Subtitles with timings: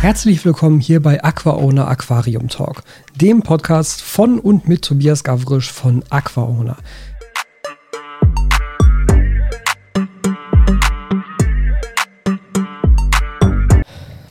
[0.00, 2.82] Herzlich willkommen hier bei AquaOwner Aquarium Talk,
[3.16, 6.78] dem Podcast von und mit Tobias Gavrisch von AquaOwner.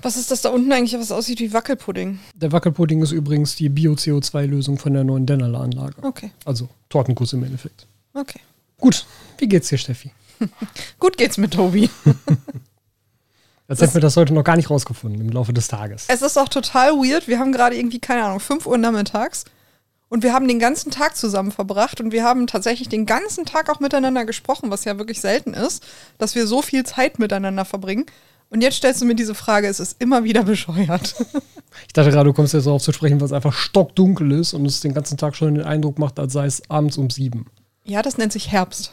[0.01, 2.17] Was ist das da unten eigentlich, was aussieht wie Wackelpudding?
[2.33, 6.01] Der Wackelpudding ist übrigens die Bio-CO2-Lösung von der neuen Dennerler-Anlage.
[6.01, 7.85] Okay, Also Tortenkuss im Endeffekt.
[8.15, 8.39] okay.
[8.79, 9.05] Gut,
[9.37, 10.11] wie geht's dir, Steffi?
[10.99, 11.89] Gut geht's mit Tobi.
[13.69, 16.05] Als hätten wir das heute noch gar nicht rausgefunden im Laufe des Tages.
[16.07, 17.27] Es ist auch total weird.
[17.27, 19.45] Wir haben gerade irgendwie, keine Ahnung, 5 Uhr nachmittags
[20.09, 23.69] und wir haben den ganzen Tag zusammen verbracht und wir haben tatsächlich den ganzen Tag
[23.69, 25.85] auch miteinander gesprochen, was ja wirklich selten ist,
[26.17, 28.07] dass wir so viel Zeit miteinander verbringen.
[28.49, 31.13] Und jetzt stellst du mir diese Frage, es ist immer wieder bescheuert.
[31.85, 34.65] Ich dachte gerade, du kommst jetzt darauf zu sprechen, weil es einfach stockdunkel ist und
[34.65, 37.45] es den ganzen Tag schon den Eindruck macht, als sei es abends um sieben.
[37.83, 38.91] ja, das nennt sich Herbst.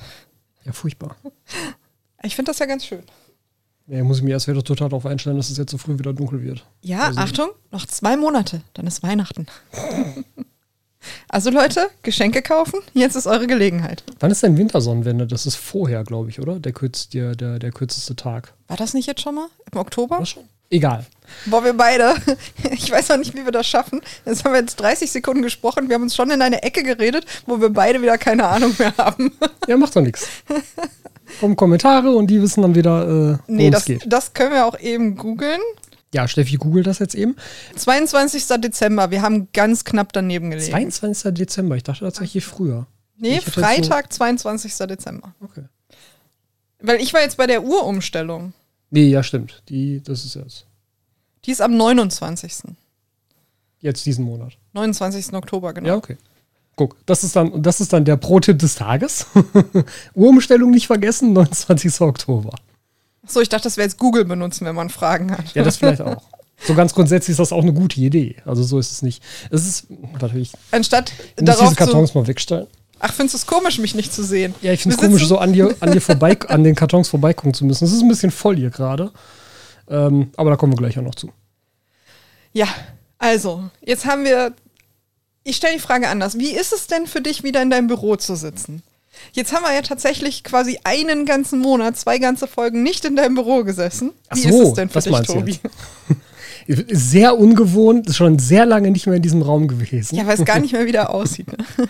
[0.66, 1.16] Ja, furchtbar.
[2.22, 3.02] Ich finde das ja ganz schön.
[3.88, 6.12] Ja, muss ich mir erst wieder total darauf einstellen, dass es jetzt so früh wieder
[6.12, 6.64] dunkel wird.
[6.82, 9.46] Ja, Also- Achtung, noch zwei Monate, dann ist Weihnachten.
[11.28, 14.02] also Leute, Geschenke kaufen, jetzt ist eure Gelegenheit.
[14.18, 15.26] Wann ist denn Wintersonnenwende?
[15.26, 16.58] Das ist vorher, glaube ich, oder?
[16.58, 18.54] Der, kürz, der, der, der kürzeste Tag.
[18.66, 19.48] War das nicht jetzt schon mal?
[19.72, 20.16] Im Oktober?
[20.20, 20.44] Was schon?
[20.70, 21.06] Egal.
[21.46, 22.14] Boah, wir beide.
[22.72, 24.00] Ich weiß noch nicht, wie wir das schaffen.
[24.24, 25.88] Jetzt haben wir jetzt 30 Sekunden gesprochen.
[25.88, 28.92] Wir haben uns schon in eine Ecke geredet, wo wir beide wieder keine Ahnung mehr
[28.98, 29.32] haben.
[29.66, 30.26] Ja, macht doch nichts.
[31.40, 34.04] Kommen Kommentare und die wissen dann wieder, äh, worum Nee, es das, geht.
[34.06, 35.60] das können wir auch eben googeln.
[36.14, 37.34] Ja, Steffi googelt das jetzt eben.
[37.74, 38.46] 22.
[38.60, 39.10] Dezember.
[39.10, 40.70] Wir haben ganz knapp daneben gelegen.
[40.70, 41.34] 22.
[41.34, 41.76] Dezember.
[41.76, 42.86] Ich dachte tatsächlich früher.
[43.16, 44.72] nee, jetzt so- Freitag, 22.
[44.86, 45.34] Dezember.
[45.42, 45.64] Okay.
[46.80, 48.52] Weil ich war jetzt bei der Uhrumstellung.
[48.90, 49.62] Nee, ja, stimmt.
[49.68, 50.66] Die, das ist jetzt.
[51.44, 52.52] Die ist am 29.
[53.80, 54.56] Jetzt diesen Monat.
[54.72, 55.32] 29.
[55.34, 55.88] Oktober, genau.
[55.88, 56.16] Ja, okay.
[56.76, 59.26] Guck, das ist dann, das ist dann der Pro-Tipp des Tages.
[60.14, 62.00] Uhrumstellung nicht vergessen, 29.
[62.02, 62.50] Oktober.
[63.26, 65.54] So, ich dachte, das wäre jetzt Google benutzen, wenn man Fragen hat.
[65.54, 66.22] Ja, das vielleicht auch.
[66.58, 68.36] So ganz grundsätzlich ist das auch eine gute Idee.
[68.46, 69.22] Also so ist es nicht.
[69.50, 69.88] Es ist
[70.18, 70.52] natürlich.
[70.70, 72.18] Anstatt darauf diese Kartons zu.
[72.18, 72.66] mal wegstellen.
[72.98, 74.54] Ach, findest du es komisch, mich nicht zu sehen?
[74.62, 77.52] Ja, ich finde es komisch, so an dir, an dir vorbei, an den Kartons vorbeigucken
[77.54, 77.84] zu müssen.
[77.84, 79.12] Es ist ein bisschen voll hier gerade.
[79.88, 81.30] Ähm, aber da kommen wir gleich auch noch zu.
[82.52, 82.68] Ja,
[83.18, 84.54] also, jetzt haben wir.
[85.44, 86.38] Ich stelle die Frage anders.
[86.38, 88.82] Wie ist es denn für dich, wieder in deinem Büro zu sitzen?
[89.32, 93.34] Jetzt haben wir ja tatsächlich quasi einen ganzen Monat, zwei ganze Folgen nicht in deinem
[93.34, 94.12] Büro gesessen.
[94.32, 95.60] Wie so, ist es denn für dich, Tobi?
[96.68, 100.16] Sehr ungewohnt, ist schon sehr lange nicht mehr in diesem Raum gewesen.
[100.16, 101.48] Ja, weil es gar nicht mehr wieder aussieht.
[101.48, 101.58] Ne?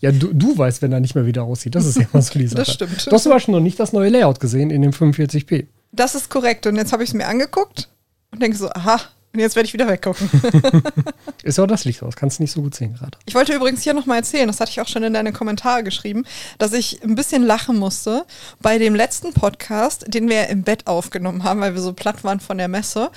[0.00, 1.74] Ja, du, du weißt, wenn er nicht mehr wieder aussieht.
[1.74, 2.58] Das ist ja immer so die Sache.
[2.58, 3.04] Das stimmt.
[3.04, 5.66] Du hast zum Beispiel noch nicht das neue Layout gesehen in dem 45p.
[5.90, 6.68] Das ist korrekt.
[6.68, 7.88] Und jetzt habe ich es mir angeguckt
[8.30, 9.00] und denke so, aha,
[9.34, 10.30] und jetzt werde ich wieder weggucken.
[11.42, 13.18] Ist ja auch das Licht aus, kannst du nicht so gut sehen gerade.
[13.26, 16.24] Ich wollte übrigens hier nochmal erzählen, das hatte ich auch schon in deine Kommentare geschrieben,
[16.58, 18.24] dass ich ein bisschen lachen musste
[18.60, 22.40] bei dem letzten Podcast, den wir im Bett aufgenommen haben, weil wir so platt waren
[22.40, 23.10] von der Messe,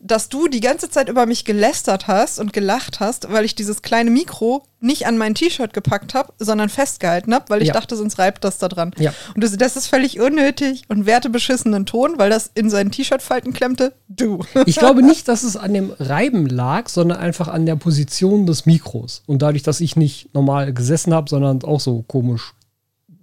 [0.00, 3.82] dass du die ganze Zeit über mich gelästert hast und gelacht hast, weil ich dieses
[3.82, 7.74] kleine Mikro nicht an mein T-Shirt gepackt habe, sondern festgehalten habe, weil ich Ja.
[7.74, 8.92] dachte, sonst reibt das da dran.
[8.98, 9.12] Ja.
[9.34, 13.92] Und du, das ist völlig unnötig und wertebeschissenen Ton, weil das in seinen T-Shirt-Falten klemmte.
[14.08, 14.44] Du.
[14.66, 18.66] Ich glaube nicht, dass es an dem Reiben lag, sondern einfach an der Position des
[18.66, 19.22] Mikros.
[19.26, 22.54] Und dadurch, dass ich nicht normal gesessen habe, sondern auch so komisch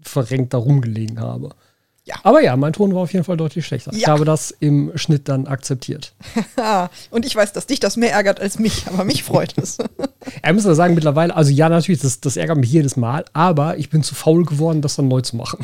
[0.01, 1.51] verrenkt da rumgelegen habe.
[2.07, 2.15] Ja.
[2.23, 3.91] Aber ja, mein Ton war auf jeden Fall deutlich schlechter.
[3.91, 4.09] Ich Ja.
[4.09, 6.13] habe das im Schnitt dann akzeptiert.
[7.09, 9.77] Und ich weiß, dass dich das mehr ärgert als mich, aber mich freut es.
[10.41, 13.77] Er muss ja sagen, mittlerweile, also ja, natürlich, das, das ärgert mich jedes Mal, aber
[13.77, 15.59] ich bin zu faul geworden, das dann neu zu machen.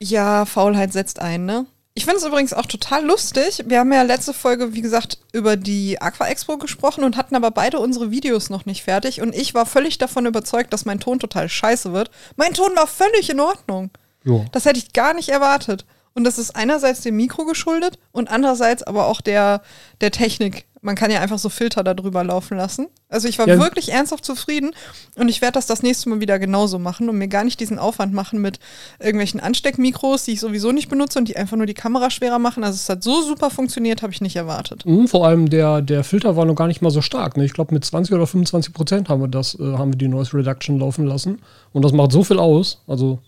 [0.00, 1.66] Ja, Faulheit setzt ein, ne?
[1.94, 3.64] Ich finde es übrigens auch total lustig.
[3.66, 7.50] Wir haben ja letzte Folge, wie gesagt, über die Aqua Expo gesprochen und hatten aber
[7.50, 9.20] beide unsere Videos noch nicht fertig.
[9.20, 12.10] Und ich war völlig davon überzeugt, dass mein Ton total scheiße wird.
[12.36, 13.90] Mein Ton war völlig in Ordnung.
[14.24, 14.44] Jo.
[14.52, 15.84] Das hätte ich gar nicht erwartet.
[16.12, 19.62] Und das ist einerseits dem Mikro geschuldet und andererseits aber auch der,
[20.00, 20.66] der Technik.
[20.82, 22.88] Man kann ja einfach so Filter darüber laufen lassen.
[23.08, 23.58] Also ich war Ja.
[23.58, 24.72] wirklich ernsthaft zufrieden
[25.14, 27.78] und ich werde das das nächste Mal wieder genauso machen und mir gar nicht diesen
[27.78, 28.58] Aufwand machen mit
[28.98, 32.64] irgendwelchen Ansteckmikros, die ich sowieso nicht benutze und die einfach nur die Kamera schwerer machen.
[32.64, 34.84] Also es hat so super funktioniert, habe ich nicht erwartet.
[34.86, 37.36] Mhm, vor allem der, der Filter war noch gar nicht mal so stark.
[37.36, 37.44] Ne?
[37.44, 40.34] Ich glaube, mit 20 oder 25 Prozent haben wir das, äh, haben wir die Noise
[40.36, 41.40] Reduction laufen lassen.
[41.72, 42.78] Und das macht so viel aus.
[42.88, 43.18] Also,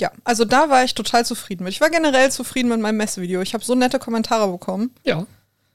[0.00, 1.72] Ja, also da war ich total zufrieden mit.
[1.72, 3.40] Ich war generell zufrieden mit meinem Messevideo.
[3.42, 4.90] Ich habe so nette Kommentare bekommen.
[5.04, 5.26] ja,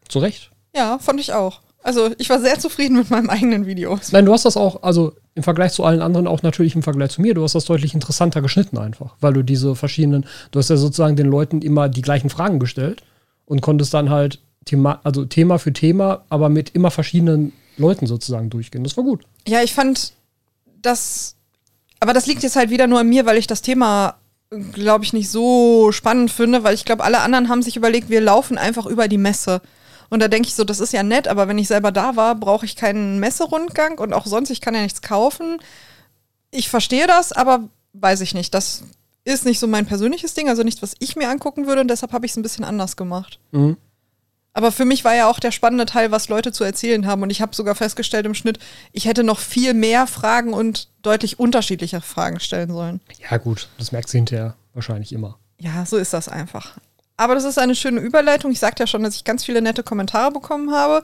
[0.10, 0.52] zu Recht.
[0.76, 1.62] Ja, fand ich auch.
[1.82, 4.00] Also ich war sehr zufrieden mit meinem eigenen Video.
[4.12, 7.12] Nein, du hast das auch, also im Vergleich zu allen anderen, auch natürlich im Vergleich
[7.12, 10.70] zu mir, du hast das deutlich interessanter geschnitten einfach, weil du diese verschiedenen, du hast
[10.70, 13.04] ja sozusagen den Leuten immer die gleichen Fragen gestellt
[13.46, 18.50] und konntest dann halt Thema, also Thema für Thema, aber mit immer verschiedenen Leuten sozusagen
[18.50, 18.84] durchgehen.
[18.84, 19.24] Das war gut.
[19.48, 20.14] Ja, ich fand
[20.82, 21.35] das,
[22.00, 24.16] aber das liegt jetzt halt wieder nur an mir, weil ich das Thema,
[24.74, 28.22] glaube ich, nicht so spannend finde, weil ich glaube, alle anderen haben sich überlegt, wir
[28.22, 29.62] laufen einfach über die Messe.
[30.10, 32.36] Und da denke ich so, das ist ja nett, aber wenn ich selber da war,
[32.36, 35.58] brauche ich keinen Messerundgang und auch sonst, ich kann ja nichts kaufen.
[36.52, 38.54] Ich verstehe das, aber weiß ich nicht.
[38.54, 38.84] Das
[39.24, 42.14] ist nicht so mein persönliches Ding, also nichts, was ich mir angucken würde und deshalb
[42.14, 43.40] habe ich es ein bisschen anders gemacht.
[43.52, 43.78] Mhm.
[44.58, 47.22] Aber für mich war ja auch der spannende Teil, was Leute zu erzählen haben.
[47.22, 48.58] Und ich habe sogar festgestellt im Schnitt,
[48.94, 53.02] ich hätte noch viel mehr Fragen und deutlich unterschiedliche Fragen stellen sollen.
[53.30, 55.38] Ja, gut, das merkt sie hinterher wahrscheinlich immer.
[55.60, 56.78] Ja, so ist das einfach.
[57.18, 58.50] Aber das ist eine schöne Überleitung.
[58.50, 61.04] Ich sagte ja schon, dass ich ganz viele nette Kommentare bekommen habe.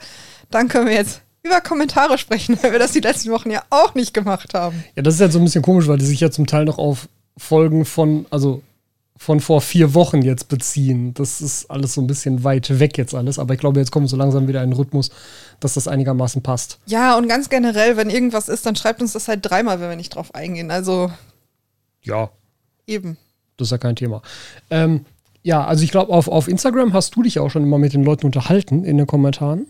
[0.49, 3.95] Dann können wir jetzt über Kommentare sprechen, weil wir das die letzten Wochen ja auch
[3.95, 4.81] nicht gemacht haben.
[4.95, 6.77] Ja, das ist ja so ein bisschen komisch, weil die sich ja zum Teil noch
[6.77, 8.63] auf Folgen von, also
[9.17, 11.13] von vor vier Wochen jetzt beziehen.
[11.13, 14.07] Das ist alles so ein bisschen weit weg jetzt alles, aber ich glaube, jetzt kommen
[14.07, 15.11] so langsam wieder in den Rhythmus,
[15.59, 16.79] dass das einigermaßen passt.
[16.87, 19.95] Ja, und ganz generell, wenn irgendwas ist, dann schreibt uns das halt dreimal, wenn wir
[19.95, 20.71] nicht drauf eingehen.
[20.71, 21.11] Also
[22.03, 22.29] Ja,
[22.87, 23.17] eben.
[23.57, 24.23] das ist ja kein Thema.
[24.71, 25.05] Ähm,
[25.43, 28.03] ja, also ich glaube, auf, auf Instagram hast du dich auch schon immer mit den
[28.03, 29.67] Leuten unterhalten in den Kommentaren.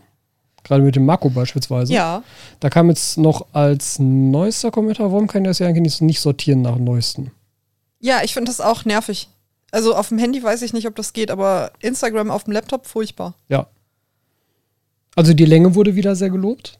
[0.63, 1.91] Gerade mit dem Marco beispielsweise.
[1.91, 2.23] Ja.
[2.59, 6.19] Da kam jetzt noch als neuester Kommentar, warum kann ich das ja eigentlich nicht- nicht
[6.21, 7.31] sortieren nach neuesten?
[8.01, 9.29] Ja, ich finde das auch nervig.
[9.71, 12.85] Also auf dem Handy weiß ich nicht, ob das geht, aber Instagram auf dem Laptop
[12.85, 13.35] furchtbar.
[13.47, 13.67] Ja.
[15.15, 16.79] Also die Länge wurde wieder sehr gelobt.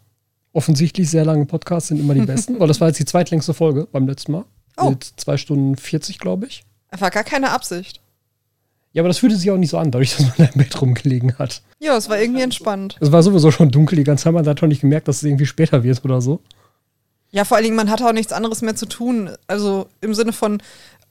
[0.51, 3.87] Offensichtlich sehr lange Podcasts sind immer die besten, weil das war jetzt die zweitlängste Folge
[3.89, 4.45] beim letzten Mal.
[4.77, 4.89] Oh.
[4.89, 6.63] Mit zwei Stunden 40, glaube ich.
[6.97, 8.01] War gar keine Absicht.
[8.93, 10.81] Ja, aber das fühlte sich auch nicht so an, dadurch, dass man da im Bett
[10.81, 11.61] rumgelegen hat.
[11.79, 12.97] Ja, es war irgendwie entspannt.
[12.99, 15.23] Es war sowieso schon dunkel die ganze Zeit, man hat doch nicht gemerkt, dass es
[15.23, 16.41] irgendwie später wird oder so.
[17.29, 19.29] Ja, vor allen Dingen, man hat auch nichts anderes mehr zu tun.
[19.47, 20.61] Also im Sinne von,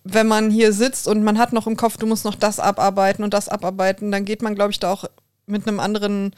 [0.05, 3.23] wenn man hier sitzt und man hat noch im Kopf, du musst noch das abarbeiten
[3.25, 5.05] und das abarbeiten, dann geht man, glaube ich, da auch
[5.47, 6.35] mit einem anderen,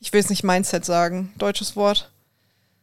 [0.00, 2.10] ich will es nicht Mindset sagen, deutsches Wort.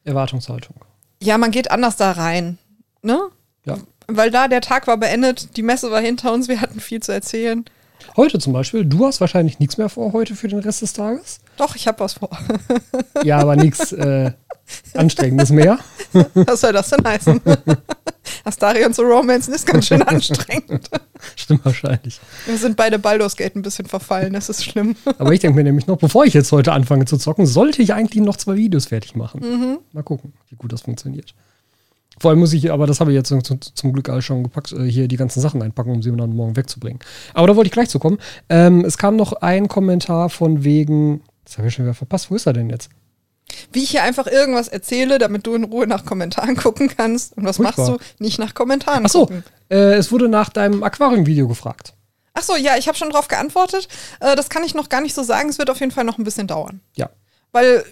[0.03, 0.75] Erwartungshaltung.
[1.21, 2.57] Ja, man geht anders da rein.
[3.01, 3.19] Ne?
[3.65, 3.77] Ja.
[4.07, 7.11] Weil da der Tag war beendet, die Messe war hinter uns, wir hatten viel zu
[7.11, 7.65] erzählen.
[8.15, 11.39] Heute zum Beispiel, du hast wahrscheinlich nichts mehr vor heute für den Rest des Tages.
[11.57, 12.29] Doch, ich habe was vor.
[13.23, 14.31] Ja, aber nichts äh,
[14.93, 15.79] Anstrengendes mehr.
[16.33, 17.41] Was soll das denn heißen?
[18.43, 20.89] Astarion zu Romancen ist ganz schön anstrengend.
[21.35, 22.19] Stimmt wahrscheinlich.
[22.45, 24.95] Wir sind beide Baldur's Gate ein bisschen verfallen, das ist schlimm.
[25.17, 27.93] Aber ich denke mir nämlich noch, bevor ich jetzt heute anfange zu zocken, sollte ich
[27.93, 29.79] eigentlich noch zwei Videos fertig machen.
[29.93, 31.33] Mal gucken, wie gut das funktioniert.
[32.19, 34.71] Vor allem muss ich, aber das habe ich jetzt zum, zum Glück alles schon gepackt,
[34.71, 36.99] äh, hier die ganzen Sachen einpacken, um sie dann morgen wegzubringen.
[37.33, 38.19] Aber da wollte ich gleich zu kommen.
[38.49, 42.35] Ähm, es kam noch ein Kommentar von wegen, das habe ich schon wieder verpasst, wo
[42.35, 42.89] ist er denn jetzt?
[43.71, 47.37] Wie ich hier einfach irgendwas erzähle, damit du in Ruhe nach Kommentaren gucken kannst.
[47.37, 47.89] Und was Furchtbar.
[47.89, 48.23] machst du?
[48.23, 49.43] Nicht nach Kommentaren Ach so, gucken.
[49.69, 51.93] äh, es wurde nach deinem Aquarium-Video gefragt.
[52.33, 53.87] Ach so, ja, ich habe schon drauf geantwortet.
[54.19, 55.49] Äh, das kann ich noch gar nicht so sagen.
[55.49, 56.81] Es wird auf jeden Fall noch ein bisschen dauern.
[56.95, 57.09] Ja.
[57.51, 57.85] Weil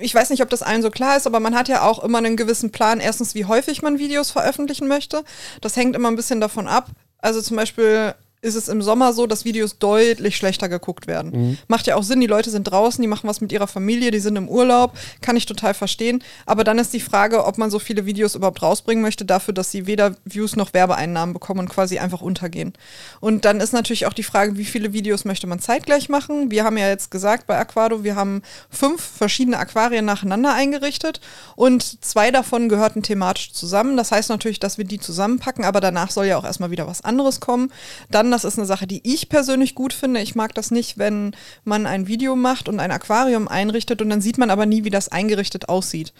[0.00, 2.18] ich weiß nicht, ob das allen so klar ist, aber man hat ja auch immer
[2.18, 3.00] einen gewissen Plan.
[3.00, 5.24] Erstens, wie häufig man Videos veröffentlichen möchte.
[5.60, 6.88] Das hängt immer ein bisschen davon ab.
[7.18, 11.32] Also zum Beispiel ist es im Sommer so, dass Videos deutlich schlechter geguckt werden.
[11.66, 14.20] Macht ja auch Sinn, die Leute sind draußen, die machen was mit ihrer Familie, die
[14.20, 16.22] sind im Urlaub, kann ich total verstehen.
[16.46, 19.70] Aber dann ist die Frage, ob man so viele Videos überhaupt rausbringen möchte, dafür, dass
[19.70, 22.72] sie weder Views noch Werbeeinnahmen bekommen und quasi einfach untergehen.
[23.20, 26.50] Und dann ist natürlich auch die Frage, wie viele Videos möchte man zeitgleich machen.
[26.50, 31.20] Wir haben ja jetzt gesagt bei Aquado, wir haben fünf verschiedene Aquarien nacheinander eingerichtet
[31.56, 33.96] und zwei davon gehörten thematisch zusammen.
[33.96, 37.02] Das heißt natürlich, dass wir die zusammenpacken, aber danach soll ja auch erstmal wieder was
[37.02, 37.72] anderes kommen.
[38.10, 40.20] Dann, das ist eine Sache, die ich persönlich gut finde.
[40.20, 41.34] Ich mag das nicht, wenn
[41.64, 44.90] man ein Video macht und ein Aquarium einrichtet und dann sieht man aber nie, wie
[44.90, 46.12] das eingerichtet aussieht.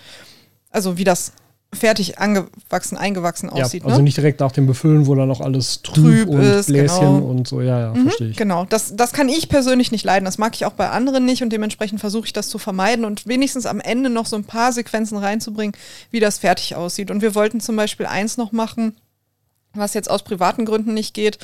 [0.70, 1.32] Also wie das
[1.72, 3.84] fertig angewachsen, eingewachsen Ja, aussieht.
[3.84, 4.04] also ne?
[4.04, 7.18] nicht direkt nach dem Befüllen, wo dann noch alles trüb, Trüb und ist, Bläschen genau.
[7.18, 7.60] und so.
[7.60, 8.36] Ja, ja, verstehe ich.
[8.36, 10.24] Genau, das, das kann ich persönlich nicht leiden.
[10.24, 13.26] Das mag ich auch bei anderen nicht und dementsprechend versuche ich das zu vermeiden und
[13.26, 15.76] wenigstens am Ende noch so ein paar Sequenzen reinzubringen,
[16.10, 17.10] wie das fertig aussieht.
[17.10, 18.96] Und wir wollten zum Beispiel eins noch machen,
[19.74, 21.38] was jetzt aus privaten Gründen nicht geht,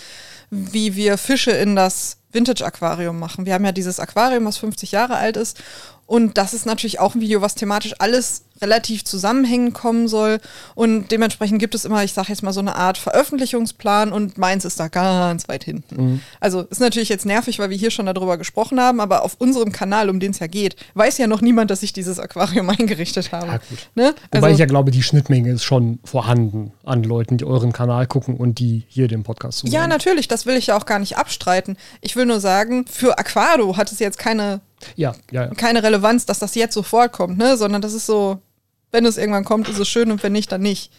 [0.54, 3.46] wie wir Fische in das Vintage-Aquarium machen.
[3.46, 5.62] Wir haben ja dieses Aquarium, was 50 Jahre alt ist.
[6.06, 10.40] Und das ist natürlich auch ein Video, was thematisch alles relativ zusammenhängend kommen soll.
[10.74, 14.64] Und dementsprechend gibt es immer, ich sage jetzt mal so eine Art Veröffentlichungsplan und meins
[14.64, 16.22] ist da ganz weit hinten.
[16.40, 19.70] Also ist natürlich jetzt nervig, weil wir hier schon darüber gesprochen haben, aber auf unserem
[19.70, 23.32] Kanal, um den es ja geht, weiß ja noch niemand, dass ich dieses Aquarium eingerichtet
[23.32, 23.46] habe.
[23.46, 23.78] Ja, gut.
[23.94, 24.14] Ne?
[24.32, 28.06] Wobei Also- ich ja glaube, die Schnittmenge ist schon vorhanden an Leuten, die euren Kanal
[28.06, 29.74] gucken und die hier den Podcast zuhören.
[29.74, 31.76] Ja, natürlich, das will ich ja auch gar nicht abstreiten.
[32.00, 34.60] Ich will nur sagen, für Aquado hat es jetzt keine,
[34.96, 35.48] Ja, ja, ja.
[35.54, 37.56] keine Relevanz, dass das jetzt sofort kommt, ne?
[37.56, 38.38] Sondern das ist so,
[38.94, 40.90] wenn es irgendwann kommt, ist es schön und wenn nicht, dann nicht.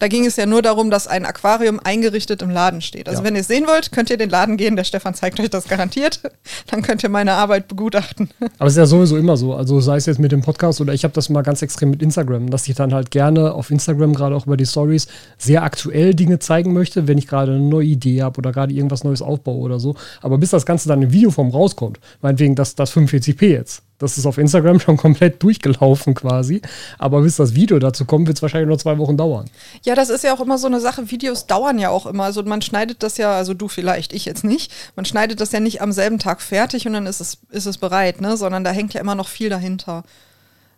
[0.00, 3.06] Da ging es ja nur darum, dass ein Aquarium eingerichtet im Laden steht.
[3.06, 3.26] Also Ja.
[3.26, 4.74] wenn ihr es sehen wollt, könnt ihr in den Laden gehen.
[4.74, 6.22] Der Stefan zeigt euch das garantiert.
[6.70, 8.30] Dann könnt ihr meine Arbeit begutachten.
[8.58, 9.54] Aber es ist ja sowieso immer so.
[9.54, 12.00] Also sei es jetzt mit dem Podcast oder ich habe das mal ganz extrem mit
[12.02, 15.06] Instagram, dass ich dann halt gerne auf Instagram, gerade auch über die Stories,
[15.36, 19.04] sehr aktuell Dinge zeigen möchte, wenn ich gerade eine neue Idee habe oder gerade irgendwas
[19.04, 19.96] Neues aufbaue oder so.
[20.22, 24.24] Aber bis das Ganze dann in Videoform rauskommt, meinetwegen das, das 45p jetzt, das ist
[24.26, 26.62] auf Instagram schon komplett durchgelaufen quasi.
[26.98, 29.48] Aber bis das Video dazu kommt, wird es wahrscheinlich noch zwei Wochen dauern.
[29.84, 31.10] Ja, das ist ja auch immer so eine Sache.
[31.10, 32.24] Videos dauern ja auch immer.
[32.24, 34.72] Also man schneidet das ja, also du vielleicht, ich jetzt nicht.
[34.96, 37.76] Man schneidet das ja nicht am selben Tag fertig und dann ist es, ist es
[37.76, 38.38] bereit, ne?
[38.38, 40.02] Sondern da hängt ja immer noch viel dahinter.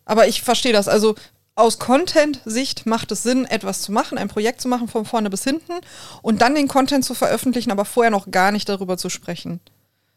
[0.05, 0.89] Aber ich verstehe das.
[0.89, 1.15] Also
[1.55, 5.45] aus Content-Sicht macht es Sinn, etwas zu machen, ein Projekt zu machen von vorne bis
[5.45, 5.75] hinten
[6.23, 9.61] und dann den Content zu veröffentlichen, aber vorher noch gar nicht darüber zu sprechen.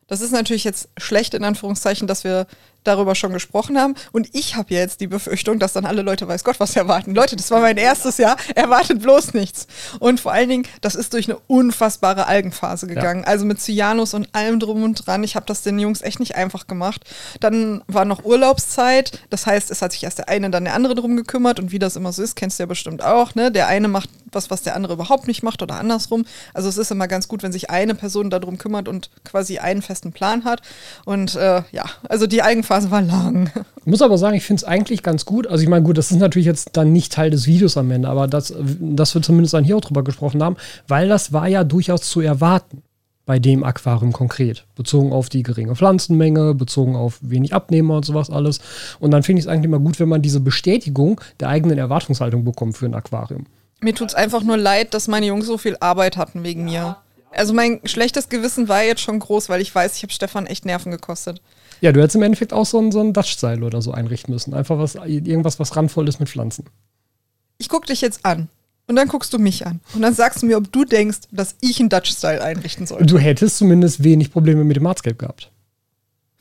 [0.07, 2.47] Das ist natürlich jetzt schlecht in Anführungszeichen, dass wir
[2.85, 3.95] darüber schon gesprochen haben.
[4.11, 7.13] Und ich habe ja jetzt die Befürchtung, dass dann alle Leute, weiß Gott, was erwarten.
[7.13, 9.67] Leute, das war mein erstes Jahr, erwartet bloß nichts.
[9.99, 13.25] Und vor allen Dingen, das ist durch eine unfassbare Algenphase gegangen.
[13.25, 15.23] Also mit Cyanus und allem drum und dran.
[15.23, 17.03] Ich habe das den Jungs echt nicht einfach gemacht.
[17.39, 19.19] Dann war noch Urlaubszeit.
[19.29, 21.59] Das heißt, es hat sich erst der eine, dann der andere drum gekümmert.
[21.59, 23.35] Und wie das immer so ist, kennst du ja bestimmt auch.
[23.35, 23.51] Ne?
[23.51, 26.25] Der eine macht was, was der andere überhaupt nicht macht oder andersrum.
[26.53, 29.81] Also es ist immer ganz gut, wenn sich eine Person darum kümmert und quasi einen
[29.81, 30.61] festen Plan hat.
[31.05, 33.51] Und äh, ja, also die Algenphase war lang.
[33.79, 35.47] Ich muss aber sagen, ich finde es eigentlich ganz gut.
[35.47, 38.09] Also ich meine, gut, das ist natürlich jetzt dann nicht Teil des Videos am Ende,
[38.09, 41.63] aber das, dass wir zumindest dann hier auch drüber gesprochen haben, weil das war ja
[41.63, 42.81] durchaus zu erwarten
[43.25, 44.65] bei dem Aquarium konkret.
[44.75, 48.59] Bezogen auf die geringe Pflanzenmenge, bezogen auf wenig Abnehmer und sowas alles.
[48.99, 52.43] Und dann finde ich es eigentlich immer gut, wenn man diese Bestätigung der eigenen Erwartungshaltung
[52.43, 53.45] bekommt für ein Aquarium.
[53.81, 56.97] Mir tut's einfach nur leid, dass meine Jungs so viel Arbeit hatten wegen mir.
[57.31, 60.65] Also mein schlechtes Gewissen war jetzt schon groß, weil ich weiß, ich habe Stefan echt
[60.65, 61.41] Nerven gekostet.
[61.81, 64.53] Ja, du hättest im Endeffekt auch so ein, so ein Dutch-Style oder so einrichten müssen.
[64.53, 66.65] Einfach was, irgendwas, was randvoll ist mit Pflanzen.
[67.57, 68.49] Ich guck dich jetzt an
[68.87, 71.55] und dann guckst du mich an und dann sagst du mir, ob du denkst, dass
[71.61, 73.05] ich einen Dutch-Style einrichten soll.
[73.05, 75.51] Du hättest zumindest wenig Probleme mit dem Hardscape gehabt.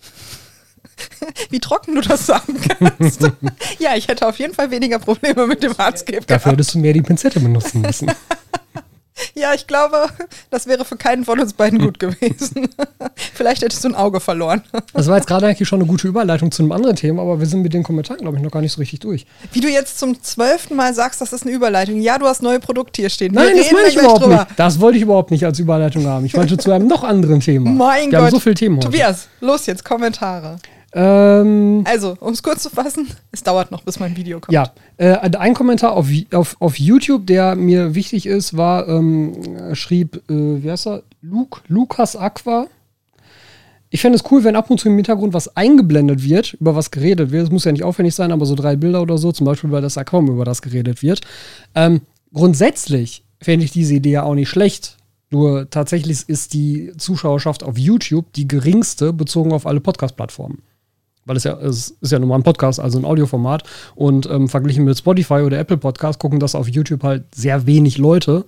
[1.51, 3.23] Wie trocken du das sagen kannst.
[3.79, 6.47] ja, ich hätte auf jeden Fall weniger Probleme mit dem Hardscape Dafür gehabt.
[6.47, 8.11] hättest du mehr die Pinzette benutzen müssen.
[9.37, 10.09] Ja, ich glaube,
[10.51, 12.69] das wäre für keinen von uns beiden gut gewesen.
[13.35, 14.63] Vielleicht hättest du ein Auge verloren.
[14.93, 17.47] Das war jetzt gerade eigentlich schon eine gute Überleitung zu einem anderen Thema, aber wir
[17.47, 19.27] sind mit den Kommentaren, glaube ich, noch gar nicht so richtig durch.
[19.53, 22.01] Wie du jetzt zum zwölften Mal sagst, das ist eine Überleitung.
[22.01, 23.33] Ja, du hast neue Produkte hier stehen.
[23.35, 24.35] Wir Nein, das meine ich überhaupt drüber.
[24.37, 24.47] nicht.
[24.57, 26.25] Das wollte ich überhaupt nicht als Überleitung haben.
[26.27, 27.71] Ich wollte zu einem noch anderen Thema.
[27.71, 28.27] Mein wir Gott.
[28.27, 28.87] haben so viele Themen heute.
[28.87, 30.57] Tobias, los jetzt, Kommentare.
[30.95, 34.53] Ähm, Also, um es kurz zu fassen, es dauert noch, bis mein Video kommt.
[34.53, 40.23] ja, äh, ein Kommentar auf, auf, auf YouTube, der mir wichtig ist, war, ähm, schrieb,
[40.31, 41.03] äh, wie heißt er?
[41.21, 42.69] Luke, Lukas Aqua.
[43.91, 46.91] Ich fände es cool, wenn ab und zu im Hintergrund was eingeblendet wird, über was
[46.91, 47.45] geredet wird.
[47.45, 49.81] Es muss ja nicht aufwendig sein, aber so drei Bilder oder so, zum Beispiel über
[49.81, 51.21] das Aquarium, über das geredet wird.
[51.75, 52.01] Ähm,
[52.33, 54.97] grundsätzlich fände ich diese Idee ja auch nicht schlecht.
[55.31, 60.63] Nur tatsächlich ist die Zuschauerschaft auf YouTube die geringste bezogen auf alle Podcast-Plattformen.
[61.25, 63.65] Weil es ja, es ist ja nun mal ein Podcast, also ein Audioformat.
[63.95, 67.99] Und ähm, verglichen mit Spotify oder Apple Podcast gucken das auf YouTube halt sehr wenig
[67.99, 68.45] Leute.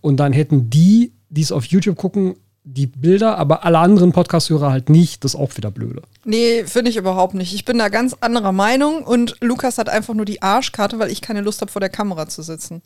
[0.00, 2.36] Und dann hätten die, die es auf YouTube gucken,
[2.68, 5.22] die Bilder, aber alle anderen Podcast-Hörer halt nicht.
[5.22, 6.02] Das ist auch wieder blöde.
[6.24, 7.54] Nee, finde ich überhaupt nicht.
[7.54, 11.22] Ich bin da ganz anderer Meinung und Lukas hat einfach nur die Arschkarte, weil ich
[11.22, 12.82] keine Lust habe, vor der Kamera zu sitzen.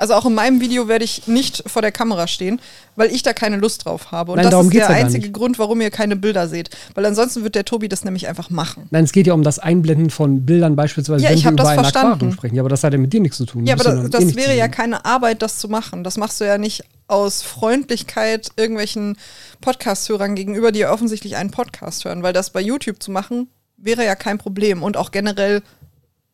[0.00, 2.58] Also auch in meinem Video werde ich nicht vor der Kamera stehen,
[2.96, 4.32] weil ich da keine Lust drauf habe.
[4.32, 5.30] Und Nein, das ist der ja einzige.
[5.30, 6.70] Grund, warum ihr keine Bilder seht.
[6.94, 8.86] Weil ansonsten wird der Tobi das nämlich einfach machen.
[8.90, 11.58] Nein, es geht ja um das Einblenden von Bildern beispielsweise, Ja, wenn ich wir über
[11.58, 12.12] das ein verstanden.
[12.12, 12.54] Aquarium sprechen.
[12.56, 13.66] Ja, aber das hat ja mit dir nichts zu tun.
[13.66, 16.02] Ja, aber das, eh das nicht wäre ja keine Arbeit, das zu machen.
[16.02, 19.18] Das machst du ja nicht aus Freundlichkeit irgendwelchen
[19.60, 22.22] Podcast-Hörern gegenüber, die ja offensichtlich einen Podcast hören.
[22.22, 24.82] Weil das bei YouTube zu machen, wäre ja kein Problem.
[24.82, 25.60] Und auch generell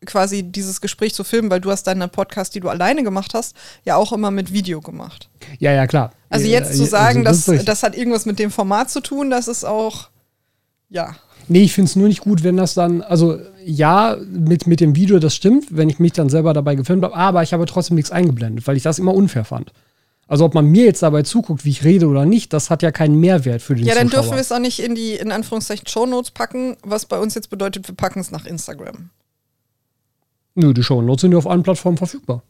[0.05, 3.55] quasi dieses Gespräch zu filmen, weil du hast deine Podcast, die du alleine gemacht hast,
[3.83, 5.29] ja auch immer mit Video gemacht.
[5.59, 6.11] Ja, ja, klar.
[6.29, 8.89] Also Ja, jetzt zu ja, sagen, also ist dass das hat irgendwas mit dem Format
[8.91, 10.09] zu tun, das ist auch,
[10.89, 11.15] ja.
[11.49, 14.95] Nee, ich finde es nur nicht gut, wenn das dann, also ja, mit, mit dem
[14.95, 17.95] Video, das stimmt, wenn ich mich dann selber dabei gefilmt habe, aber ich habe trotzdem
[17.95, 19.71] nichts eingeblendet, weil ich das immer unfair fand.
[20.27, 22.91] Also ob man mir jetzt dabei zuguckt, wie ich rede oder nicht, das hat ja
[22.91, 24.23] keinen Mehrwert für den Ja, dann Zuschauer.
[24.23, 27.49] dürfen wir es auch nicht in die, in Anführungszeichen, Shownotes packen, was bei uns jetzt
[27.49, 29.09] bedeutet, wir packen es nach Instagram.
[30.57, 32.41] Nö, die Shownotes sind ja auf allen Plattformen verfügbar.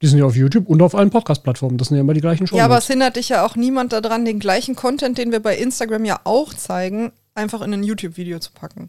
[0.00, 1.76] Die sind ja auf YouTube und auf allen Podcast-Plattformen.
[1.76, 2.58] Das sind ja immer die gleichen Shownotes.
[2.58, 5.54] Ja, aber es hindert dich ja auch niemand daran, den gleichen Content, den wir bei
[5.58, 8.88] Instagram ja auch zeigen, einfach in ein YouTube-Video zu packen.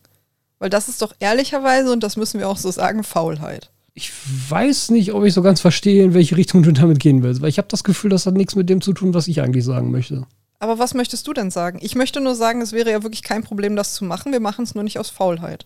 [0.59, 3.69] Weil das ist doch ehrlicherweise, und das müssen wir auch so sagen, Faulheit.
[3.93, 4.11] ich
[4.49, 7.41] weiß nicht, ob ich so ganz verstehe, in welche Richtung du damit gehen willst.
[7.41, 9.65] Weil ich habe das Gefühl, das hat nichts mit dem zu tun, was ich eigentlich
[9.65, 10.25] sagen möchte.
[10.59, 11.79] Aber was möchtest du denn sagen?
[11.81, 14.31] Ich möchte nur sagen, es wäre ja wirklich kein Problem, das zu machen.
[14.31, 15.65] Wir machen es nur nicht aus Faulheit.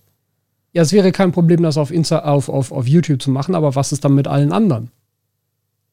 [0.75, 3.75] Ja, es wäre kein Problem, das auf, Insta auf, auf, auf YouTube zu machen, aber
[3.75, 4.91] was ist dann mit allen anderen?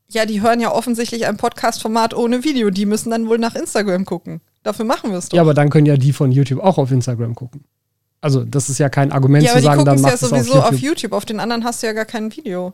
[0.09, 2.71] Ja, die hören ja offensichtlich ein Podcast-Format ohne Video.
[2.71, 4.41] Die müssen dann wohl nach Instagram gucken.
[4.65, 5.37] Dafür machen wir es doch.
[5.37, 7.63] Ja, aber dann können ja die von YouTube auch auf Instagram gucken.
[8.21, 10.73] Also, das ist ja kein Argument ja, zu sagen, dann ja mach es sowieso auf
[10.73, 10.75] YouTube.
[10.75, 11.13] auf YouTube.
[11.13, 12.73] Auf den anderen hast du ja gar kein Video.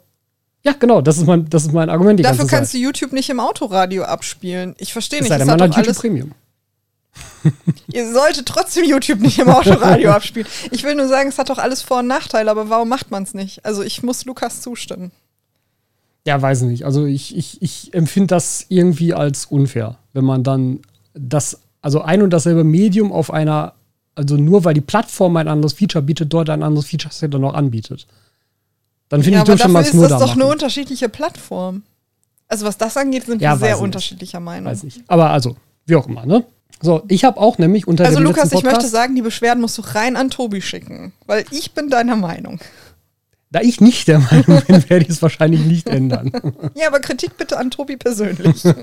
[0.64, 2.24] Ja, genau, das ist mein, das ist mein Argument.
[2.24, 2.80] Dafür kannst Zeit.
[2.80, 4.74] du YouTube nicht im Autoradio abspielen.
[4.78, 5.28] Ich verstehe Es nicht.
[5.28, 6.32] sei denn, man hat YouTube alles, Premium.
[7.92, 10.46] ihr solltet trotzdem YouTube nicht im Autoradio abspielen.
[10.70, 13.22] Ich will nur sagen, es hat doch alles Vor- und Nachteile, aber warum macht man
[13.22, 13.64] es nicht?
[13.64, 15.10] Also ich muss Lukas zustimmen.
[16.26, 16.84] Ja, weiß nicht.
[16.84, 20.80] Also ich, ich, ich empfinde das irgendwie als unfair, wenn man dann
[21.14, 23.74] das, also ein und dasselbe Medium auf einer,
[24.14, 27.54] also nur weil die Plattform ein anderes Feature bietet, dort ein anderes Feature dann noch
[27.54, 28.06] anbietet.
[29.08, 30.52] Dann finde Ja, ich, aber dürfte man es ist nur das da doch eine machen.
[30.52, 31.82] unterschiedliche Plattform.
[32.46, 34.70] Also was das angeht, sind Ja, wir sehr ich unterschiedlicher Meinung.
[34.70, 35.02] Weiß nicht.
[35.06, 35.56] Aber also,
[35.86, 36.44] wie auch immer, ne?
[36.80, 39.22] So, ich habe auch nämlich unter Also dem Lukas, letzten ich möchte Podcast, sagen, die
[39.22, 42.60] Beschwerden musst du rein an Tobi schicken, weil ich bin deiner Meinung.
[43.50, 46.30] da ich nicht der Meinung bin, werde ich es wahrscheinlich nicht ändern.
[46.74, 48.62] Ja, aber Kritik bitte an Tobi persönlich.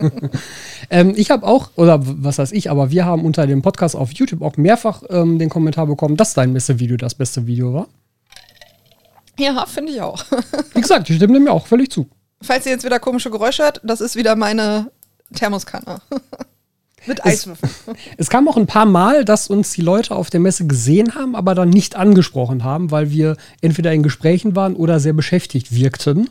[0.92, 4.12] Ähm, ich habe auch, oder was weiß ich, aber wir haben unter dem Podcast auf
[4.12, 7.88] YouTube auch mehrfach ähm, den Kommentar bekommen, dass dein Messevideo das beste Video war.
[9.40, 10.24] ja, finde ich auch.
[10.76, 12.08] Wie gesagt, ich stimme dem ja auch völlig zu.
[12.40, 14.92] Falls ihr jetzt wieder komische Geräusche hört, das ist wieder meine
[15.34, 16.02] Thermoskanne.
[17.08, 17.72] Mit Es- Eiswürfeln.
[18.18, 21.36] Es kam auch ein paar Mal, dass uns die Leute auf der Messe gesehen haben,
[21.36, 26.30] aber dann nicht angesprochen haben, weil wir entweder in Gesprächen waren oder sehr beschäftigt wirkten.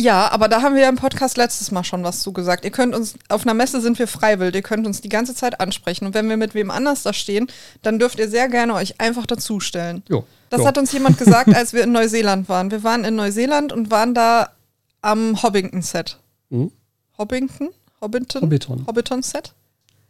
[0.00, 2.64] Ja, aber da haben wir ja im Podcast letztes Mal schon was zugesagt.
[2.64, 5.60] Ihr könnt uns, auf einer Messe sind wir freiwillig, ihr könnt uns die ganze Zeit
[5.60, 6.06] ansprechen.
[6.06, 7.46] Und wenn wir mit wem anders da stehen,
[7.82, 10.02] dann dürft ihr sehr gerne euch einfach dazustellen.
[10.08, 10.24] Jo.
[10.50, 10.66] Das jo.
[10.66, 12.72] hat uns jemand gesagt, als wir in Neuseeland waren.
[12.72, 14.50] Wir waren in Neuseeland und waren da
[15.00, 16.18] am Hobbington-Set.
[16.50, 16.72] Mhm.
[17.16, 17.68] Hobbington?
[18.04, 18.42] Hobbiton?
[18.42, 18.86] Hobbiton.
[18.86, 19.52] Hobbiton-Set?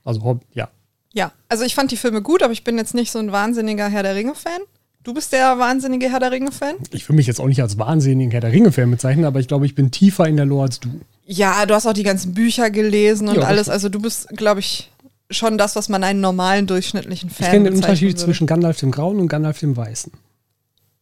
[0.05, 0.69] Also, Hob- ja.
[1.13, 3.89] Ja, also ich fand die Filme gut, aber ich bin jetzt nicht so ein wahnsinniger
[3.89, 4.61] Herr der Ringe-Fan.
[5.05, 6.77] Du bist der wahnsinnige Herr der Ringe-Fan?
[6.91, 9.65] Ich will mich jetzt auch nicht als wahnsinnigen Herr der Ringe-Fan bezeichnen, aber ich glaube,
[9.67, 10.89] ich bin tiefer in der Lore als du.
[11.27, 13.69] Ja, du hast auch die ganzen Bücher gelesen und Ja, alles.
[13.69, 14.91] Also du bist, glaube ich,
[15.31, 18.21] schon das, was man einen normalen, durchschnittlichen Fan Ich kenne den Unterschied würde.
[18.25, 20.11] zwischen Gandalf dem Grauen und Gandalf dem Weißen.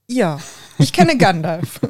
[0.08, 0.38] Ja,
[0.78, 1.80] ich kenne Gandalf.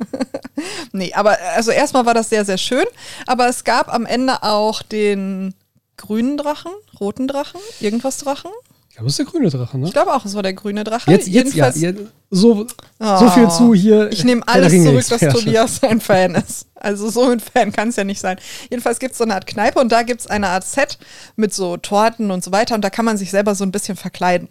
[0.93, 2.85] nee, aber also erstmal war das sehr, sehr schön.
[3.27, 5.55] Aber es gab am Ende auch den
[5.97, 8.51] grünen Drachen, roten Drachen, irgendwas Drachen.
[8.89, 9.87] Ich glaube, das ist der grüne Drache, ne?
[9.87, 11.11] Ich glaube auch, es war der grüne Drache.
[11.11, 12.67] Jetzt, jetzt, ja, Jedenfalls- jetzt so, so
[13.01, 14.13] Oh, viel zu hier.
[14.13, 15.33] Ich nehme der alles zurück, dass.
[15.33, 16.67] Tobias ein Fan ist.
[16.75, 18.37] Also so ein Fan kann es ja nicht sein.
[18.71, 20.99] Jedenfalls gibt es so eine Art Kneipe und da gibt es eine Art Set
[21.37, 23.97] mit so Torten und so weiter und da kann man sich selber so ein bisschen
[23.97, 24.49] verkleiden.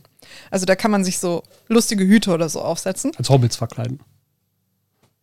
[0.50, 3.12] Also da kann man sich so lustige Hüte oder so aufsetzen.
[3.18, 4.00] Als Hobbits verkleiden.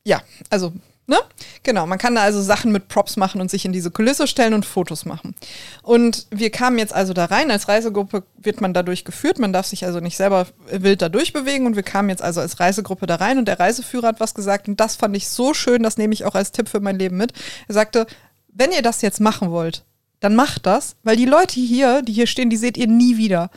[0.05, 0.73] Ja, also,
[1.07, 1.19] ne?
[1.63, 4.55] Genau, man kann da also Sachen mit Props machen und sich in diese Kulisse stellen
[4.55, 5.35] und Fotos machen.
[5.83, 7.51] Und wir kamen jetzt also da rein.
[7.51, 9.39] Als Reisegruppe wird man dadurch geführt.
[9.39, 11.67] Man darf sich also nicht selber wild da durchbewegen.
[11.67, 14.69] Und wir kamen jetzt also als Reisegruppe da rein und der Reiseführer hat was gesagt.
[14.69, 17.17] Und das fand ich so schön, das nehme ich auch als Tipp für mein Leben
[17.17, 17.33] mit.
[17.67, 18.07] Er sagte,
[18.49, 19.85] wenn ihr das jetzt machen wollt,
[20.21, 23.51] dann macht das, weil die Leute hier, die hier stehen, die seht ihr nie wieder.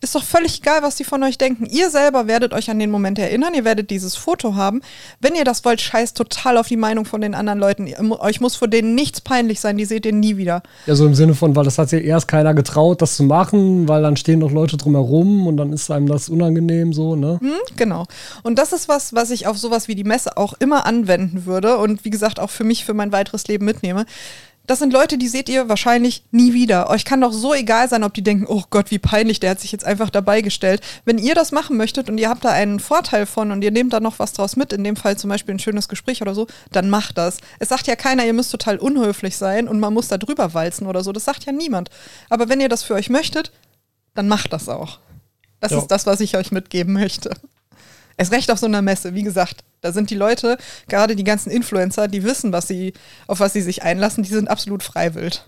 [0.00, 1.66] Ist doch völlig egal, was die von euch denken.
[1.66, 4.80] Ihr selber werdet euch an den Moment erinnern, ihr werdet dieses Foto haben.
[5.20, 7.92] Wenn ihr das wollt, scheißt total auf die Meinung von den anderen Leuten.
[8.12, 10.62] Euch muss vor denen nichts peinlich sein, die seht ihr nie wieder.
[10.86, 13.88] Ja, so im Sinne von, weil das hat sich erst keiner getraut, das zu machen,
[13.88, 17.38] weil dann stehen noch Leute drumherum und dann ist einem das unangenehm so, ne?
[17.40, 18.06] Hm, genau.
[18.42, 21.78] Und das ist was, was ich auf sowas wie die Messe auch immer anwenden würde
[21.78, 24.06] und wie gesagt auch für mich, für mein weiteres Leben mitnehme.
[24.66, 26.90] Das sind Leute, die seht ihr wahrscheinlich nie wieder.
[26.90, 29.60] Euch kann doch so egal sein, ob die denken, oh Gott, wie peinlich, der hat
[29.60, 30.80] sich jetzt einfach dabei gestellt.
[31.04, 33.92] Wenn ihr das machen möchtet und ihr habt da einen Vorteil von und ihr nehmt
[33.92, 36.46] da noch was draus mit, in dem Fall zum Beispiel ein schönes Gespräch oder so,
[36.72, 37.38] dann macht das.
[37.58, 40.86] Es sagt ja keiner, ihr müsst total unhöflich sein und man muss da drüber walzen
[40.86, 41.12] oder so.
[41.12, 41.90] Das sagt ja niemand.
[42.28, 43.52] Aber wenn ihr das für euch möchtet,
[44.14, 44.98] dann macht das auch.
[45.60, 45.78] Das Ja.
[45.78, 47.30] ist das, was ich euch mitgeben möchte.
[48.16, 50.56] Es recht auf so einer Messe, wie gesagt, da sind die Leute,
[50.88, 52.94] gerade die ganzen Influencer, die wissen, was sie,
[53.26, 55.42] auf was sie sich einlassen, die sind absolut freiwillig.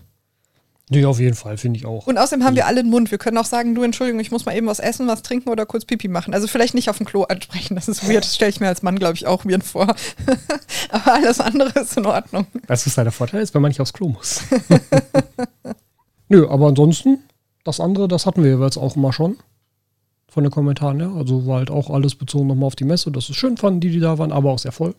[0.91, 2.07] Nee, auf jeden Fall, finde ich auch.
[2.07, 3.11] Und außerdem haben wir alle einen Mund.
[3.11, 5.67] Wir können auch sagen, du, Entschuldigung, ich muss mal eben was essen, was trinken oder
[5.67, 6.33] kurz Pipi machen.
[6.33, 8.23] Also vielleicht nicht auf dem Klo ansprechen, das ist weird.
[8.23, 9.83] Das stelle ich mir als Mann, glaube ich, auch weird vor.
[10.89, 12.47] Aber alles andere ist in Ordnung.
[12.65, 14.41] Weißt du, was da der Vorteil ist, wenn man nicht aufs Klo muss?
[16.27, 17.23] Nö, aber ansonsten,
[17.63, 19.37] das andere, das hatten wir jeweils auch immer schon.
[20.29, 21.11] Von den Kommentaren her.
[21.15, 23.11] Also war halt auch alles bezogen nochmal auf die Messe.
[23.11, 24.93] Das ist schön fanden, die, die da waren, aber auch sehr voll.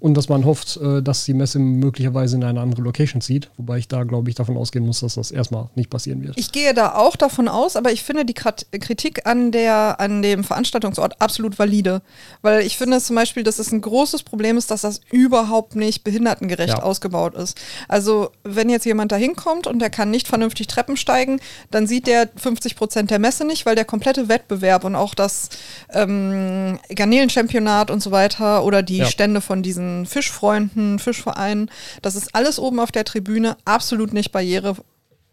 [0.00, 3.48] Und dass man hofft, äh, dass die Messe möglicherweise in eine andere Location zieht.
[3.56, 6.36] Wobei ich da, glaube ich, davon ausgehen muss, dass das erstmal nicht passieren wird.
[6.36, 10.44] Ich gehe da auch davon aus, aber ich finde die Kritik an, der, an dem
[10.44, 12.02] Veranstaltungsort absolut valide.
[12.42, 16.04] Weil ich finde zum Beispiel, dass es ein großes Problem ist, dass das überhaupt nicht
[16.04, 16.82] behindertengerecht Ja.
[16.82, 17.58] ausgebaut ist.
[17.88, 22.06] Also, wenn jetzt jemand da hinkommt und der kann nicht vernünftig Treppen steigen, dann sieht
[22.06, 25.48] der 50 Prozent der Messe nicht, weil der komplette Wettbewerb und auch das
[25.90, 29.06] ähm, Garnelenchampionat und so weiter oder die Ja.
[29.06, 31.70] Stände von von diesen Fischfreunden, Fischvereinen.
[32.02, 34.76] Das ist alles oben auf der Tribüne, absolut nicht barriere,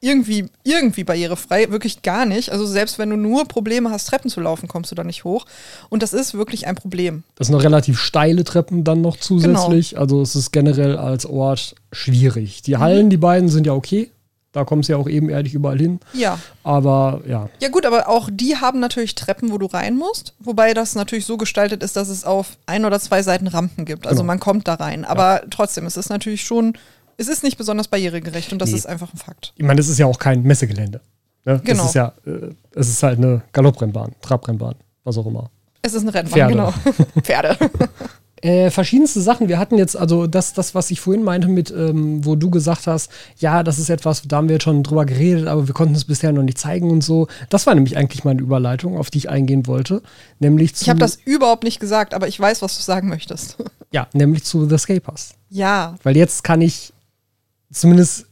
[0.04, 2.52] irgendwie, irgendwie barrierefrei, wirklich gar nicht.
[2.52, 5.46] Also selbst wenn du nur Probleme hast, Treppen zu laufen, kommst du da nicht hoch.
[5.90, 7.24] Und das ist wirklich ein Problem.
[7.36, 9.92] Das sind noch relativ steile Treppen dann noch zusätzlich.
[9.92, 10.02] Genau.
[10.02, 12.64] Also es ist generell als Ort schwierig.
[12.64, 13.10] Die Hallen, mhm.
[13.12, 14.10] die beiden sind ja okay.
[14.54, 16.02] Da kommst du ja auch eben ehrlich überall hin.
[16.14, 16.38] Ja.
[16.64, 17.50] Aber ja.
[17.62, 20.34] Ja, gut, aber auch die haben natürlich Treppen, wo du rein musst.
[20.40, 24.06] Wobei das natürlich so gestaltet ist, dass es auf ein oder zwei Seiten Rampen gibt.
[24.06, 24.28] Also genau.
[24.28, 25.06] man kommt da rein.
[25.06, 25.48] Aber ja.
[25.50, 26.74] trotzdem, es ist natürlich schon,
[27.18, 28.78] es ist nicht besonders barrieregerecht und das nee.
[28.78, 29.54] ist einfach ein Fakt.
[29.56, 31.00] Ich meine, das ist ja auch kein Messegelände.
[31.46, 31.62] Ne?
[31.64, 31.84] Genau.
[31.84, 35.50] Das ist ja, äh, es ist halt eine Galopprennbahn, Trabrennbahn, was auch immer.
[35.82, 36.54] Es ist eine Rennbahn, Pferde.
[36.54, 36.74] genau.
[37.24, 37.58] Pferde.
[38.42, 39.50] Äh, verschiedenste Sachen.
[39.50, 42.88] Wir hatten jetzt, also das, das was ich vorhin meinte, mit, ähm, wo du gesagt
[42.88, 45.94] hast, ja, das ist etwas, da haben wir jetzt schon drüber geredet, aber wir konnten
[45.94, 47.28] es bisher noch nicht zeigen und so.
[47.50, 50.02] Das war nämlich eigentlich meine Überleitung, auf die ich eingehen wollte.
[50.40, 50.84] Nämlich zu.
[50.84, 53.58] Ich habe das überhaupt nicht gesagt, aber ich weiß, was du sagen möchtest.
[53.94, 55.34] Ja, nämlich zu The Scapers.
[55.50, 55.96] Ja.
[56.04, 56.94] Weil jetzt kann ich
[57.74, 58.26] zumindest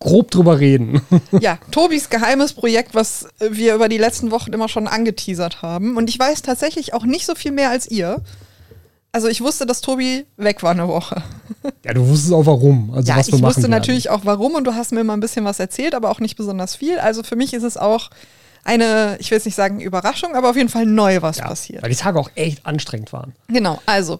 [0.00, 1.00] grob drüber reden.
[1.40, 5.96] Ja, Tobis geheimes Projekt, was wir über die letzten Wochen immer schon angeteasert haben.
[5.96, 8.22] Und ich weiß tatsächlich auch nicht so viel mehr als ihr.
[9.14, 11.22] Also ich wusste, dass Tobi weg war eine Woche.
[11.84, 12.90] Ja, du wusstest auch warum.
[12.92, 13.70] Also ja, was wir ich wusste werden.
[13.70, 16.34] natürlich auch warum und du hast mir immer ein bisschen was erzählt, aber auch nicht
[16.34, 16.98] besonders viel.
[16.98, 18.10] Also für mich ist es auch
[18.64, 21.84] eine, ich will jetzt nicht sagen Überraschung, aber auf jeden Fall neu, was ja, passiert.
[21.84, 23.36] Weil die Tage auch echt anstrengend waren.
[23.46, 24.18] Genau, also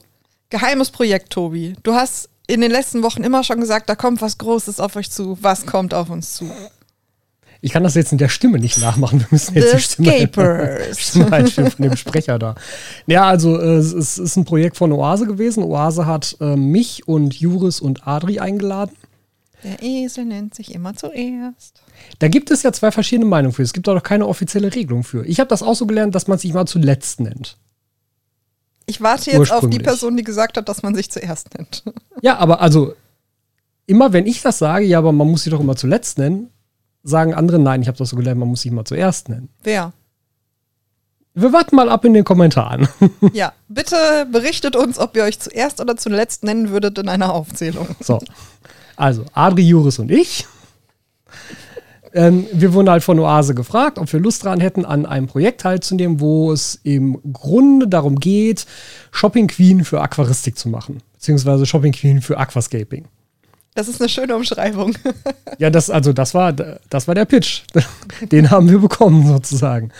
[0.51, 1.75] geheimes Projekt, Tobi.
[1.83, 5.11] Du hast in den letzten Wochen immer schon gesagt, da kommt was Großes auf euch
[5.11, 5.37] zu.
[5.41, 6.49] Was kommt auf uns zu?
[7.65, 9.21] Ich kann das jetzt in der Stimme nicht nachmachen.
[9.21, 12.57] Wir müssen jetzt The die Stimme, Stimme einstellen von dem Sprecher da.
[13.07, 15.63] Ja, also äh, es ist ein Projekt von Oase gewesen.
[15.63, 18.95] Oase hat äh, mich und Juris und Adri eingeladen.
[19.63, 21.81] Der Esel nennt sich immer zuerst.
[22.19, 23.63] Da gibt es ja zwei verschiedene Meinungen für.
[23.63, 25.25] Es gibt auch noch keine offizielle Regelung für.
[25.25, 27.57] Ich habe das auch so gelernt, dass man sich mal zuletzt nennt.
[28.85, 31.83] Ich warte jetzt auf die Person, die gesagt hat, dass man sich zuerst nennt.
[32.21, 32.93] Ja, aber also
[33.87, 36.51] immer wenn ich das sage, ja, aber man muss sich doch immer zuletzt nennen,
[37.05, 39.51] sagen andere, nein, ich habe das so gelernt, man muss sich mal zuerst nennen.
[39.63, 39.93] Wer?
[41.35, 42.89] Wir warten mal ab in den Kommentaren.
[43.33, 47.89] Ja, bitte berichtet uns, ob ihr euch zuerst oder zuletzt nennen würdet in einer Aufzählung.
[48.01, 48.21] So,
[48.97, 50.47] also Adri, Juris und ich.
[52.13, 55.63] Ähm, wir wurden halt von Oase gefragt, ob wir Lust dran hätten, an einem Projekt
[55.63, 58.67] teilzunehmen, wo es im Grunde darum geht,
[59.11, 61.03] Shopping Queen für Aquaristik zu machen.
[61.15, 63.07] Beziehungsweise Shopping Queen für Aquascaping.
[63.75, 64.95] Das ist eine schöne Umschreibung.
[65.59, 67.63] ja, das, also das war, das war der Pitch.
[68.33, 69.91] Den haben wir bekommen, sozusagen.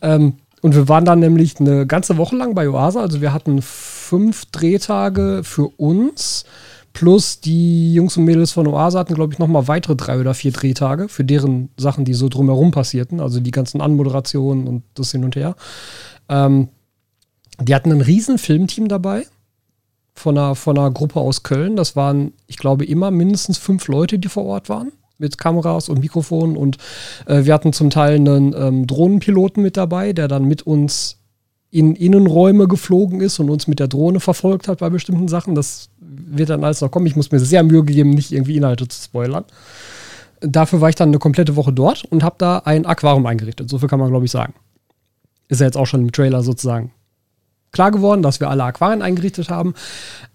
[0.00, 3.00] Ähm, und wir waren dann nämlich eine ganze Woche lang bei Oasa.
[3.00, 6.44] Also wir hatten fünf Drehtage für uns.
[6.92, 10.32] Plus die Jungs und Mädels von Oasa hatten, glaube ich, noch mal weitere drei oder
[10.32, 13.20] vier Drehtage für deren Sachen, die so drumherum passierten.
[13.20, 15.56] Also die ganzen Anmoderationen und das hin und her.
[16.28, 16.68] Ähm,
[17.60, 19.26] die hatten ein riesen Filmteam dabei
[20.16, 21.76] von einer, von einer Gruppe aus Köln.
[21.76, 26.00] Das waren, ich glaube, immer mindestens fünf Leute, die vor Ort waren mit Kameras und
[26.00, 26.76] Mikrofonen und
[27.26, 31.18] äh, wir hatten zum Teil einen ähm, Drohnenpiloten mit dabei, der dann mit uns
[31.70, 35.54] in Innenräume geflogen ist und uns mit der Drohne verfolgt hat bei bestimmten Sachen.
[35.54, 37.06] Das wird dann alles noch kommen.
[37.06, 39.44] Ich muss mir sehr Mühe geben, nicht irgendwie Inhalte zu spoilern.
[40.40, 43.68] Dafür war ich dann eine komplette Woche dort und habe da ein Aquarium eingerichtet.
[43.68, 44.54] So viel kann man, glaube ich, sagen.
[45.48, 46.92] Ist ja jetzt auch schon im Trailer sozusagen
[47.76, 49.74] klar geworden, dass wir alle Aquarien eingerichtet haben,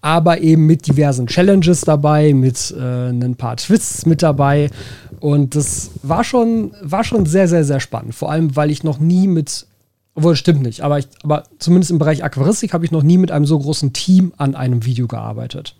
[0.00, 4.70] aber eben mit diversen Challenges dabei, mit äh, ein paar Twists mit dabei.
[5.18, 8.14] Und das war schon, war schon sehr, sehr, sehr spannend.
[8.14, 9.66] Vor allem, weil ich noch nie mit,
[10.14, 13.32] obwohl, stimmt nicht, aber, ich, aber zumindest im Bereich Aquaristik habe ich noch nie mit
[13.32, 15.74] einem so großen Team an einem Video gearbeitet.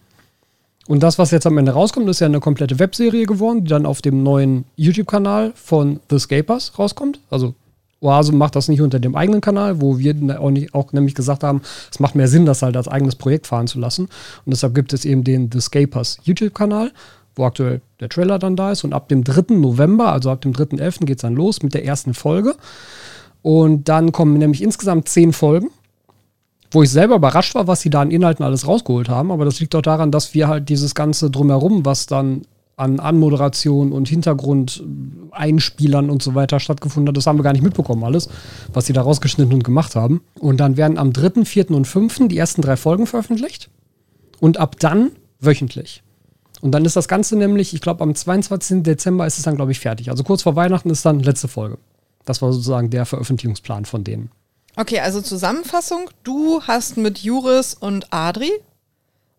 [0.88, 3.86] Und das, was jetzt am Ende rauskommt, ist ja eine komplette Webserie geworden, die dann
[3.86, 7.20] auf dem neuen YouTube-Kanal von The Scapers rauskommt.
[7.30, 7.54] Also
[8.02, 11.44] Oase macht das nicht unter dem eigenen Kanal, wo wir auch, nicht, auch nämlich gesagt
[11.44, 14.04] haben, es macht mehr Sinn, das halt als eigenes Projekt fahren zu lassen.
[14.04, 16.92] Und deshalb gibt es eben den The Scapers YouTube-Kanal,
[17.36, 18.84] wo aktuell der Trailer dann da ist.
[18.84, 19.54] Und ab dem 3.
[19.54, 21.06] November, also ab dem 3.11.
[21.06, 22.56] geht es dann los mit der ersten Folge.
[23.42, 25.70] Und dann kommen nämlich insgesamt zehn Folgen,
[26.70, 29.30] wo ich selber überrascht war, was sie da an Inhalten alles rausgeholt haben.
[29.30, 32.42] Aber das liegt auch daran, dass wir halt dieses Ganze drumherum, was dann
[32.82, 37.16] an Anmoderation und Hintergrundeinspielern und so weiter stattgefunden hat.
[37.16, 38.28] Das haben wir gar nicht mitbekommen, alles,
[38.72, 40.22] was sie da rausgeschnitten und gemacht haben.
[40.38, 41.70] Und dann werden am 3., 4.
[41.70, 42.28] und 5.
[42.28, 43.70] die ersten drei Folgen veröffentlicht.
[44.40, 46.02] Und ab dann wöchentlich.
[46.60, 48.82] Und dann ist das Ganze nämlich, ich glaube, am 22.
[48.82, 50.10] Dezember ist es dann, glaube ich, fertig.
[50.10, 51.78] Also kurz vor Weihnachten ist dann letzte Folge.
[52.24, 54.30] Das war sozusagen der Veröffentlichungsplan von denen.
[54.76, 56.08] Okay, also Zusammenfassung.
[56.22, 58.52] Du hast mit Juris und Adri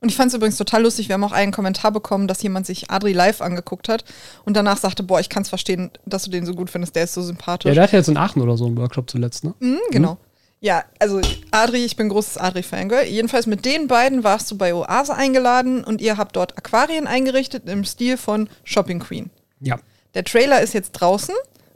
[0.03, 1.07] und ich fand es übrigens total lustig.
[1.07, 4.03] Wir haben auch einen Kommentar bekommen, dass jemand sich Adri live angeguckt hat
[4.43, 6.95] und danach sagte: Boah, ich kann es verstehen, dass du den so gut findest.
[6.97, 7.69] Der ist so sympathisch.
[7.69, 9.53] Ja, der hat ja jetzt in Aachen oder so einen Workshop zuletzt, ne?
[9.59, 10.15] Mhm, genau.
[10.15, 10.17] Mhm.
[10.59, 13.05] Ja, also Adri, ich bin großes Adri-Fangirl.
[13.05, 17.69] Jedenfalls mit den beiden warst du bei Oase eingeladen und ihr habt dort Aquarien eingerichtet
[17.69, 19.29] im Stil von Shopping Queen.
[19.61, 19.79] Ja.
[20.15, 21.35] Der Trailer ist jetzt draußen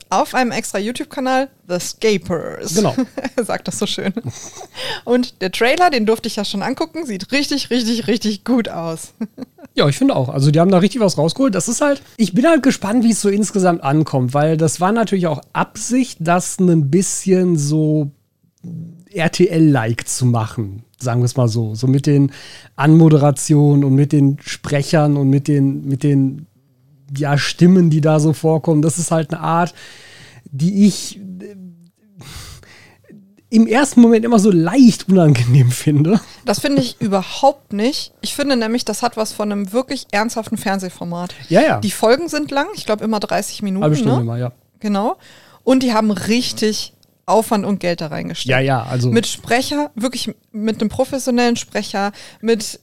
[0.10, 2.76] auf einem extra YouTube-Kanal, The Scapers.
[2.76, 2.96] Genau.
[3.44, 4.14] Sagt das so schön.
[5.04, 9.14] Und der Trailer, den durfte ich ja schon angucken, sieht richtig, richtig, richtig gut aus.
[9.74, 10.30] Ja, ich finde auch.
[10.30, 11.54] Also die haben da richtig was rausgeholt.
[11.54, 14.92] Das ist halt, ich bin halt gespannt, wie es so insgesamt ankommt, weil das war
[14.92, 18.12] natürlich auch Absicht, das ein bisschen so
[19.12, 21.76] RTL-like zu machen, sagen wir es mal so.
[21.76, 22.32] So mit den
[22.76, 26.48] Anmoderationen und mit den Sprechern und mit den, mit den
[27.16, 28.82] ja, Stimmen, die da so vorkommen.
[28.82, 29.74] Das ist halt eine Art,
[30.46, 31.56] die ich äh,
[33.50, 36.20] im ersten Moment immer so leicht unangenehm finde.
[36.46, 38.14] Das finde ich überhaupt nicht.
[38.22, 41.34] Ich finde nämlich, das hat was von einem wirklich ernsthaften Fernsehformat.
[41.50, 41.80] Ja, ja.
[41.80, 43.84] Die Folgen sind lang, ich glaube immer 30 Minuten.
[43.84, 44.22] Halbe Stunde ne?
[44.22, 44.52] immer, ja.
[44.80, 45.18] Genau.
[45.64, 46.94] Und die haben richtig
[47.26, 48.50] Aufwand und Geld da reingesteckt.
[48.50, 49.12] Ja, ja, also.
[49.12, 52.80] Mit Sprecher, wirklich mit einem professionellen Sprecher, mit.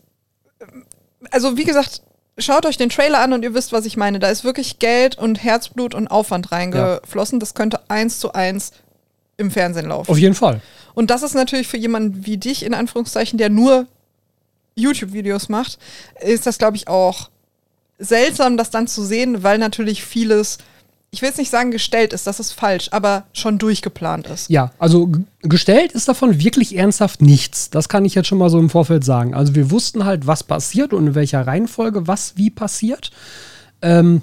[1.30, 2.02] Also, wie gesagt,
[2.38, 4.18] schaut euch den Trailer an und ihr wisst, was ich meine.
[4.18, 7.40] Da ist wirklich Geld und Herzblut und Aufwand reingeflossen.
[7.40, 8.72] Das könnte eins zu eins
[9.36, 10.10] im Fernsehen laufen.
[10.10, 10.60] auf jeden Fall.
[10.94, 13.86] Und das ist natürlich für jemanden wie dich, in Anführungszeichen, der nur
[14.76, 15.78] YouTube-Videos macht,
[16.20, 17.30] ist das, glaube ich, auch
[17.98, 20.58] seltsam, das dann zu sehen, weil natürlich vieles,
[21.14, 24.50] ich will jetzt nicht sagen gestellt ist, das ist falsch, aber schon durchgeplant ist.
[24.50, 27.70] Ja, also gestellt ist davon wirklich ernsthaft nichts.
[27.70, 29.32] Das kann ich jetzt schon mal so im Vorfeld sagen.
[29.32, 33.12] Also wir wussten halt, was passiert und in welcher Reihenfolge was wie passiert.
[33.80, 34.22] Ähm,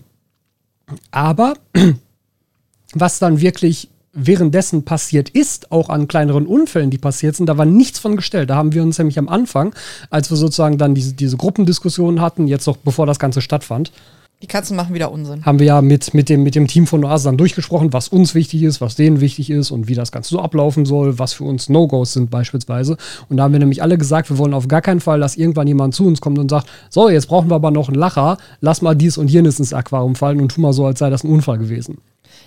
[1.11, 1.53] aber
[2.93, 7.65] was dann wirklich währenddessen passiert ist, auch an kleineren Unfällen, die passiert sind, da war
[7.65, 8.49] nichts von gestellt.
[8.49, 9.73] Da haben wir uns nämlich am Anfang,
[10.09, 13.93] als wir sozusagen dann diese, diese Gruppendiskussionen hatten, jetzt noch bevor das Ganze stattfand,
[14.41, 15.45] Die Katzen machen wieder Unsinn.
[15.45, 18.33] haben wir ja mit, mit, dem, mit dem Team von Oase dann durchgesprochen, was uns
[18.33, 21.43] wichtig ist, was denen wichtig ist und wie das Ganze so ablaufen soll, was für
[21.43, 22.97] uns No-Gos sind beispielsweise.
[23.29, 25.67] Und da haben wir nämlich alle gesagt, wir wollen auf gar keinen Fall, dass irgendwann
[25.67, 28.81] jemand zu uns kommt und sagt, so, jetzt brauchen wir aber noch einen Lacher, lass
[28.81, 31.29] mal dies und jenes ins Aquarium fallen und tu mal so, als sei das ein
[31.31, 31.99] Unfall gewesen.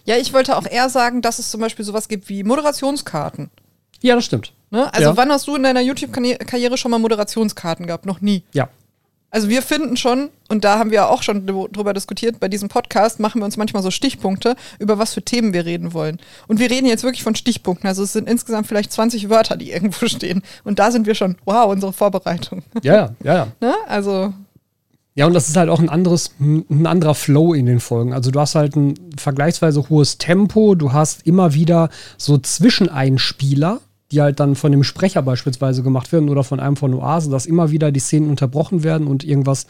[0.04, 3.50] Ja, ich wollte auch eher sagen, dass es zum Beispiel sowas gibt wie Moderationskarten.
[4.02, 4.52] Ja, das stimmt.
[4.70, 4.92] Ne?
[4.92, 5.16] Also Ja.
[5.16, 8.04] wann hast du in deiner YouTube-Karriere schon mal Moderationskarten gehabt?
[8.04, 8.42] Noch nie.
[8.52, 8.68] Ja.
[9.35, 12.68] Also wir finden schon, und da haben wir auch schon dr- drüber diskutiert, bei diesem
[12.68, 16.18] Podcast machen wir uns manchmal so Stichpunkte, über was für Themen wir reden wollen.
[16.47, 17.88] Und wir reden jetzt wirklich von Stichpunkten.
[17.88, 20.42] Also es sind insgesamt vielleicht 20 Wörter, die irgendwo stehen.
[20.62, 22.62] Und da sind wir schon, wow, unsere Vorbereitung.
[22.83, 23.47] Ja, ja, ja, ja.
[23.61, 23.75] ne?
[23.88, 24.33] Also,
[25.16, 28.12] Ja, und das ist halt auch ein anderes, ein anderer Flow in den Folgen.
[28.12, 33.81] Also du hast halt ein vergleichsweise hohes Tempo, du hast immer wieder so Zwischeneinspieler,
[34.14, 37.46] die halt dann von dem Sprecher beispielsweise gemacht werden oder von einem von Oase, dass
[37.46, 39.66] immer wieder die Szenen unterbrochen werden und irgendwas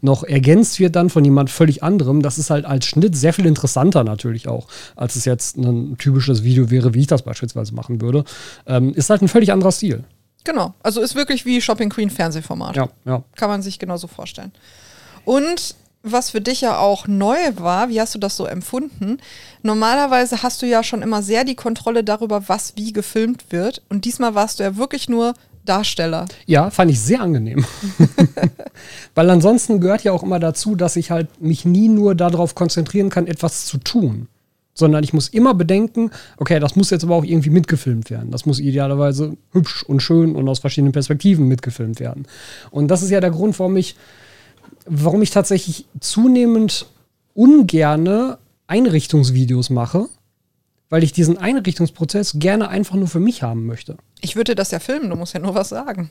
[0.00, 2.22] noch ergänzt wird dann von jemand völlig anderem.
[2.22, 6.44] Das ist halt als Schnitt sehr viel interessanter natürlich auch, als es jetzt ein typisches
[6.44, 8.24] Video wäre, wie ich das beispielsweise machen würde.
[8.66, 10.04] Ähm, ist halt ein völlig anderer Stil.
[10.44, 10.74] genau.
[10.82, 12.76] Also ist wirklich wie Shopping Queen Fernsehformat.
[12.76, 13.22] Ja, ja.
[13.36, 14.52] Kann man sich genauso vorstellen.
[15.24, 15.74] Und
[16.12, 19.18] was für dich ja auch neu war, wie hast du das so empfunden?
[19.62, 23.82] Normalerweise hast du ja schon immer sehr die Kontrolle darüber, was wie gefilmt wird.
[23.88, 25.34] Und diesmal warst du ja wirklich nur
[25.68, 26.26] Darsteller.
[26.46, 27.64] Ja, fand ich sehr angenehm.
[29.14, 33.10] Weil ansonsten gehört ja auch immer dazu, dass ich halt mich nie nur darauf konzentrieren
[33.10, 34.28] kann, etwas zu tun.
[34.72, 38.30] Sondern ich muss immer bedenken, okay, das muss jetzt aber auch irgendwie mitgefilmt werden.
[38.30, 42.26] Das muss idealerweise hübsch und schön und aus verschiedenen Perspektiven mitgefilmt werden.
[42.70, 43.96] Und das ist ja der Grund, warum ich,
[44.88, 46.86] warum ich tatsächlich zunehmend
[47.34, 50.08] ungerne Einrichtungsvideos mache,
[50.90, 53.96] weil ich diesen Einrichtungsprozess gerne einfach nur für mich haben möchte.
[54.20, 56.10] Ich würde das ja filmen, du musst ja nur was sagen.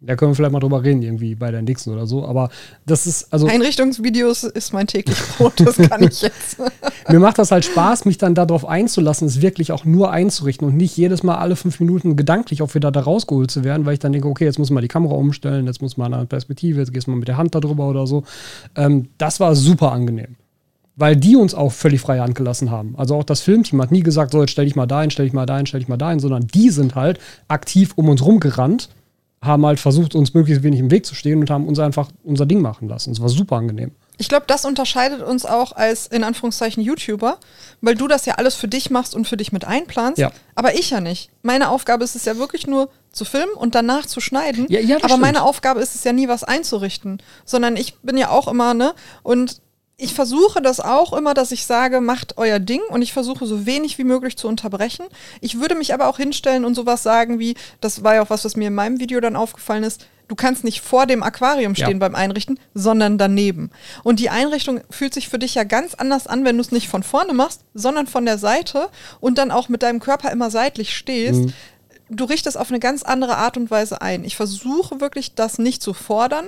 [0.00, 2.26] Da können wir vielleicht mal drüber reden, irgendwie bei der nächsten oder so.
[2.26, 2.50] Aber
[2.84, 6.58] das ist, also Einrichtungsvideos ist mein täglich Brot, das kann ich jetzt.
[7.08, 10.76] mir macht das halt Spaß, mich dann darauf einzulassen, es wirklich auch nur einzurichten und
[10.76, 13.98] nicht jedes Mal alle fünf Minuten gedanklich auch wieder da rausgeholt zu werden, weil ich
[13.98, 16.92] dann denke, okay, jetzt muss man die Kamera umstellen, jetzt muss man eine Perspektive, jetzt
[16.92, 18.22] gehst du mal mit der Hand da drüber oder so.
[18.74, 20.36] Ähm, das war super angenehm.
[20.98, 22.94] Weil die uns auch völlig freie Hand gelassen haben.
[22.96, 25.34] Also auch das Filmteam hat nie gesagt, so, jetzt stell dich mal dahin, stell dich
[25.34, 28.88] mal dahin, stell dich mal dahin, sondern die sind halt aktiv um uns rumgerannt,
[29.42, 32.46] haben halt versucht, uns möglichst wenig im Weg zu stehen und haben uns einfach unser
[32.46, 33.12] Ding machen lassen.
[33.12, 33.92] Es war super angenehm.
[34.18, 37.38] Ich glaube, das unterscheidet uns auch als in Anführungszeichen YouTuber,
[37.82, 40.18] weil du das ja alles für dich machst und für dich mit einplanst.
[40.18, 40.30] Ja.
[40.54, 41.30] Aber ich ja nicht.
[41.42, 44.66] Meine Aufgabe ist es ja wirklich nur zu filmen und danach zu schneiden.
[44.70, 45.22] Ja, ja, Aber stimmt.
[45.22, 48.94] meine Aufgabe ist es ja nie, was einzurichten, sondern ich bin ja auch immer, ne?
[49.22, 49.60] Und
[49.98, 53.64] ich versuche das auch immer, dass ich sage, macht euer Ding und ich versuche so
[53.64, 55.06] wenig wie möglich zu unterbrechen.
[55.40, 58.44] Ich würde mich aber auch hinstellen und sowas sagen wie, das war ja auch was,
[58.44, 61.86] was mir in meinem Video dann aufgefallen ist, du kannst nicht vor dem Aquarium Ja.
[61.86, 63.70] stehen beim Einrichten, sondern daneben.
[64.02, 66.88] Und die Einrichtung fühlt sich für dich ja ganz anders an, wenn du es nicht
[66.88, 70.94] von vorne machst, sondern von der Seite und dann auch mit deinem Körper immer seitlich
[70.94, 71.50] stehst.
[72.08, 74.24] du richtest auf eine ganz andere Art und Weise ein.
[74.24, 76.46] Ich versuche wirklich, das nicht zu fordern,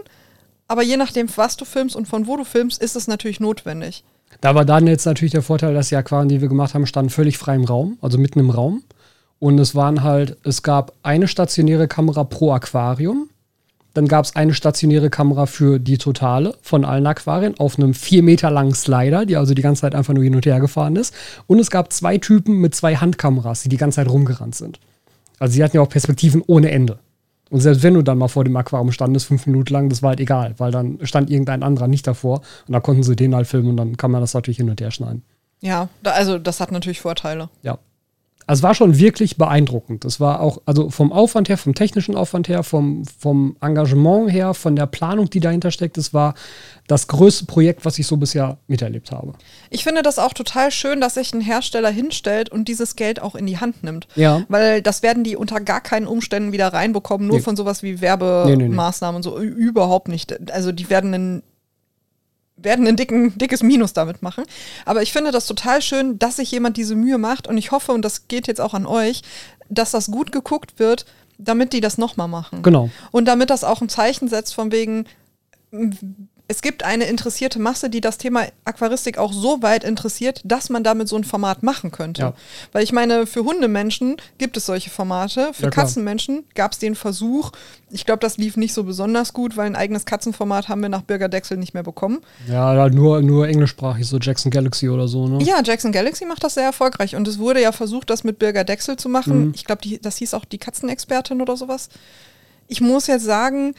[0.69, 4.05] aber je nachdem, was du filmst und von wo du filmst, ist es natürlich notwendig.
[4.41, 7.11] Da war dann jetzt natürlich der Vorteil, dass die Aquarien, die wir gemacht haben, standen
[7.11, 8.83] völlig frei im Raum, also mitten im Raum.
[9.39, 13.31] Und es waren halt, es gab eine stationäre Kamera pro Aquarium.
[13.95, 18.23] Dann gab es eine stationäre Kamera für die Totale von allen Aquarien auf einem vier
[18.23, 21.15] Meter langen Slider, die also die ganze Zeit einfach nur hin und her gefahren ist.
[21.47, 24.79] Und es gab zwei Typen mit zwei Handkameras, die die ganze Zeit rumgerannt sind.
[25.39, 26.99] Also sie hatten ja auch Perspektiven ohne Ende.
[27.51, 30.11] Und selbst wenn du dann mal vor dem Aquarium standest, fünf Minuten lang, das war
[30.11, 33.47] halt egal, weil dann stand irgendein anderer nicht davor und da konnten sie den halt
[33.47, 35.23] filmen und dann kann man das natürlich hin und her schneiden.
[35.61, 37.49] Ja, da, also das hat natürlich Vorteile.
[37.63, 37.79] Ja.
[38.49, 40.07] Also es war schon wirklich beeindruckend.
[40.07, 44.55] Es war auch, also vom Aufwand her, vom technischen Aufwand her, vom, vom Engagement her,
[44.55, 46.33] von der Planung, die dahinter steckt, es war
[46.87, 49.35] das größte Projekt, was ich so bisher miterlebt habe.
[49.69, 53.35] Ich finde das auch total schön, dass sich ein Hersteller hinstellt und dieses Geld auch
[53.35, 54.09] in die Hand nimmt.
[54.17, 54.43] Ja.
[54.49, 57.43] Weil das werden die unter gar keinen Umständen wieder reinbekommen, nur Nee.
[57.43, 59.39] von sowas wie Nee, Werbemaßnahmen und so.
[59.39, 60.51] Überhaupt nicht.
[60.51, 61.43] Also die werden einen
[62.59, 64.45] werden ein dicken, dickes Minus damit machen.
[64.85, 67.93] Aber ich finde das total schön, dass sich jemand diese Mühe macht und ich hoffe,
[67.93, 69.23] und das geht jetzt auch an euch,
[69.69, 71.07] dass das gut geguckt wird,
[71.39, 72.63] damit die das nochmal machen.
[72.63, 72.91] Genau.
[73.13, 75.07] Und damit das auch ein Zeichen setzt von wegen,
[76.51, 80.83] es gibt eine interessierte Masse, die das Thema Aquaristik auch so weit interessiert, dass man
[80.83, 82.23] damit so ein Format machen könnte.
[82.23, 82.35] Ja.
[82.73, 85.71] Weil ich meine, für Hundemenschen gibt es solche Formate, für Ja.
[85.71, 87.53] Katzenmenschen gab es den Versuch.
[87.91, 91.03] Ich glaube, das lief nicht so besonders gut, weil ein eigenes Katzenformat haben wir nach
[91.03, 92.21] Bürger Dexel nicht mehr bekommen.
[92.49, 95.45] Ja, nur, nur englischsprachig, so Jackson Galaxy oder so, ne?
[95.45, 98.65] Ja, Jackson Galaxy macht das sehr erfolgreich und es wurde ja versucht, das mit Birger
[98.65, 99.49] Dexel zu machen.
[99.49, 99.53] Mhm.
[99.55, 101.91] Ich glaube, das hieß auch die Katzenexpertin oder sowas.
[102.71, 103.75] Ich muss jetzt sagen,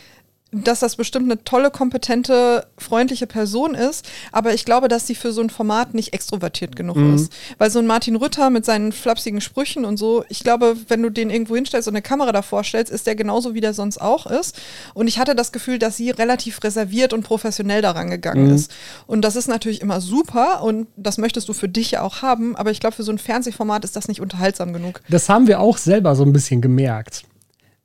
[0.52, 5.32] dass das bestimmt eine tolle, kompetente, freundliche Person ist, aber ich glaube, dass sie für
[5.32, 7.14] so ein Format nicht extrovertiert genug Mhm.
[7.16, 7.32] ist.
[7.60, 11.12] Weil so ein Martin Rütter mit seinen flapsigen Sprüchen und so, ich glaube, wenn du
[11.12, 14.26] den irgendwo hinstellst und eine Kamera davor stellst, ist der genauso, wie der sonst auch
[14.26, 14.60] ist.
[14.96, 18.56] Und ich hatte das Gefühl, dass sie relativ reserviert und professionell daran gegangen Mhm.
[18.56, 18.72] ist.
[19.06, 22.56] Und das ist natürlich immer super und das möchtest du für dich ja auch haben,
[22.56, 25.02] aber ich glaube, für so ein Fernsehformat ist das nicht unterhaltsam genug.
[25.10, 27.24] Das haben wir auch selber so ein bisschen gemerkt.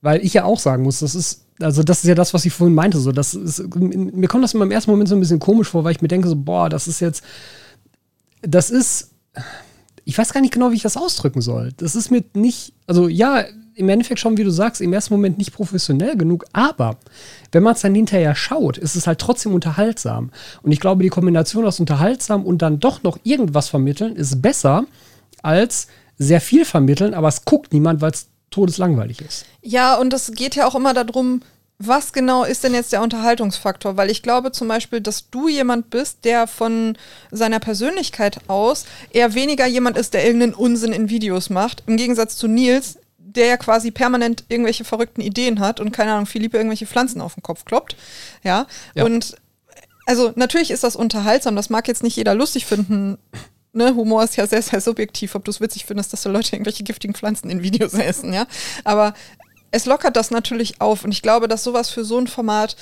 [0.00, 2.52] Weil ich ja auch sagen muss, das ist, also das ist ja das, was ich
[2.52, 2.98] vorhin meinte.
[2.98, 5.84] So, das ist, mir kommt das immer im ersten Moment so ein bisschen komisch vor,
[5.84, 7.24] weil ich mir denke, so, boah, das ist jetzt,
[8.42, 9.10] das ist,
[10.04, 11.72] ich weiß gar nicht genau, wie ich das ausdrücken soll.
[11.76, 13.44] Das ist mir nicht, also ja,
[13.76, 16.96] im Endeffekt schon, wie du sagst, im ersten Moment nicht professionell genug, aber
[17.50, 20.30] wenn man es dann hinterher schaut, ist es halt trotzdem unterhaltsam.
[20.62, 24.84] Und ich glaube, die Kombination aus unterhaltsam und dann doch noch irgendwas vermitteln ist besser
[25.42, 25.88] als
[26.18, 29.46] sehr viel vermitteln, aber es guckt niemand, weil es todeslangweilig ist.
[29.62, 31.42] Ja, und es geht ja auch immer darum,
[31.78, 33.96] was genau ist denn jetzt der Unterhaltungsfaktor?
[33.96, 36.96] Weil ich glaube zum Beispiel, dass du jemand bist, der von
[37.32, 41.82] seiner Persönlichkeit aus eher weniger jemand ist, der irgendeinen Unsinn in Videos macht.
[41.86, 46.26] Im Gegensatz zu Nils, der ja quasi permanent irgendwelche verrückten Ideen hat und keine Ahnung,
[46.26, 47.96] Philippe irgendwelche Pflanzen auf den Kopf kloppt.
[48.44, 48.66] Ja.
[48.94, 49.04] Ja.
[49.04, 49.36] Und
[50.06, 53.18] also natürlich ist das unterhaltsam, das mag jetzt nicht jeder lustig finden.
[53.74, 56.54] Ne, Humor ist ja sehr, sehr subjektiv, ob du es witzig findest, dass so Leute
[56.54, 58.46] irgendwelche giftigen Pflanzen in Videos essen, ja.
[58.84, 59.14] Aber
[59.72, 62.76] es lockert das natürlich auf und ich glaube, dass sowas für so ein Format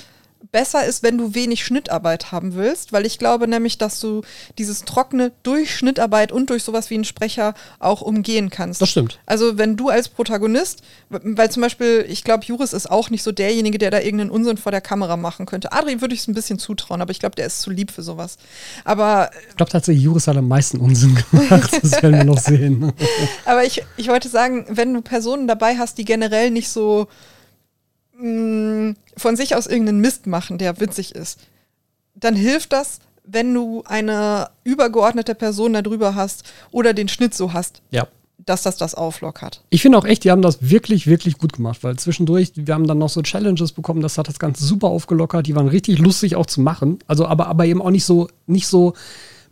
[0.51, 4.21] besser ist, wenn du wenig Schnittarbeit haben willst, weil ich glaube nämlich, dass du
[4.57, 8.81] dieses Trockene durch Schnittarbeit und durch sowas wie einen Sprecher auch umgehen kannst.
[8.81, 9.19] Das stimmt.
[9.25, 13.31] Also wenn du als Protagonist, weil zum Beispiel, ich glaube, Juris ist auch nicht so
[13.31, 15.71] derjenige, der da irgendeinen Unsinn vor der Kamera machen könnte.
[15.71, 18.03] Adri würde ich es ein bisschen zutrauen, aber ich glaube, der ist zu lieb für
[18.03, 18.37] sowas.
[18.83, 21.71] Aber, Ich glaube tatsächlich, Juris hat am meisten Unsinn gemacht.
[21.83, 22.93] Das werden wir noch sehen.
[23.45, 27.07] aber ich, ich wollte sagen, wenn du Personen dabei hast, die generell nicht so
[28.23, 31.39] mh, von sich aus irgendeinen Mist machen, der witzig ist,
[32.15, 37.81] dann hilft das, wenn du eine übergeordnete Person darüber hast oder den Schnitt so hast,
[37.91, 38.07] Ja.
[38.37, 39.63] dass das das auflockert.
[39.69, 42.87] Ich finde auch echt, die haben das wirklich, wirklich gut gemacht, weil zwischendurch, wir haben
[42.87, 46.35] dann noch so Challenges bekommen, das hat das Ganze super aufgelockert, die waren richtig lustig
[46.35, 46.99] auch zu machen.
[47.07, 48.93] Also, aber, aber eben auch nicht so, nicht so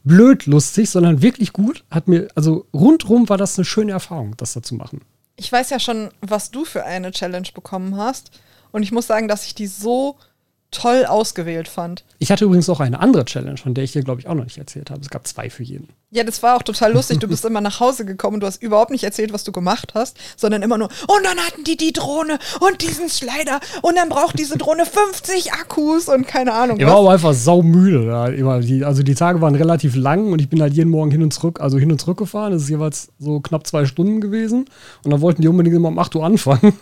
[0.03, 1.84] blöd lustig, sondern wirklich gut.
[1.91, 5.01] Hat mir, also rundrum war das eine schöne Erfahrung, das da zu machen.
[5.38, 8.31] Ich weiß ja schon, was du für eine Challenge bekommen hast.
[8.71, 10.17] Und ich muss sagen, dass ich die so
[10.71, 12.05] toll ausgewählt fand.
[12.17, 14.45] Ich hatte übrigens auch eine andere Challenge, von der ich dir, glaube ich, auch noch
[14.45, 15.01] nicht erzählt habe.
[15.01, 15.89] Es gab zwei für jeden.
[16.12, 17.19] Ja, das war auch total lustig.
[17.19, 19.93] Du bist immer nach Hause gekommen und du hast überhaupt nicht erzählt, was du gemacht
[19.95, 24.10] hast, sondern immer nur, und dann hatten die die Drohne und diesen Slider und dann
[24.10, 26.79] braucht diese Drohne 50 Akkus und keine Ahnung.
[26.79, 28.05] Ich war aber einfach saumüde.
[28.05, 28.28] Da.
[28.28, 31.24] Immer die, also die Tage waren relativ lang und ich bin halt jeden Morgen hin
[31.24, 32.53] und zurück, also hin und zurück gefahren.
[32.53, 34.65] Das ist jeweils so knapp zwei Stunden gewesen.
[35.03, 36.74] Und dann wollten die unbedingt immer um 8 Uhr anfangen.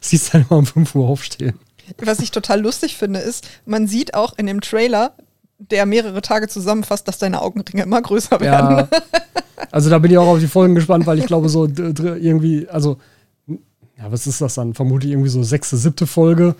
[0.00, 1.58] Siehst dann immer um 5 Uhr aufstehen.
[1.98, 5.14] Was ich total lustig finde, ist, man sieht auch in dem Trailer,
[5.58, 8.78] der mehrere Tage zusammenfasst, dass deine Augenringe immer größer werden.
[8.78, 8.88] Ja.
[9.70, 12.98] Also da bin ich auch auf die Folgen gespannt, weil ich glaube, so irgendwie, also
[13.46, 14.74] ja, was ist das dann?
[14.74, 16.56] Vermutlich irgendwie so sechste, siebte Folge.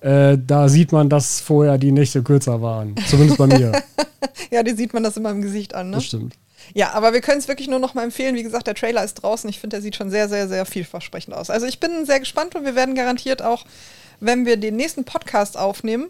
[0.00, 2.94] Äh, da sieht man, dass vorher die Nächte kürzer waren.
[3.08, 3.72] Zumindest bei mir.
[4.50, 5.96] ja, die sieht man das immer im Gesicht an, ne?
[5.96, 6.34] Das stimmt.
[6.74, 8.34] Ja, aber wir können es wirklich nur noch mal empfehlen.
[8.34, 9.48] Wie gesagt, der Trailer ist draußen.
[9.50, 11.50] Ich finde, der sieht schon sehr, sehr, sehr vielversprechend aus.
[11.50, 13.64] Also ich bin sehr gespannt und wir werden garantiert auch,
[14.20, 16.08] wenn wir den nächsten Podcast aufnehmen,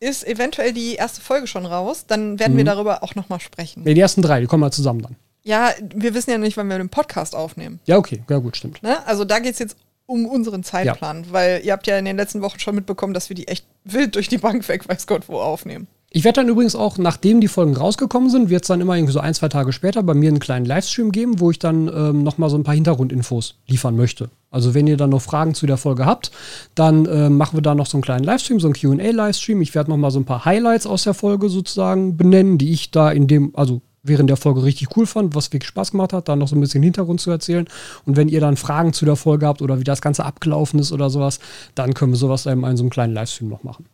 [0.00, 2.04] ist eventuell die erste Folge schon raus.
[2.06, 2.58] Dann werden mhm.
[2.58, 3.82] wir darüber auch noch mal sprechen.
[3.84, 5.16] Nee, die ersten drei, die kommen mal zusammen dann.
[5.44, 7.80] Ja, wir wissen ja nicht, wann wir den Podcast aufnehmen.
[7.84, 8.82] Ja, okay, ja gut, stimmt.
[8.82, 9.04] Ne?
[9.06, 9.76] Also da geht es jetzt
[10.06, 11.32] um unseren Zeitplan, ja.
[11.32, 14.14] weil ihr habt ja in den letzten Wochen schon mitbekommen, dass wir die echt wild
[14.14, 15.86] durch die Bank weg, weiß Gott, wo aufnehmen.
[16.14, 19.14] Ich werde dann übrigens auch, nachdem die Folgen rausgekommen sind, wird es dann immer irgendwie
[19.14, 22.22] so ein, zwei Tage später bei mir einen kleinen Livestream geben, wo ich dann ähm,
[22.22, 24.28] nochmal so ein paar Hintergrundinfos liefern möchte.
[24.50, 26.30] Also wenn ihr dann noch Fragen zu der Folge habt,
[26.74, 29.62] dann äh, machen wir da noch so einen kleinen Livestream, so einen Q&A-Livestream.
[29.62, 33.10] Ich werde nochmal so ein paar Highlights aus der Folge sozusagen benennen, die ich da
[33.10, 36.36] in dem, also während der Folge richtig cool fand, was wirklich Spaß gemacht hat, da
[36.36, 37.66] noch so ein bisschen Hintergrund zu erzählen.
[38.04, 40.92] Und wenn ihr dann Fragen zu der Folge habt oder wie das Ganze abgelaufen ist
[40.92, 41.40] oder sowas,
[41.74, 43.86] dann können wir sowas in so einem kleinen Livestream noch machen.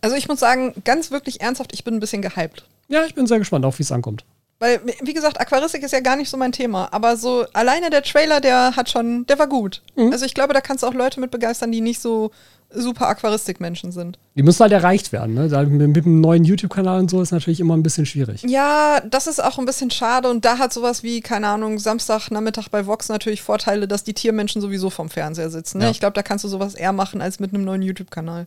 [0.00, 2.64] Also ich muss sagen, ganz wirklich ernsthaft, ich bin ein bisschen gehypt.
[2.88, 4.24] Ja, ich bin sehr gespannt, auf wie es ankommt.
[4.58, 6.92] Weil, wie gesagt, Aquaristik ist ja gar nicht so mein Thema.
[6.92, 9.80] Aber so alleine der Trailer, der hat schon, der war gut.
[9.96, 10.12] Mhm.
[10.12, 12.30] Also ich glaube, da kannst du auch Leute mit begeistern, die nicht so
[12.72, 14.18] super Aquaristik-Menschen sind.
[14.36, 15.48] Die müssen halt erreicht werden, ne?
[15.66, 18.42] Mit, mit einem neuen YouTube-Kanal und so ist natürlich immer ein bisschen schwierig.
[18.46, 22.68] Ja, das ist auch ein bisschen schade und da hat sowas wie, keine Ahnung, Samstagnachmittag
[22.68, 25.78] bei Vox natürlich Vorteile, dass die Tiermenschen sowieso vom Fernseher sitzen.
[25.78, 25.84] Ne?
[25.84, 25.90] Ja.
[25.90, 28.46] Ich glaube, da kannst du sowas eher machen als mit einem neuen YouTube-Kanal.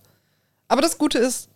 [0.73, 1.49] Aber das Gute ist,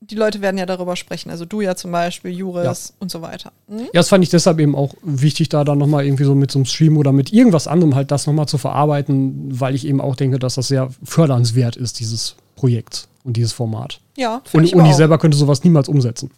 [0.00, 1.30] die Leute werden ja darüber sprechen.
[1.30, 2.94] Also du ja zum Beispiel, Juris ja.
[3.00, 3.50] und so weiter.
[3.66, 3.80] Mhm.
[3.86, 6.60] Ja, das fand ich deshalb eben auch wichtig, da dann nochmal irgendwie so mit so
[6.60, 10.14] einem Stream oder mit irgendwas anderem halt das nochmal zu verarbeiten, weil ich eben auch
[10.14, 14.00] denke, dass das sehr fördernswert ist, dieses Projekt und dieses Format.
[14.16, 16.30] Ja, und ich, und ich selber könnte sowas niemals umsetzen.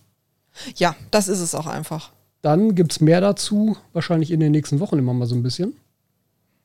[0.77, 2.11] Ja, das ist es auch einfach.
[2.41, 5.75] Dann gibt es mehr dazu, wahrscheinlich in den nächsten Wochen immer mal so ein bisschen.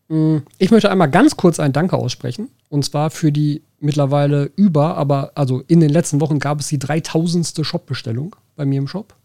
[0.07, 2.49] Mm, ich möchte einmal ganz kurz ein Danke aussprechen.
[2.69, 6.79] Und zwar für die mittlerweile über, aber also in den letzten Wochen gab es die
[6.79, 7.65] 3000.
[7.65, 9.15] Shop-Bestellung bei mir im Shop.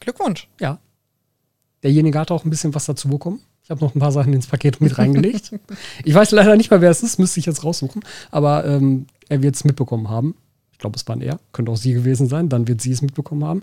[0.00, 0.48] Glückwunsch.
[0.60, 0.78] Ja.
[1.82, 3.40] Derjenige hat auch ein bisschen was dazu bekommen.
[3.62, 5.52] Ich habe noch ein paar Sachen ins Paket mit reingelegt.
[6.04, 8.02] ich weiß leider nicht mehr, wer es ist, müsste ich jetzt raussuchen.
[8.30, 10.34] Aber ähm, er wird es mitbekommen haben.
[10.72, 11.40] Ich glaube, es war er.
[11.52, 12.48] Könnte auch sie gewesen sein.
[12.48, 13.62] Dann wird sie es mitbekommen haben.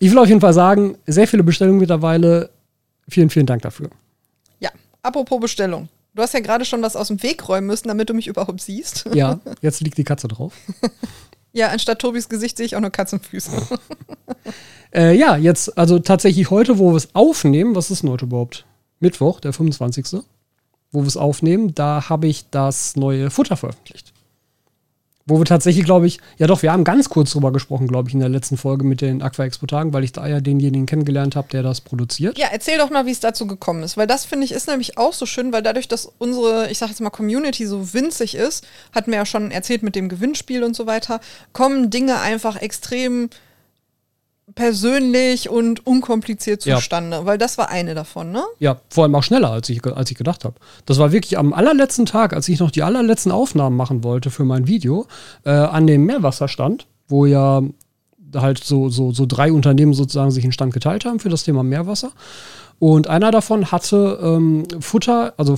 [0.00, 2.50] Ich will auf jeden Fall sagen, sehr viele Bestellungen mittlerweile.
[3.08, 3.90] Vielen, vielen Dank dafür.
[4.58, 4.70] Ja,
[5.02, 5.88] apropos Bestellung.
[6.14, 8.60] Du hast ja gerade schon was aus dem Weg räumen müssen, damit du mich überhaupt
[8.60, 9.04] siehst.
[9.14, 10.54] Ja, jetzt liegt die Katze drauf.
[11.52, 13.50] ja, anstatt Tobis Gesicht sehe ich auch nur Katzenfüße.
[14.94, 18.64] äh, ja, jetzt, also tatsächlich heute, wo wir es aufnehmen, was ist denn heute überhaupt?
[18.98, 20.22] Mittwoch, der 25.
[20.92, 24.09] Wo wir es aufnehmen, da habe ich das neue Futter veröffentlicht.
[25.30, 28.14] Wo wir tatsächlich, glaube ich, ja doch, wir haben ganz kurz drüber gesprochen, glaube ich,
[28.14, 31.46] in der letzten Folge mit den Aqua Expo-Tagen, weil ich da ja denjenigen kennengelernt habe,
[31.52, 32.36] der das produziert.
[32.36, 34.98] Ja, erzähl doch mal, wie es dazu gekommen ist, weil das finde ich ist nämlich
[34.98, 38.66] auch so schön, weil dadurch, dass unsere, ich sage jetzt mal, Community so winzig ist,
[38.92, 41.20] hatten wir ja schon erzählt mit dem Gewinnspiel und so weiter,
[41.52, 43.30] kommen Dinge einfach extrem
[44.54, 47.26] persönlich und unkompliziert zustande, ja.
[47.26, 48.42] weil das war eine davon, ne?
[48.58, 50.56] Ja, vor allem auch schneller, als ich, als ich gedacht habe.
[50.86, 54.44] Das war wirklich am allerletzten Tag, als ich noch die allerletzten Aufnahmen machen wollte für
[54.44, 55.06] mein Video,
[55.44, 57.62] äh, an dem Meerwasserstand, wo ja
[58.34, 61.62] halt so, so, so drei Unternehmen sozusagen sich einen Stand geteilt haben für das Thema
[61.62, 62.12] Meerwasser.
[62.78, 65.56] Und einer davon hatte ähm, Futter, also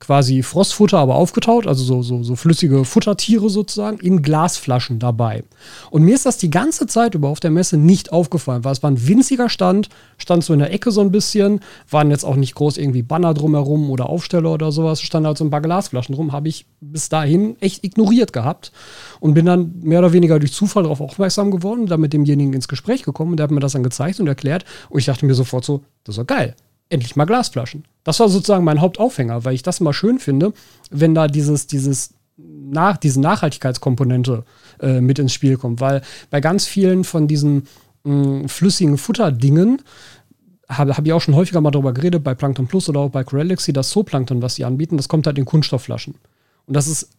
[0.00, 5.44] quasi Frostfutter, aber aufgetaut, also so, so, so flüssige Futtertiere sozusagen, in Glasflaschen dabei.
[5.90, 8.82] Und mir ist das die ganze Zeit über auf der Messe nicht aufgefallen, weil es
[8.82, 12.36] war ein winziger Stand, stand so in der Ecke so ein bisschen, waren jetzt auch
[12.36, 16.14] nicht groß irgendwie Banner drumherum oder Aufsteller oder sowas, stand halt so ein paar Glasflaschen
[16.14, 18.72] drum, habe ich bis dahin echt ignoriert gehabt
[19.20, 22.68] und bin dann mehr oder weniger durch Zufall darauf aufmerksam geworden, da mit demjenigen ins
[22.68, 25.34] Gespräch gekommen und der hat mir das dann gezeigt und erklärt und ich dachte mir
[25.34, 26.56] sofort so, das ist geil
[26.90, 27.84] endlich mal Glasflaschen.
[28.04, 30.52] Das war sozusagen mein Hauptaufhänger, weil ich das immer schön finde,
[30.90, 34.44] wenn da dieses, dieses nach, diese Nachhaltigkeitskomponente
[34.80, 35.80] äh, mit ins Spiel kommt.
[35.80, 37.64] Weil bei ganz vielen von diesen
[38.04, 39.82] mh, flüssigen Futterdingen
[40.68, 43.24] habe hab ich auch schon häufiger mal darüber geredet, bei Plankton Plus oder auch bei
[43.24, 46.14] Corelixy, das Zooplankton, was sie anbieten, das kommt halt in Kunststoffflaschen.
[46.66, 47.10] Und das ist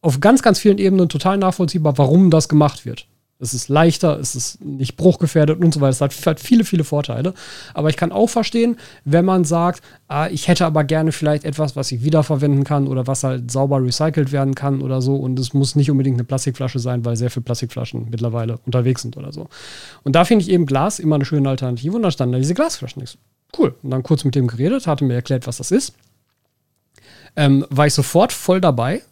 [0.00, 3.08] auf ganz, ganz vielen Ebenen total nachvollziehbar, warum das gemacht wird.
[3.40, 5.90] Es ist leichter, es ist nicht bruchgefährdet und so weiter.
[5.90, 7.34] Es hat, hat, viele, viele Vorteile.
[7.74, 11.74] Aber ich kann auch verstehen, wenn man sagt, ah, ich hätte aber gerne vielleicht etwas,
[11.74, 15.16] was ich wiederverwenden kann oder was halt sauber recycelt werden kann oder so.
[15.16, 19.16] Und es muss nicht unbedingt eine Plastikflasche sein, weil sehr viele Plastikflaschen mittlerweile unterwegs sind
[19.16, 19.48] oder so.
[20.04, 21.96] Und da finde ich eben Glas immer eine schöne Alternative.
[21.96, 23.02] Und dann standen da diese Glasflaschen.
[23.02, 23.18] Ich so,
[23.58, 23.74] cool.
[23.82, 25.94] Und dann kurz mit dem geredet, hatte mir erklärt, was das ist.
[27.36, 29.02] Ähm, war ich sofort voll dabei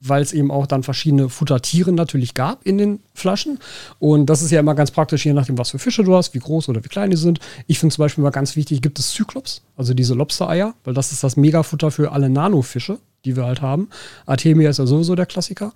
[0.00, 3.58] weil es eben auch dann verschiedene Futtertiere natürlich gab in den Flaschen.
[3.98, 6.38] Und das ist ja immer ganz praktisch, je nachdem, was für Fische du hast, wie
[6.38, 7.40] groß oder wie klein die sind.
[7.66, 11.12] Ich finde zum Beispiel mal ganz wichtig, gibt es Zyklops, also diese Lobstereier, weil das
[11.12, 12.98] ist das Megafutter für alle Nanofische.
[13.24, 13.88] die wir halt haben.
[14.26, 15.72] Artemia ist ja sowieso der Klassiker.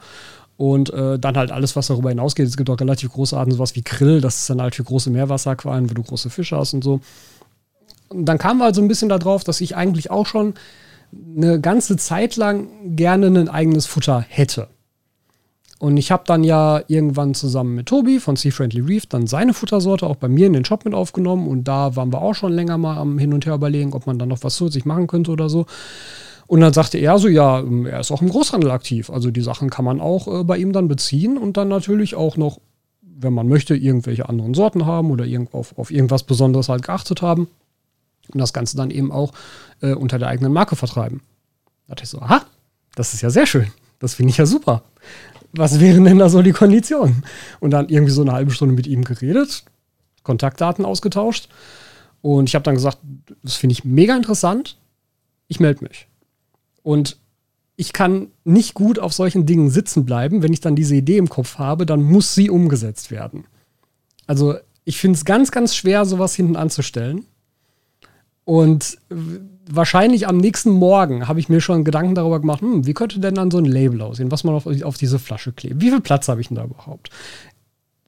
[0.57, 2.47] Und äh, dann halt alles, was darüber hinausgeht.
[2.47, 5.11] Es gibt auch relativ große Arten, sowas wie Grill, das ist dann halt für große
[5.11, 7.01] Meerwasserquallen, wo du große Fische hast und so.
[8.11, 10.55] Und dann kam halt so ein bisschen darauf, dass ich eigentlich auch schon
[11.13, 14.69] eine ganze Zeit lang gerne ein eigenes Futter hätte.
[15.83, 19.53] Und ich habe dann ja irgendwann zusammen mit Tobi von Sea Friendly Reef dann seine
[19.53, 21.49] Futtersorte auch bei mir in den Shop mit aufgenommen.
[21.49, 24.17] Und da waren wir auch schon länger mal am Hin und Her überlegen, ob man
[24.17, 25.67] dann noch was zusätzlich machen könnte oder so.
[26.47, 29.11] Und dann sagte er so, ja, er ist auch im Großhandel aktiv.
[29.11, 32.37] Also die Sachen kann man auch äh, bei ihm dann beziehen und dann natürlich auch
[32.37, 32.61] noch,
[33.01, 37.23] wenn man möchte, irgendwelche anderen Sorten haben oder irgend auf, auf irgendwas Besonderes halt geachtet
[37.23, 37.49] haben.
[38.29, 39.33] Und das Ganze dann eben auch
[39.81, 41.23] äh, unter der eigenen Marke vertreiben.
[41.87, 42.45] Da dachte ich so, aha,
[42.95, 43.71] das ist ja sehr schön.
[43.99, 44.83] Das finde ich ja super
[45.53, 47.25] was wären denn da so die Konditionen?
[47.61, 49.65] Und dann irgendwie so eine halbe Stunde mit ihm geredet,
[50.23, 51.49] Kontaktdaten ausgetauscht.
[52.21, 52.99] Und ich habe dann gesagt,
[53.43, 54.79] das finde ich mega interessant.
[55.49, 56.09] Ich melde mich.
[56.83, 57.19] Und
[57.77, 60.43] ich kann nicht gut auf solchen Dingen sitzen bleiben.
[60.43, 63.45] Wenn ich dann diese Idee im Kopf habe, dann muss sie umgesetzt werden.
[64.27, 64.55] Also
[64.85, 67.27] ich finde es ganz, ganz schwer, sowas hinten anzustellen.
[68.45, 68.99] Und
[69.71, 73.35] wahrscheinlich am nächsten Morgen habe ich mir schon Gedanken darüber gemacht, hm, wie könnte denn
[73.35, 75.81] dann so ein Label aussehen, was man auf, auf diese Flasche klebt.
[75.81, 77.11] Wie viel Platz habe ich denn da überhaupt?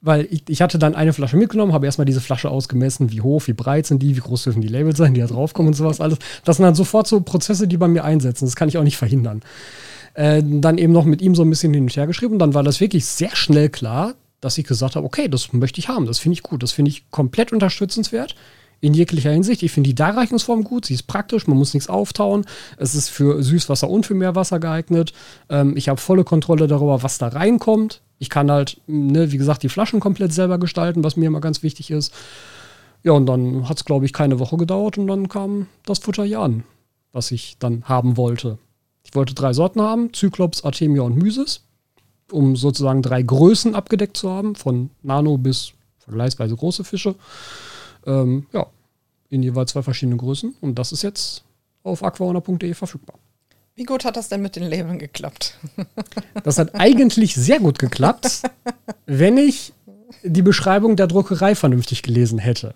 [0.01, 3.47] Weil ich, ich hatte dann eine Flasche mitgenommen, habe erstmal diese Flasche ausgemessen, wie hoch,
[3.47, 5.99] wie breit sind die, wie groß dürfen die Labels sein, die da draufkommen und sowas
[5.99, 6.19] alles.
[6.43, 8.45] Das sind dann sofort so Prozesse, die bei mir einsetzen.
[8.45, 9.41] Das kann ich auch nicht verhindern.
[10.13, 12.33] Äh, dann eben noch mit ihm so ein bisschen hin und her geschrieben.
[12.33, 15.79] Und dann war das wirklich sehr schnell klar, dass ich gesagt habe, okay, das möchte
[15.79, 18.35] ich haben, das finde ich gut, das finde ich komplett unterstützenswert
[18.85, 19.63] in jeglicher Hinsicht.
[19.63, 22.45] Ich finde die Darreichungsform gut, sie ist praktisch, man muss nichts auftauen.
[22.77, 25.11] Es ist für Süßwasser und für Meerwasser geeignet.
[25.49, 28.01] Ähm, ich habe volle Kontrolle darüber, was da reinkommt.
[28.19, 31.63] Ich kann halt, ne, wie gesagt, die Flaschen komplett selber gestalten, was mir immer ganz
[31.63, 32.13] wichtig ist.
[33.03, 36.23] Ja, und dann hat es, glaube ich, keine Woche gedauert und dann kam das Futter
[36.23, 36.63] hier an,
[37.11, 38.59] was ich dann haben wollte.
[39.03, 41.61] Ich wollte drei Sorten haben: Zyklops, Artemia und Mysis,
[42.31, 47.15] um sozusagen drei Größen abgedeckt zu haben, von Nano bis vergleichsweise große Fische.
[48.05, 48.67] Ähm, ja,
[49.35, 50.55] in jeweils zwei verschiedenen Größen.
[50.61, 51.43] Und das ist jetzt
[51.83, 53.17] auf aquaona.de verfügbar.
[53.75, 55.57] Wie gut hat das denn mit den Labeln geklappt?
[56.43, 58.43] Das hat eigentlich sehr gut geklappt,
[59.07, 59.73] wenn ich
[60.23, 62.73] die Beschreibung der Druckerei vernünftig gelesen hätte.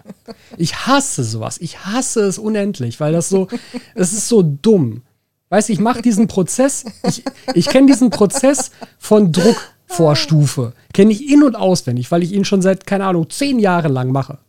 [0.58, 1.60] Ich hasse sowas.
[1.60, 3.48] Ich hasse es unendlich, weil das so,
[3.96, 5.04] es ist so dumm.
[5.50, 11.30] Weißt du, ich mache diesen Prozess, ich, ich kenne diesen Prozess von Druckvorstufe, kenne ich
[11.30, 14.40] in- und auswendig, weil ich ihn schon seit, keine Ahnung, zehn Jahren lang mache.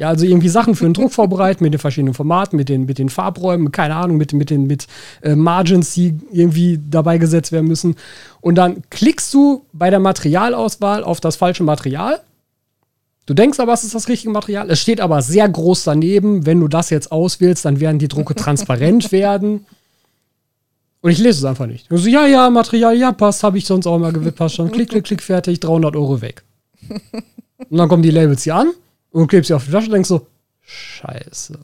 [0.00, 2.96] Ja, also irgendwie Sachen für den Druck vorbereiten mit den verschiedenen Formaten, mit den, mit
[2.96, 4.86] den Farbräumen, keine Ahnung, mit, mit den mit,
[5.20, 7.96] äh, Margins, die irgendwie dabei gesetzt werden müssen.
[8.40, 12.18] Und dann klickst du bei der Materialauswahl auf das falsche Material.
[13.26, 14.70] Du denkst aber, es ist das richtige Material.
[14.70, 16.46] Es steht aber sehr groß daneben.
[16.46, 19.66] Wenn du das jetzt auswählst, dann werden die Drucke transparent werden.
[21.02, 21.90] Und ich lese es einfach nicht.
[21.90, 24.72] Und so, ja, ja, Material, ja, passt, habe ich sonst auch mal gewippt, schon.
[24.72, 26.42] Klick, klick, klick, fertig, 300 Euro weg.
[27.68, 28.72] Und dann kommen die Labels hier an
[29.10, 30.26] und klebst sie auf die Flasche und denkst so,
[30.62, 31.58] scheiße.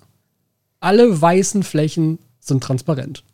[0.80, 3.24] Alle weißen Flächen sind transparent.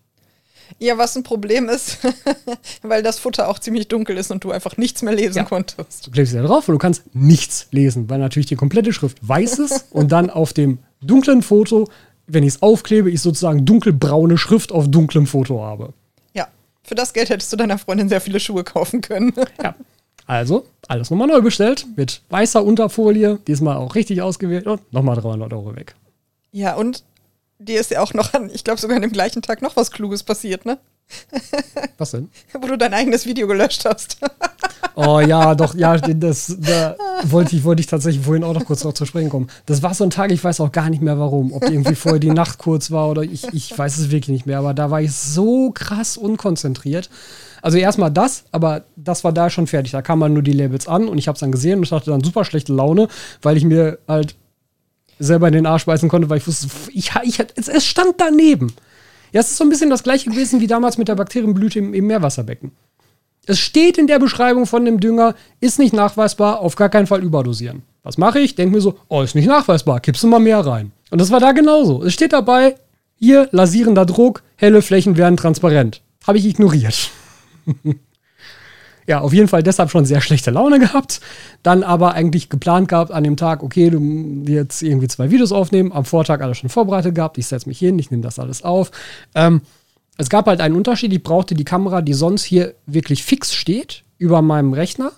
[0.78, 1.98] Ja, was ein Problem ist,
[2.82, 5.44] weil das Futter auch ziemlich dunkel ist und du einfach nichts mehr lesen ja.
[5.44, 6.06] konntest.
[6.06, 9.58] Du klebst ja drauf und du kannst nichts lesen, weil natürlich die komplette Schrift weiß
[9.58, 11.88] ist und dann auf dem dunklen Foto,
[12.26, 15.92] wenn ich es aufklebe, ich sozusagen dunkelbraune Schrift auf dunklem Foto habe.
[16.32, 16.48] Ja,
[16.82, 19.34] für das Geld hättest du deiner Freundin sehr viele Schuhe kaufen können.
[19.62, 19.74] Ja,
[20.26, 25.53] also, alles nochmal neu bestellt, mit weißer Unterfolie, diesmal auch richtig ausgewählt und nochmal 300
[25.53, 25.95] Euro weg.
[26.51, 27.05] Ja, und
[27.59, 29.91] dir ist ja auch noch an, ich glaube sogar an dem gleichen Tag noch was
[29.91, 30.78] Kluges passiert, ne?
[31.99, 32.30] Was denn?
[32.53, 34.18] Wo du dein eigenes Video gelöscht hast.
[34.95, 38.85] oh ja, doch, ja, das da wollte ich, wollte ich tatsächlich vorhin auch noch kurz
[38.85, 39.49] noch zu sprechen kommen.
[39.66, 41.53] Das war so ein Tag, ich weiß auch gar nicht mehr warum.
[41.53, 44.59] Ob irgendwie vorher die Nacht kurz war oder ich, ich weiß es wirklich nicht mehr.
[44.59, 47.11] Aber da war ich so krass unkonzentriert.
[47.62, 49.92] Also erstmal das, aber das war da schon fertig.
[49.92, 51.92] Da kamen halt nur die Labels an und ich habe es dann gesehen und ich
[51.92, 53.08] hatte dann super schlechte Laune,
[53.40, 54.34] weil ich mir halt
[55.20, 58.74] selber in den Arsch beißen konnte, weil ich wusste, ich, ich, es, es stand daneben.
[59.32, 61.94] Ja, es ist so ein bisschen das gleiche gewesen wie damals mit der Bakterienblüte im,
[61.94, 62.72] im Meerwasserbecken.
[63.46, 67.22] Es steht in der Beschreibung von dem Dünger, ist nicht nachweisbar, auf gar keinen Fall
[67.22, 67.82] überdosieren.
[68.02, 68.56] Was mache ich?
[68.56, 70.90] Denke mir so, oh, ist nicht nachweisbar, kippst du mal mehr rein.
[71.10, 72.02] Und das war da genauso.
[72.02, 72.74] Es steht dabei,
[73.16, 76.02] hier lasierender Druck, helle Flächen werden transparent.
[76.26, 77.10] Habe ich ignoriert.
[79.06, 81.20] ja, auf jeden Fall deshalb schon sehr schlechte Laune gehabt.
[81.62, 85.92] Dann aber eigentlich geplant gehabt an dem Tag, okay, du jetzt irgendwie zwei Videos aufnehmen.
[85.92, 87.38] Am Vortag alles schon vorbereitet gehabt.
[87.38, 88.90] Ich setze mich hin, ich nehme das alles auf.
[89.34, 89.62] Ähm,
[90.18, 91.12] es gab halt einen Unterschied.
[91.12, 95.12] Ich brauchte die Kamera, die sonst hier wirklich fix steht, über meinem Rechner.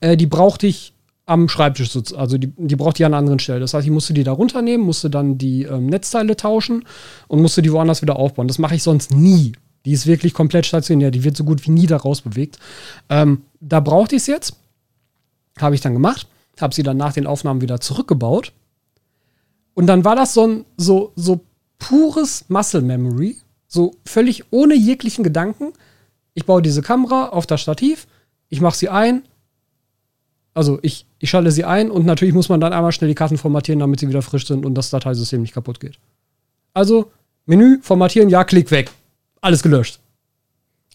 [0.00, 0.94] Äh, die brauchte ich
[1.26, 3.60] am Schreibtisch, also die, die braucht die an einer anderen Stelle.
[3.60, 6.84] Das heißt, ich musste die da runternehmen, musste dann die ähm, Netzteile tauschen
[7.28, 8.48] und musste die woanders wieder aufbauen.
[8.48, 9.52] Das mache ich sonst nie
[9.84, 12.58] Die ist wirklich komplett stationär, die wird so gut wie nie da rausbewegt.
[13.08, 14.56] Ähm, da brauchte ich es jetzt.
[15.58, 16.26] Habe ich dann gemacht,
[16.60, 18.52] habe sie dann nach den Aufnahmen wieder zurückgebaut.
[19.74, 21.40] Und dann war das so ein so, so
[21.78, 25.72] pures Muscle Memory, so völlig ohne jeglichen Gedanken.
[26.34, 28.06] Ich baue diese Kamera auf das Stativ,
[28.48, 29.22] ich mache sie ein,
[30.54, 33.38] also ich, ich schalte sie ein und natürlich muss man dann einmal schnell die Karten
[33.38, 35.98] formatieren, damit sie wieder frisch sind und das Dateisystem nicht kaputt geht.
[36.74, 37.10] Also
[37.46, 38.90] Menü, formatieren, ja, Klick weg.
[39.40, 40.00] Alles gelöscht.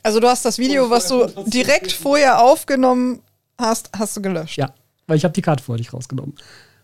[0.03, 3.21] Also du hast das Video, was du direkt vorher aufgenommen
[3.57, 4.57] hast, hast du gelöscht.
[4.57, 4.73] Ja,
[5.07, 6.35] weil ich habe die Karte vorher nicht rausgenommen.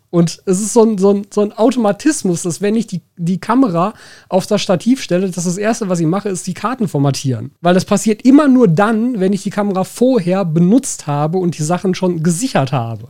[0.09, 3.39] Und es ist so ein, so ein, so ein Automatismus, dass wenn ich die, die
[3.39, 3.93] Kamera
[4.28, 7.51] auf das Stativ stelle, dass das Erste, was ich mache, ist die Karten formatieren.
[7.62, 11.64] Weil das passiert immer nur dann, wenn ich die Kamera vorher benutzt habe und die
[11.64, 13.07] Sachen schon gesichert habe.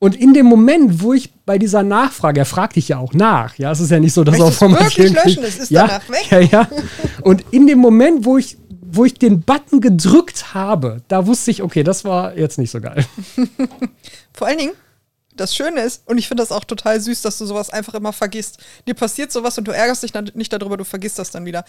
[0.00, 3.56] Und in dem Moment, wo ich bei dieser Nachfrage, er fragt dich ja auch nach,
[3.58, 6.08] ja, es ist ja nicht so, dass Möchtest er wirklich löschen, es ist ja, danach
[6.08, 6.26] weg.
[6.30, 6.68] Ja, ja.
[7.22, 11.62] Und in dem Moment, wo ich, wo ich den Button gedrückt habe, da wusste ich,
[11.62, 13.04] okay, das war jetzt nicht so geil.
[14.32, 14.72] Vor allen Dingen,
[15.34, 18.12] das Schöne ist, und ich finde das auch total süß, dass du sowas einfach immer
[18.12, 18.58] vergisst.
[18.86, 21.64] Dir passiert sowas und du ärgerst dich nicht darüber, du vergisst das dann wieder.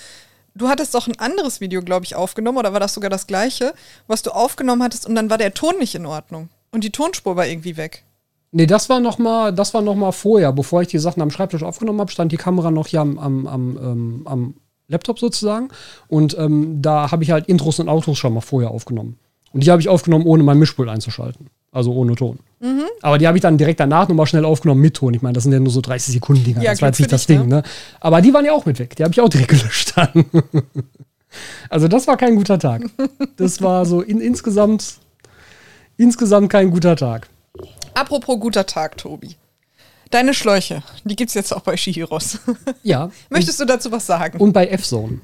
[0.53, 3.73] Du hattest doch ein anderes Video, glaube ich, aufgenommen, oder war das sogar das gleiche,
[4.05, 6.49] was du aufgenommen hattest und dann war der Ton nicht in Ordnung.
[6.71, 8.03] Und die Tonspur war irgendwie weg.
[8.51, 11.29] Nee, das war noch mal, das war noch mal vorher, bevor ich die Sachen am
[11.29, 14.53] Schreibtisch aufgenommen habe, stand die Kamera noch hier am, am, am, ähm, am
[14.87, 15.69] Laptop sozusagen.
[16.07, 19.17] Und ähm, da habe ich halt Intros und Autos schon mal vorher aufgenommen.
[19.53, 21.47] Und die habe ich aufgenommen, ohne mein Mischpult einzuschalten.
[21.71, 22.39] Also ohne Ton.
[23.01, 25.13] Aber die habe ich dann direkt danach nochmal schnell aufgenommen mit Ton.
[25.13, 26.61] Ich meine, das sind ja nur so 30 Sekunden Dinger.
[26.61, 27.63] Ja, das war jetzt nicht das Ding, ne?
[27.99, 28.95] Aber die waren ja auch mit weg.
[28.95, 30.25] Die habe ich auch direkt gelöscht dann.
[31.69, 32.83] also das war kein guter Tag.
[33.37, 34.95] Das war so in, insgesamt,
[35.95, 37.29] insgesamt kein guter Tag.
[37.93, 39.35] Apropos guter Tag, Tobi.
[40.11, 42.39] Deine Schläuche, die gibt's jetzt auch bei Shihiros.
[42.81, 43.11] Ja.
[43.29, 44.39] Möchtest du dazu was sagen?
[44.39, 45.19] Und bei F-Zone.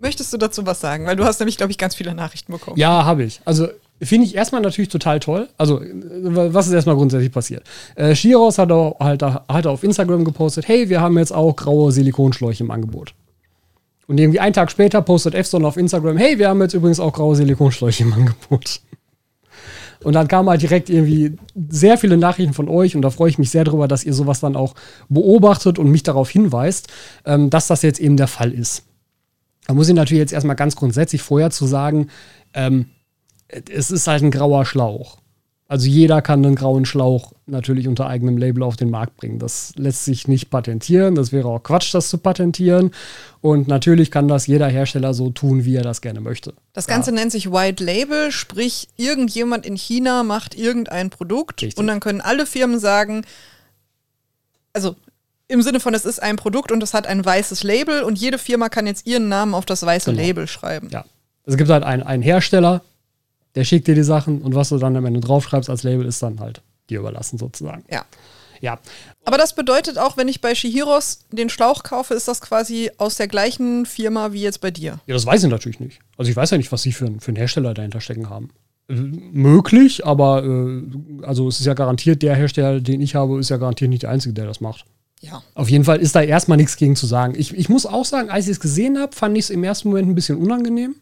[0.00, 1.06] Möchtest du dazu was sagen?
[1.06, 2.78] Weil du hast nämlich, glaube ich, ganz viele Nachrichten bekommen.
[2.78, 3.40] Ja, habe ich.
[3.44, 3.68] Also
[4.00, 5.48] finde ich erstmal natürlich total toll.
[5.56, 7.64] Also, äh, was ist erstmal grundsätzlich passiert?
[7.94, 11.90] Äh, Shiros hat, auch, halt, hat auf Instagram gepostet, hey, wir haben jetzt auch graue
[11.90, 13.14] Silikonschläuche im Angebot.
[14.06, 17.12] Und irgendwie einen Tag später postet Efson auf Instagram, hey, wir haben jetzt übrigens auch
[17.12, 18.80] graue Silikonschläuche im Angebot.
[20.04, 21.36] Und dann kamen halt direkt irgendwie
[21.68, 24.40] sehr viele Nachrichten von euch und da freue ich mich sehr drüber, dass ihr sowas
[24.40, 24.74] dann auch
[25.08, 26.88] beobachtet und mich darauf hinweist,
[27.24, 28.84] ähm, dass das jetzt eben der Fall ist.
[29.66, 32.08] Da muss ich natürlich jetzt erstmal ganz grundsätzlich vorher zu sagen,
[32.54, 32.86] ähm,
[33.48, 35.18] es ist halt ein grauer Schlauch.
[35.70, 39.38] Also jeder kann einen grauen Schlauch natürlich unter eigenem Label auf den Markt bringen.
[39.38, 41.14] Das lässt sich nicht patentieren.
[41.14, 42.90] Das wäre auch Quatsch, das zu patentieren.
[43.42, 46.54] Und natürlich kann das jeder Hersteller so tun, wie er das gerne möchte.
[46.72, 51.78] Das Ganze nennt sich White Label, sprich irgendjemand in China macht irgendein Produkt Richtig.
[51.78, 53.26] und dann können alle Firmen sagen,
[54.72, 54.96] also
[55.48, 58.38] im Sinne von, es ist ein Produkt und es hat ein weißes Label und jede
[58.38, 60.22] Firma kann jetzt ihren Namen auf das weiße Genau.
[60.22, 60.88] Label schreiben.
[60.90, 61.04] Ja.
[61.44, 62.82] Es gibt halt einen, einen Hersteller,
[63.58, 66.22] der schickt dir die Sachen und was du dann am Ende draufschreibst als Label, ist
[66.22, 67.84] dann halt dir überlassen sozusagen.
[67.90, 68.04] Ja.
[68.60, 68.78] Ja,
[69.24, 73.14] Aber das bedeutet auch, wenn ich bei Shihiros den Schlauch kaufe, ist das quasi aus
[73.16, 74.98] der gleichen Firma wie jetzt bei dir.
[75.06, 76.00] Ja, das weiß ich natürlich nicht.
[76.16, 78.48] Also ich weiß ja nicht, was sie für, einen- für einen Hersteller dahinter stecken haben.
[78.88, 80.82] Äh, möglich, aber äh,
[81.24, 84.10] also es ist ja garantiert, der Hersteller, den ich habe, ist ja garantiert nicht der
[84.10, 84.84] Einzige, der das macht.
[85.20, 85.42] Ja.
[85.54, 87.34] Auf jeden Fall ist da erstmal nichts gegen zu sagen.
[87.36, 89.88] Ich, ich muss auch sagen, als ich es gesehen habe, fand ich es im ersten
[89.88, 90.96] Moment ein bisschen unangenehm.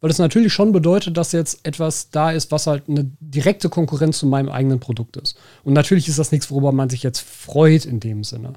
[0.00, 4.18] Weil es natürlich schon bedeutet, dass jetzt etwas da ist, was halt eine direkte Konkurrenz
[4.18, 5.38] zu meinem eigenen Produkt ist.
[5.64, 8.52] Und natürlich ist das nichts, worüber man sich jetzt freut in dem Sinne.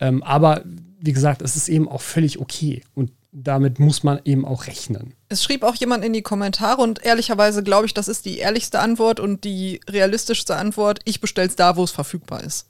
[0.00, 0.62] Ähm, aber
[0.98, 2.82] wie gesagt, es ist eben auch völlig okay.
[2.94, 5.14] Und damit muss man eben auch rechnen.
[5.28, 8.80] Es schrieb auch jemand in die Kommentare und ehrlicherweise glaube ich, das ist die ehrlichste
[8.80, 11.00] Antwort und die realistischste Antwort.
[11.04, 12.69] Ich bestell's da, wo es verfügbar ist.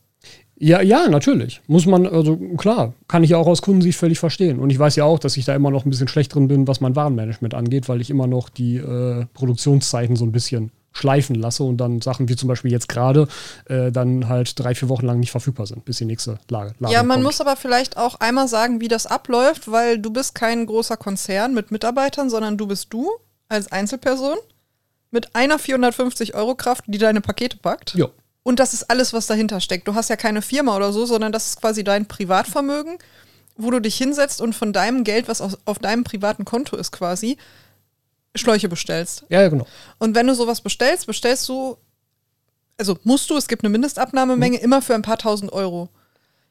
[0.62, 1.62] Ja, ja, natürlich.
[1.66, 4.58] Muss man, also klar, kann ich ja auch aus Kundensicht völlig verstehen.
[4.58, 6.68] Und ich weiß ja auch, dass ich da immer noch ein bisschen schlecht drin bin,
[6.68, 11.34] was mein Warenmanagement angeht, weil ich immer noch die äh, Produktionszeiten so ein bisschen schleifen
[11.34, 13.26] lasse und dann Sachen wie zum Beispiel jetzt gerade
[13.66, 16.74] äh, dann halt drei, vier Wochen lang nicht verfügbar sind, bis die nächste Lage.
[16.78, 17.24] Lage Ja, man kommt.
[17.24, 21.54] muss aber vielleicht auch einmal sagen, wie das abläuft, weil du bist kein großer Konzern
[21.54, 23.08] mit Mitarbeitern, sondern du bist du
[23.48, 24.36] als Einzelperson
[25.10, 27.94] mit einer 450 Euro Kraft, die deine Pakete packt.
[27.94, 28.08] Ja.
[28.42, 29.86] Und das ist alles, was dahinter steckt.
[29.86, 32.98] Du hast ja keine Firma oder so, sondern das ist quasi dein Privatvermögen,
[33.56, 36.92] wo du dich hinsetzt und von deinem Geld, was auf, auf deinem privaten Konto ist
[36.92, 37.36] quasi,
[38.34, 39.24] Schläuche bestellst.
[39.28, 39.66] Ja, ja, genau.
[39.98, 41.76] Und wenn du sowas bestellst, bestellst du,
[42.78, 45.90] also musst du, es gibt eine Mindestabnahmemenge, immer für ein paar tausend Euro.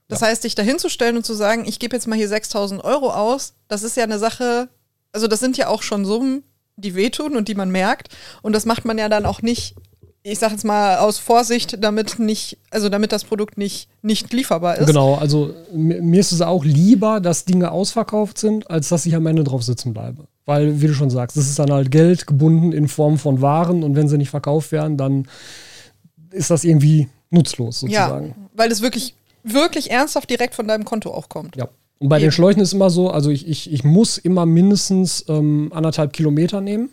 [0.10, 3.54] Das heißt, dich dahinzustellen und zu sagen, ich gebe jetzt mal hier 6000 Euro aus,
[3.68, 4.68] das ist ja eine Sache,
[5.12, 6.44] also das sind ja auch schon Summen,
[6.76, 8.10] die wehtun und die man merkt.
[8.42, 9.76] Und das macht man ja dann auch nicht,
[10.32, 14.78] ich sag jetzt mal aus Vorsicht, damit nicht, also damit das Produkt nicht, nicht lieferbar
[14.78, 14.88] ist.
[14.88, 19.26] Genau, also mir ist es auch lieber, dass Dinge ausverkauft sind, als dass ich am
[19.26, 20.28] Ende drauf sitzen bleibe.
[20.46, 23.84] Weil, wie du schon sagst, es ist dann halt Geld gebunden in Form von Waren
[23.84, 25.28] und wenn sie nicht verkauft werden, dann
[26.32, 28.28] ist das irgendwie nutzlos sozusagen.
[28.28, 31.56] Ja, weil es wirklich, wirklich ernsthaft direkt von deinem Konto auch kommt.
[31.56, 31.68] Ja.
[32.00, 32.28] Und bei Eben.
[32.28, 36.62] den Schläuchen ist immer so, also ich, ich, ich muss immer mindestens ähm, anderthalb Kilometer
[36.62, 36.90] nehmen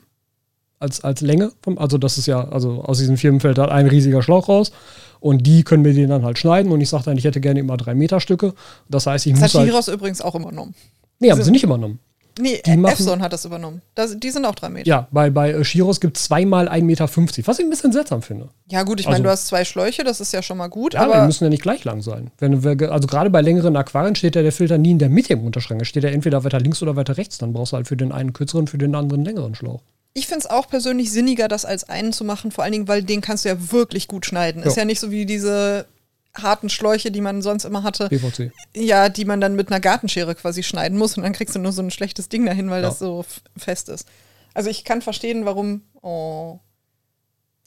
[0.78, 1.52] als, als Länge.
[1.62, 4.72] Vom, also das ist ja, also aus diesem Firmenfeld hat ein riesiger Schlauch raus.
[5.20, 6.70] Und die können wir den dann halt schneiden.
[6.72, 8.54] Und ich sage dann, ich hätte gerne immer drei Meter Stücke.
[8.88, 9.52] Das heißt, ich das muss.
[9.52, 10.74] Das hat Shiros halt übrigens auch übernommen.
[11.18, 11.98] Nee, haben sie nicht übernommen.
[12.38, 13.80] Nee, die Epson hat das übernommen.
[13.94, 14.86] Das, die sind auch drei Meter.
[14.86, 17.08] Ja, bei, bei Shiros gibt es zweimal 1,50 Meter,
[17.46, 18.50] was ich ein bisschen seltsam finde.
[18.70, 20.94] Ja, gut, ich meine, also, du hast zwei Schläuche, das ist ja schon mal gut.
[20.94, 22.30] Ja, aber die müssen ja nicht gleich lang sein.
[22.38, 22.54] Wenn,
[22.90, 25.80] also gerade bei längeren Aquarien steht ja der Filter nie in der Mitte im Unterschrank.
[25.80, 27.38] Er steht ja entweder weiter links oder weiter rechts.
[27.38, 29.80] Dann brauchst du halt für den einen kürzeren, für den anderen längeren Schlauch.
[30.16, 33.02] Ich finde es auch persönlich sinniger, das als einen zu machen, vor allen Dingen, weil
[33.02, 34.62] den kannst du ja wirklich gut schneiden.
[34.62, 34.68] Ja.
[34.68, 35.84] Ist ja nicht so wie diese
[36.32, 38.08] harten Schläuche, die man sonst immer hatte.
[38.08, 38.50] PVC.
[38.74, 41.72] Ja, die man dann mit einer Gartenschere quasi schneiden muss und dann kriegst du nur
[41.72, 42.88] so ein schlechtes Ding dahin, weil ja.
[42.88, 43.26] das so
[43.58, 44.08] fest ist.
[44.54, 45.82] Also ich kann verstehen, warum.
[46.00, 46.60] Oh.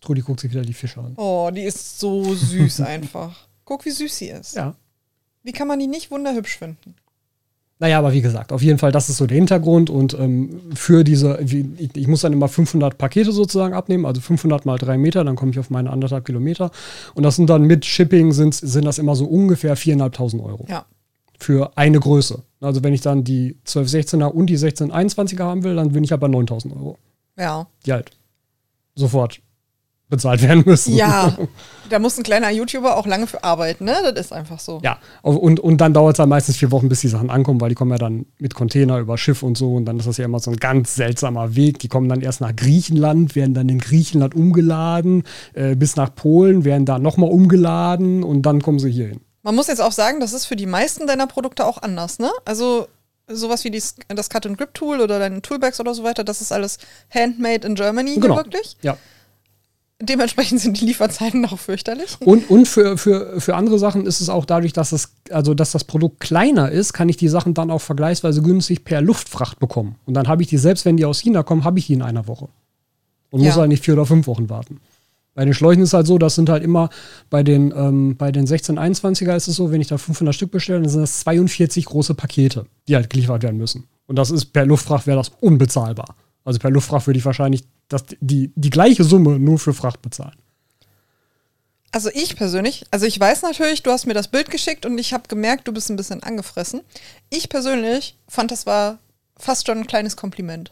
[0.02, 1.14] Trudi guckt sich wieder die Fische an.
[1.18, 3.48] Oh, die ist so süß einfach.
[3.64, 4.56] Guck, wie süß sie ist.
[4.56, 4.76] Ja.
[5.44, 6.96] Wie kann man die nicht wunderhübsch finden?
[7.82, 11.06] Naja, aber wie gesagt, auf jeden Fall, das ist so der Hintergrund und ähm, für
[11.06, 15.24] diese, ich, ich, muss dann immer 500 Pakete sozusagen abnehmen, also 500 mal drei Meter,
[15.24, 16.72] dann komme ich auf meine anderthalb Kilometer
[17.14, 20.66] und das sind dann mit Shipping sind, sind das immer so ungefähr 4.500 Euro.
[20.68, 20.86] Ja.
[21.40, 22.44] Für eine Größe.
[22.60, 26.28] Also wenn ich dann die 1216er und die 1621er haben will, dann bin ich aber
[26.28, 26.98] 9.000 Euro.
[27.38, 27.68] Ja.
[27.86, 28.12] Die halt
[28.96, 29.40] sofort
[30.10, 30.96] bezahlt werden müssen.
[30.96, 31.38] Ja,
[31.90, 33.96] da muss ein kleiner YouTuber auch lange für arbeiten, ne?
[34.04, 34.80] Das ist einfach so.
[34.84, 37.70] Ja, und, und dann dauert es dann meistens vier Wochen, bis die Sachen ankommen, weil
[37.70, 40.26] die kommen ja dann mit Container über Schiff und so und dann ist das ja
[40.26, 41.80] immer so ein ganz seltsamer Weg.
[41.80, 46.66] Die kommen dann erst nach Griechenland, werden dann in Griechenland umgeladen, äh, bis nach Polen,
[46.66, 49.22] werden da nochmal umgeladen und dann kommen sie hier hin.
[49.44, 52.30] Man muss jetzt auch sagen, das ist für die meisten deiner Produkte auch anders, ne?
[52.46, 52.88] Also
[53.28, 56.80] sowas wie dies, das Cut-and-Grip-Tool oder deine Toolbags oder so weiter, das ist alles
[57.14, 58.38] handmade in Germany genau.
[58.38, 58.76] wirklich.
[58.82, 58.98] Ja.
[60.02, 62.18] Dementsprechend sind die Lieferzeiten auch fürchterlich.
[62.22, 65.72] Und, und für, für, für andere Sachen ist es auch dadurch, dass, es, also dass
[65.72, 69.96] das Produkt kleiner ist, kann ich die Sachen dann auch vergleichsweise günstig per Luftfracht bekommen.
[70.06, 72.02] Und dann habe ich die, selbst wenn die aus China kommen, habe ich die in
[72.02, 72.48] einer Woche.
[73.30, 73.48] Und ja.
[73.48, 74.80] muss halt nicht vier oder fünf Wochen warten.
[75.36, 76.90] Bei den Schläuchen ist es halt so, das sind halt immer
[77.30, 80.82] bei den, ähm, bei den 1621er ist es so, wenn ich da 500 Stück bestelle,
[80.82, 83.86] dann sind das 42 große Pakete, die halt geliefert werden müssen.
[84.08, 86.16] Und das ist per Luftfracht wäre das unbezahlbar.
[86.44, 90.36] Also per Luftfracht würde ich wahrscheinlich das, die, die gleiche Summe nur für Fracht bezahlen.
[91.92, 95.12] Also ich persönlich, also ich weiß natürlich, du hast mir das Bild geschickt und ich
[95.12, 96.82] habe gemerkt, du bist ein bisschen angefressen.
[97.30, 99.00] Ich persönlich fand, das war
[99.38, 100.72] fast schon ein kleines Kompliment.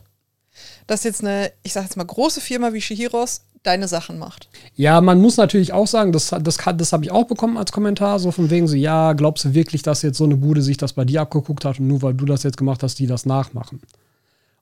[0.86, 4.48] Dass jetzt eine, ich sage jetzt mal, große Firma wie Shihiros deine Sachen macht.
[4.76, 8.20] Ja, man muss natürlich auch sagen, das, das, das habe ich auch bekommen als Kommentar,
[8.20, 10.94] so von wegen so, ja, glaubst du wirklich, dass jetzt so eine Bude sich das
[10.94, 13.82] bei dir abgeguckt hat und nur weil du das jetzt gemacht hast, die das nachmachen?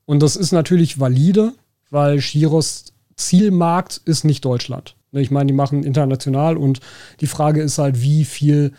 [0.06, 1.52] Und das ist natürlich valide,
[1.90, 4.94] weil Shiros Zielmarkt ist nicht Deutschland.
[5.12, 6.80] Ne, ich meine, die machen international und
[7.20, 8.72] die Frage ist halt, wie viel,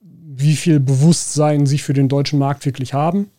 [0.00, 3.30] wie viel Bewusstsein sie für den deutschen Markt wirklich haben.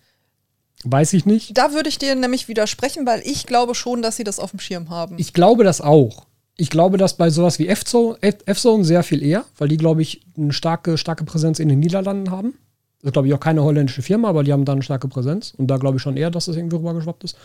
[0.84, 1.58] Weiß ich nicht.
[1.58, 4.60] Da würde ich dir nämlich widersprechen, weil ich glaube schon, dass sie das auf dem
[4.60, 5.16] Schirm haben.
[5.20, 6.26] Ich glaube das auch.
[6.58, 10.54] Ich glaube das bei sowas wie F-Zone sehr viel eher, weil die, glaube ich, eine
[10.54, 12.54] starke, starke Präsenz in den Niederlanden haben.
[13.00, 15.54] Das ist, glaube ich, auch keine holländische Firma, aber die haben da eine starke Präsenz.
[15.58, 17.36] Und da glaube ich schon eher, dass das irgendwie rübergeschwappt ist.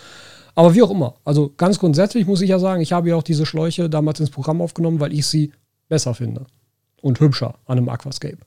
[0.56, 1.14] Aber wie auch immer.
[1.24, 4.30] Also ganz grundsätzlich muss ich ja sagen, ich habe ja auch diese Schläuche damals ins
[4.30, 5.52] Programm aufgenommen, weil ich sie
[5.88, 6.46] besser finde.
[7.02, 8.38] Und hübscher an einem Aquascape.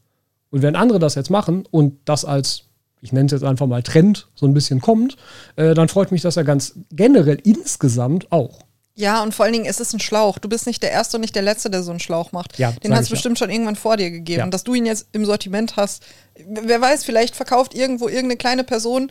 [0.50, 2.64] Und wenn andere das jetzt machen und das als,
[3.00, 5.18] ich nenne es jetzt einfach mal Trend, so ein bisschen kommt,
[5.56, 8.60] äh, dann freut mich das ja ganz generell insgesamt auch.
[8.96, 10.40] Ja, und vor allen Dingen, es ist ein Schlauch.
[10.40, 12.60] Du bist nicht der Erste und nicht der Letzte, der so einen Schlauch macht.
[12.60, 13.46] Ja, Den hat es bestimmt ja.
[13.46, 14.40] schon irgendwann vor dir gegeben.
[14.40, 14.48] Ja.
[14.48, 16.04] Dass du ihn jetzt im Sortiment hast.
[16.46, 19.10] Wer weiß, vielleicht verkauft irgendwo irgendeine kleine Person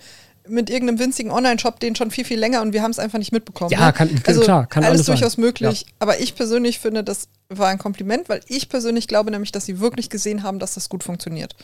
[0.49, 3.33] mit irgendeinem winzigen Online-Shop den schon viel, viel länger und wir haben es einfach nicht
[3.33, 3.71] mitbekommen.
[3.71, 3.93] Ja, ne?
[3.93, 5.45] kann, also klar, kann alles, alles durchaus sein.
[5.45, 5.83] möglich.
[5.83, 5.93] Ja.
[5.99, 9.81] Aber ich persönlich finde, das war ein Kompliment, weil ich persönlich glaube nämlich, dass sie
[9.81, 11.57] wirklich gesehen haben, dass das gut funktioniert.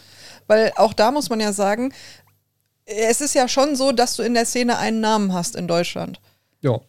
[0.46, 1.92] Weil auch da muss man ja sagen,
[2.86, 6.20] es ist ja schon so, dass du in der Szene einen Namen hast in Deutschland.
[6.60, 6.80] Ja.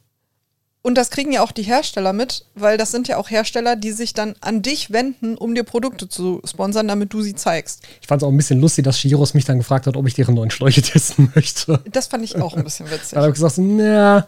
[0.86, 3.92] Und das kriegen ja auch die Hersteller mit, weil das sind ja auch Hersteller, die
[3.92, 7.82] sich dann an dich wenden, um dir Produkte zu sponsern, damit du sie zeigst.
[8.02, 10.14] Ich fand es auch ein bisschen lustig, dass Shiros mich dann gefragt hat, ob ich
[10.14, 11.82] deren neuen Schläuche testen möchte.
[11.92, 13.14] Das fand ich auch ein bisschen witzig.
[13.14, 14.28] da habe ich gesagt, na,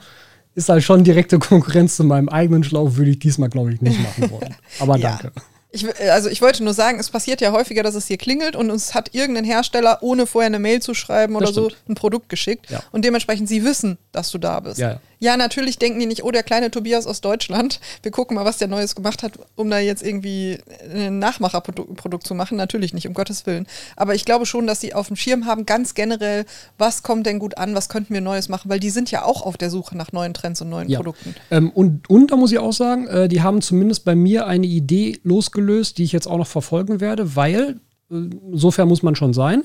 [0.56, 4.02] ist halt schon direkte Konkurrenz zu meinem eigenen Schlauch, würde ich diesmal, glaube ich, nicht
[4.02, 4.56] machen wollen.
[4.80, 5.20] Aber ja.
[5.22, 5.40] danke.
[5.70, 8.72] Ich, also ich wollte nur sagen, es passiert ja häufiger, dass es hier klingelt und
[8.72, 12.72] uns hat irgendein Hersteller, ohne vorher eine Mail zu schreiben oder so, ein Produkt geschickt.
[12.72, 12.82] Ja.
[12.92, 14.80] Und dementsprechend sie wissen, dass du da bist.
[14.80, 15.38] Ja, ja.
[15.38, 18.68] Natürlich denken die nicht, oh, der kleine Tobias aus Deutschland, wir gucken mal, was der
[18.68, 20.58] Neues gemacht hat, um da jetzt irgendwie
[20.94, 22.58] ein Nachmacherprodukt zu machen.
[22.58, 23.68] Natürlich nicht, um Gottes Willen.
[23.96, 26.46] Aber ich glaube schon, dass sie auf dem Schirm haben, ganz generell,
[26.78, 29.42] was kommt denn gut an, was könnten wir Neues machen, weil die sind ja auch
[29.42, 30.98] auf der Suche nach neuen Trends und neuen Ja.
[31.00, 31.36] Produkten.
[31.52, 34.68] Ähm, und, und da muss ich auch sagen, äh, die haben zumindest bei mir eine
[34.68, 37.80] Idee losgelöst, die ich jetzt auch noch verfolgen werde, weil,
[38.12, 38.16] äh,
[38.52, 39.64] insofern muss man schon sein,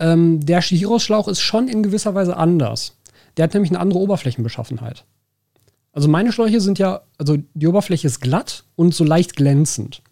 [0.00, 2.96] ähm, der Shihiros-Schlauch ist schon in gewisser Weise anders.
[3.36, 5.04] Der hat nämlich eine andere Oberflächenbeschaffenheit.
[5.92, 10.02] Also meine Schläuche sind ja, also die Oberfläche ist glatt und so leicht glänzend.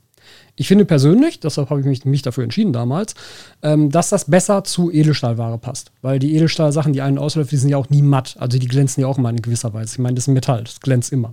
[0.56, 3.14] Ich finde persönlich, deshalb habe ich mich, mich dafür entschieden damals,
[3.62, 5.90] ähm, dass das besser zu Edelstahlware passt.
[6.02, 8.36] Weil die Edelstahlsachen, die einen ausläuft, die sind ja auch nie matt.
[8.38, 9.94] Also die glänzen ja auch immer in gewisser Weise.
[9.94, 11.32] Ich meine, das ist ein Metall, das glänzt immer.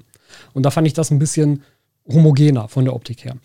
[0.53, 1.63] Und da fand ich das ein bisschen
[2.07, 3.35] homogener von der Optik her.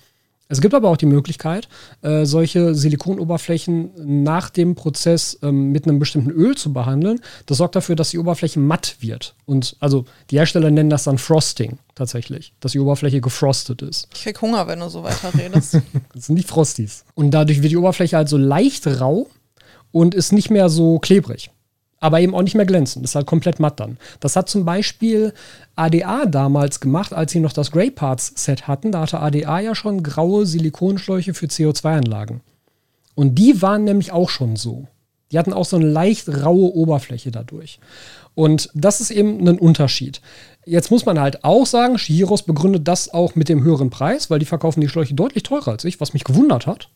[0.52, 1.66] Es gibt aber auch die Möglichkeit,
[2.02, 7.20] äh, solche Silikonoberflächen nach dem Prozess ähm, mit einem bestimmten Öl zu behandeln.
[7.46, 9.34] Das sorgt dafür, dass die Oberfläche matt wird.
[9.46, 14.08] Und also die Hersteller nennen das dann Frosting tatsächlich, dass die Oberfläche gefrostet ist.
[14.12, 15.78] Ich krieg Hunger, wenn du so weiter redest.
[16.12, 17.06] Das sind die Frosties.
[17.14, 19.28] Und dadurch wird die Oberfläche halt so leicht rau
[19.90, 21.50] und ist nicht mehr so klebrig.
[22.02, 23.04] Aber eben auch nicht mehr glänzend.
[23.04, 23.96] Ist halt komplett matt dann.
[24.18, 25.32] Das hat zum Beispiel
[25.76, 28.90] ADA damals gemacht, als sie noch das Grey Parts Set hatten.
[28.90, 32.40] Da hatte ADA ja schon graue Silikonschläuche für CO2-Anlagen.
[33.14, 34.88] Und die waren nämlich auch schon so.
[35.30, 37.78] Die hatten auch so eine leicht raue Oberfläche dadurch.
[38.34, 40.20] Und das ist eben ein Unterschied.
[40.66, 44.40] Jetzt muss man halt auch sagen, Shiros begründet das auch mit dem höheren Preis, weil
[44.40, 46.88] die verkaufen die Schläuche deutlich teurer als ich, was mich gewundert hat.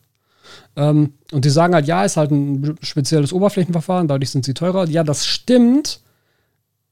[0.75, 4.87] Ähm, und die sagen halt, ja, ist halt ein spezielles Oberflächenverfahren, dadurch sind sie teurer.
[4.87, 6.01] Ja, das stimmt.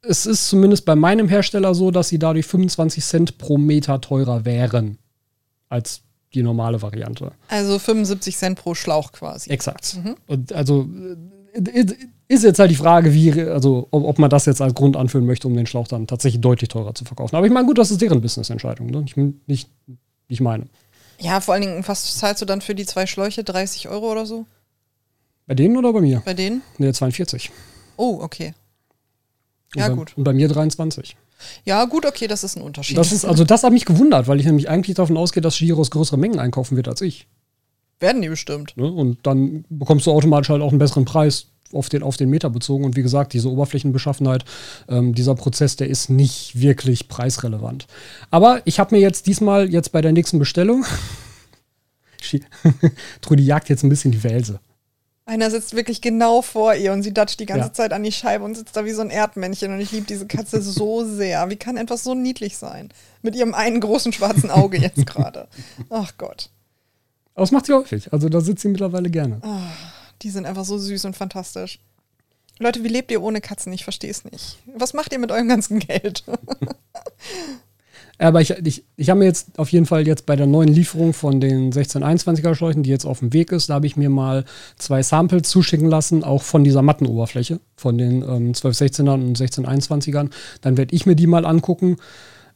[0.01, 4.45] Es ist zumindest bei meinem Hersteller so, dass sie dadurch 25 Cent pro Meter teurer
[4.45, 4.97] wären
[5.70, 6.01] als
[6.34, 7.32] die normale Variante.
[7.47, 9.49] Also 75 Cent pro Schlauch quasi.
[9.49, 9.97] Exakt.
[10.28, 10.88] Und also
[11.53, 11.86] äh,
[12.28, 15.47] ist jetzt halt die Frage, wie, also ob, man das jetzt als Grund anführen möchte,
[15.47, 17.36] um den Schlauch dann tatsächlich deutlich teurer zu verkaufen.
[17.36, 19.01] Aber ich meine, gut, das ist deren Business-Entscheidung, ne?
[19.01, 19.16] nicht,
[19.47, 19.70] nicht,
[20.28, 20.66] nicht meine.
[21.20, 23.43] Ja, vor allen Dingen, was zahlst du dann für die zwei Schläuche?
[23.43, 24.45] 30 Euro oder so?
[25.47, 26.22] Bei denen oder bei mir?
[26.26, 26.61] Bei denen?
[26.78, 27.51] Ne, 42.
[27.97, 28.53] Oh, okay.
[29.76, 30.13] Und Ja, bei, gut.
[30.18, 31.16] Und bei mir 23.
[31.63, 32.97] Ja, gut, okay, das ist ein Unterschied.
[32.97, 35.91] Das ist, also das hat mich gewundert, weil ich nämlich eigentlich davon ausgehe, dass Giros
[35.91, 37.28] größere Mengen einkaufen wird als ich.
[38.00, 38.76] Werden die bestimmt.
[38.78, 38.91] Ne?
[38.91, 42.50] Und dann bekommst du automatisch halt auch einen besseren Preis auf den, auf den Meter
[42.50, 42.86] bezogen.
[42.86, 44.46] Und wie gesagt, diese Oberflächenbeschaffenheit,
[44.88, 47.88] ähm, dieser Prozess, der ist nicht wirklich preisrelevant.
[48.32, 50.86] Aber ich habe mir jetzt diesmal, jetzt bei der nächsten Bestellung,
[53.22, 54.60] Trudi jagt jetzt ein bisschen die Wälse.
[55.28, 57.74] Einer sitzt wirklich genau vor ihr und sie datscht die ganze Ja.
[57.74, 59.74] Zeit an die Scheibe und sitzt da wie so ein Erdmännchen.
[59.74, 61.50] Und ich liebe diese Katze so sehr.
[61.50, 62.89] Wie kann etwas so niedlich sein?
[63.24, 65.48] Mit ihrem einen großen schwarzen Auge jetzt gerade.
[65.89, 66.50] Ach Gott.
[67.36, 68.12] Aber das macht sie häufig.
[68.12, 69.42] Also da sitzt sie mittlerweile gerne.
[70.22, 71.80] Die sind einfach so süß und fantastisch.
[72.60, 73.74] Leute, wie lebt ihr ohne Katzen?
[73.74, 74.58] Ich verstehe es nicht.
[74.78, 76.24] Was macht ihr mit eurem ganzen Geld?
[78.18, 81.12] Aber ich, ich, ich habe mir jetzt auf jeden Fall jetzt bei der neuen Lieferung
[81.12, 84.46] von den 1621er Schläuchen, die jetzt auf dem Weg ist, da habe ich mir mal
[84.78, 90.30] zwei Samples zuschicken lassen, auch von dieser Mattenoberfläche, von den ähm, 1216ern und 1621ern.
[90.62, 91.98] Dann werde ich mir die mal angucken.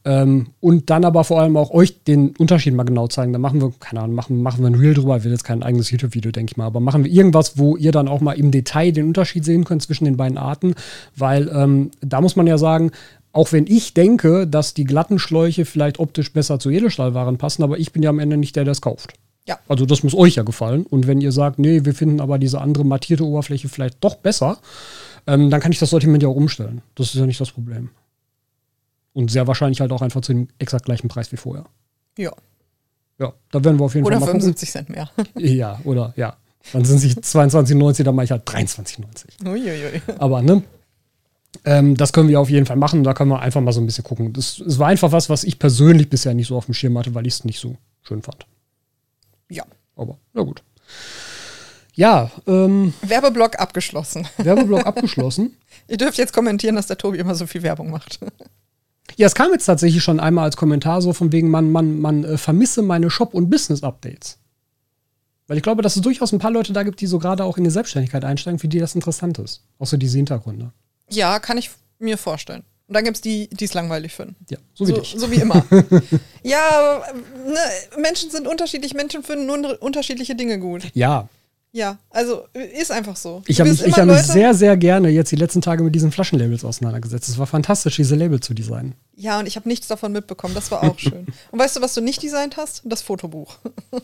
[0.05, 3.33] Ähm, und dann aber vor allem auch euch den Unterschied mal genau zeigen.
[3.33, 5.23] Da machen wir, keine Ahnung, machen, machen wir ein Reel drüber.
[5.23, 6.65] Wird jetzt kein eigenes YouTube-Video, denke ich mal.
[6.65, 9.81] Aber machen wir irgendwas, wo ihr dann auch mal im Detail den Unterschied sehen könnt
[9.81, 10.75] zwischen den beiden Arten.
[11.15, 12.91] Weil ähm, da muss man ja sagen,
[13.31, 17.77] auch wenn ich denke, dass die glatten Schläuche vielleicht optisch besser zu Edelstahlwaren passen, aber
[17.77, 19.13] ich bin ja am Ende nicht der, der es kauft.
[19.47, 19.59] Ja.
[19.67, 20.85] Also das muss euch ja gefallen.
[20.85, 24.57] Und wenn ihr sagt, nee, wir finden aber diese andere mattierte Oberfläche vielleicht doch besser,
[25.27, 26.81] ähm, dann kann ich das Sortiment ja auch umstellen.
[26.95, 27.89] Das ist ja nicht das Problem.
[29.13, 31.65] Und sehr wahrscheinlich halt auch einfach zu dem exakt gleichen Preis wie vorher.
[32.17, 32.31] ja.
[33.21, 35.09] Ja, da werden wir auf jeden Oder Fall mal 75 Cent mehr.
[35.35, 36.37] Ja, oder ja.
[36.71, 39.45] Dann sind sie 22,90, dann mache ich halt 23,90.
[39.45, 40.01] Uiuiui.
[40.19, 40.63] Aber ne,
[41.65, 43.03] ähm, das können wir auf jeden Fall machen.
[43.03, 44.33] Da können wir einfach mal so ein bisschen gucken.
[44.33, 47.13] Das, es war einfach was, was ich persönlich bisher nicht so auf dem Schirm hatte,
[47.13, 48.45] weil ich es nicht so schön fand.
[49.49, 49.65] Ja.
[49.95, 50.63] Aber na gut.
[51.93, 54.27] Ja, ähm, Werbeblock abgeschlossen.
[54.37, 55.57] Werbeblock abgeschlossen.
[55.89, 58.19] Ihr dürft jetzt kommentieren, dass der Tobi immer so viel Werbung macht.
[59.17, 62.23] Ja, es kam jetzt tatsächlich schon einmal als Kommentar so von wegen, man, man, man
[62.23, 64.39] äh, vermisse meine Shop- und Business-Updates.
[65.47, 67.57] Weil ich glaube, dass es durchaus ein paar Leute da gibt, die so gerade auch
[67.57, 69.63] in die Selbstständigkeit einsteigen, für die das interessant ist.
[69.79, 70.71] Auch so diese Hintergründe.
[71.09, 72.63] Ja, kann ich mir vorstellen.
[72.87, 74.35] Und dann gibt es die, die es langweilig finden.
[74.49, 75.15] Ja, so wie so, dich.
[75.17, 75.63] so wie immer.
[76.43, 77.01] ja,
[77.45, 77.59] ne,
[77.99, 80.87] Menschen sind unterschiedlich, Menschen finden unterschiedliche Dinge gut.
[80.93, 81.29] Ja,
[81.71, 83.43] Ja, also ist einfach so.
[83.45, 86.11] ich habe mich, ich hab mich sehr, sehr gerne jetzt die letzten Tage mit diesen
[86.11, 87.29] Flaschenlabels auseinandergesetzt.
[87.29, 88.95] Es war fantastisch, diese Label zu designen.
[89.15, 90.55] Ja, und ich habe nichts davon mitbekommen.
[90.55, 91.27] Das war auch schön.
[91.51, 92.81] Und weißt du, was du nicht designt hast?
[92.85, 93.57] Das Fotobuch.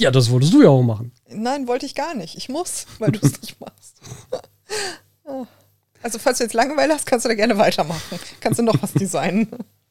[0.00, 1.12] Ja, das wolltest du ja auch machen.
[1.28, 2.36] Nein, wollte ich gar nicht.
[2.36, 4.00] Ich muss, weil du es nicht machst.
[6.02, 8.18] Also, falls du jetzt Langeweile hast, kannst du da gerne weitermachen.
[8.40, 9.48] Kannst du noch was designen.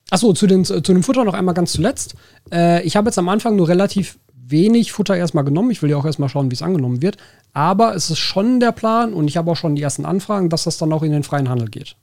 [0.10, 2.16] Achso, zu, den, zu dem Futter noch einmal ganz zuletzt.
[2.52, 5.72] Äh, ich habe jetzt am Anfang nur relativ wenig Futter erstmal genommen.
[5.72, 7.18] Ich will ja auch erstmal schauen, wie es angenommen wird.
[7.54, 10.64] Aber es ist schon der Plan und ich habe auch schon die ersten Anfragen, dass
[10.64, 11.96] das dann auch in den freien Handel geht.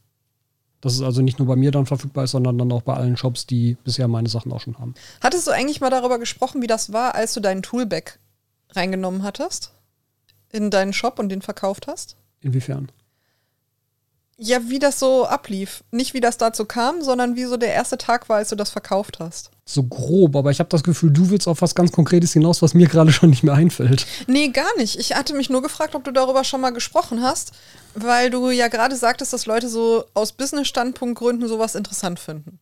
[0.80, 3.16] Dass es also nicht nur bei mir dann verfügbar ist, sondern dann auch bei allen
[3.16, 4.94] Shops, die bisher meine Sachen auch schon haben.
[5.20, 8.18] Hattest du eigentlich mal darüber gesprochen, wie das war, als du deinen Toolback
[8.70, 9.72] reingenommen hattest?
[10.50, 12.16] In deinen Shop und den verkauft hast?
[12.40, 12.90] Inwiefern?
[14.36, 15.82] Ja, wie das so ablief.
[15.90, 18.70] Nicht wie das dazu kam, sondern wie so der erste Tag war, als du das
[18.70, 19.50] verkauft hast.
[19.70, 22.72] So grob, aber ich habe das Gefühl, du willst auf was ganz Konkretes hinaus, was
[22.72, 24.06] mir gerade schon nicht mehr einfällt.
[24.26, 24.98] Nee, gar nicht.
[24.98, 27.52] Ich hatte mich nur gefragt, ob du darüber schon mal gesprochen hast,
[27.94, 32.60] weil du ja gerade sagtest, dass Leute so aus Business-Standpunktgründen sowas interessant finden.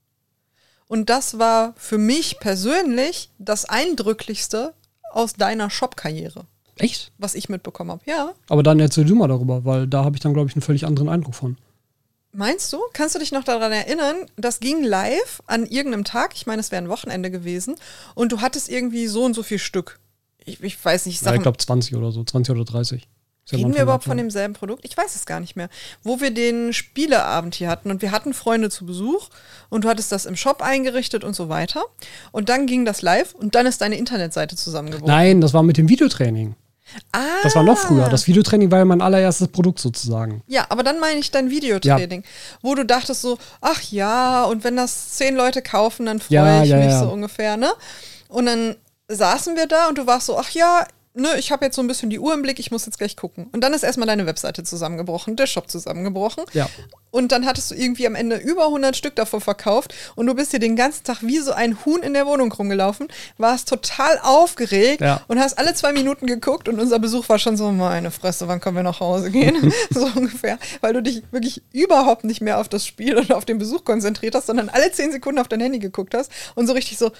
[0.89, 4.75] Und das war für mich persönlich das Eindrücklichste
[5.13, 6.47] aus deiner Shop-Karriere.
[6.77, 7.13] Echt?
[7.19, 8.33] Was ich mitbekommen habe, ja.
[8.49, 10.85] Aber dann erzähl du mal darüber, weil da habe ich dann, glaube ich, einen völlig
[10.85, 11.57] anderen Eindruck von.
[12.37, 12.79] Meinst du?
[12.93, 14.17] Kannst du dich noch daran erinnern?
[14.37, 16.35] Das ging live an irgendeinem Tag.
[16.35, 17.77] Ich meine, es wäre ein Wochenende gewesen.
[18.15, 19.99] Und du hattest irgendwie so und so viel Stück.
[20.45, 21.23] Ich, ich weiß nicht.
[21.23, 23.09] Ja, ich glaube 20 oder so, 20 oder 30.
[23.53, 24.85] Reden wir überhaupt von demselben Produkt?
[24.85, 25.71] Ich weiß es gar nicht mehr.
[26.03, 29.29] Wo wir den Spieleabend hier hatten und wir hatten Freunde zu Besuch
[29.71, 31.85] und du hattest das im Shop eingerichtet und so weiter.
[32.33, 35.07] Und dann ging das live und dann ist deine Internetseite zusammengebrochen.
[35.07, 36.57] Nein, das war mit dem Videotraining.
[37.13, 37.43] Ah.
[37.43, 38.09] Das war noch früher.
[38.09, 40.43] Das Videotraining war ja mein allererstes Produkt sozusagen.
[40.47, 42.59] Ja, aber dann meine ich dein Videotraining, ja.
[42.63, 46.63] wo du dachtest so, ach ja, und wenn das zehn Leute kaufen, dann freue ja,
[46.63, 47.73] ich ja, mich so ungefähr, ne?
[48.29, 48.77] Und dann
[49.09, 51.89] saßen wir da und du warst so, ach ja, ne, ich habe jetzt so ein
[51.89, 53.49] bisschen die Uhr im Blick, ich muss jetzt gleich gucken.
[53.53, 56.45] Und dann ist erstmal deine Webseite zusammengebrochen, der Shop zusammengebrochen.
[56.53, 56.69] Ja.
[57.11, 60.51] Und dann hattest du irgendwie am Ende über 100 Stück davor verkauft und du bist
[60.51, 63.09] hier den ganzen Tag wie so ein Huhn in der Wohnung rumgelaufen,
[63.39, 65.23] warst total aufgeregt Ja.
[65.27, 68.61] und hast alle zwei Minuten geguckt und unser Besuch war schon so, meine Fresse, wann
[68.61, 69.73] können wir nach Hause gehen?
[69.91, 73.57] so ungefähr, weil du dich wirklich überhaupt nicht mehr auf das Spiel und auf den
[73.59, 76.99] Besuch konzentriert hast, sondern alle zehn Sekunden auf dein Handy geguckt hast und so richtig
[76.99, 77.13] so,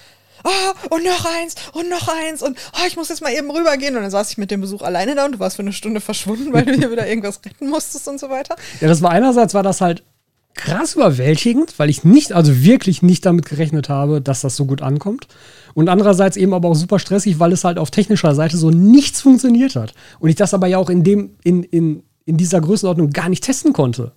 [0.43, 3.95] ah, und noch eins und noch eins und ah, ich muss jetzt mal eben rübergehen.
[3.95, 6.01] Und dann saß ich mit dem Besuch alleine da und du warst für eine Stunde
[6.01, 8.55] verschwunden, weil du hier wieder irgendwas retten musstest und so weiter.
[8.81, 10.03] Ja, das war einerseits war das halt
[10.57, 14.81] krass überwältigend, weil ich nicht, also wirklich nicht damit gerechnet habe, dass das so gut
[14.81, 15.27] ankommt.
[15.73, 19.21] Und andererseits eben aber auch super stressig, weil es halt auf technischer Seite so nichts
[19.21, 19.93] funktioniert hat.
[20.19, 23.43] Und ich das aber ja auch in dem, in, in, in dieser Größenordnung gar nicht
[23.43, 24.11] testen konnte.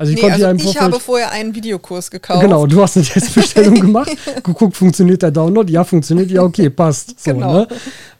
[0.00, 2.40] Also ich Nee, konnte also ja im ich habe vorher einen Videokurs gekauft.
[2.40, 5.70] Genau, du hast eine Testbestellung gemacht, geguckt, funktioniert der Download?
[5.70, 7.18] Ja, funktioniert, ja, okay, passt.
[7.20, 7.52] So, Genau.
[7.52, 7.68] ne?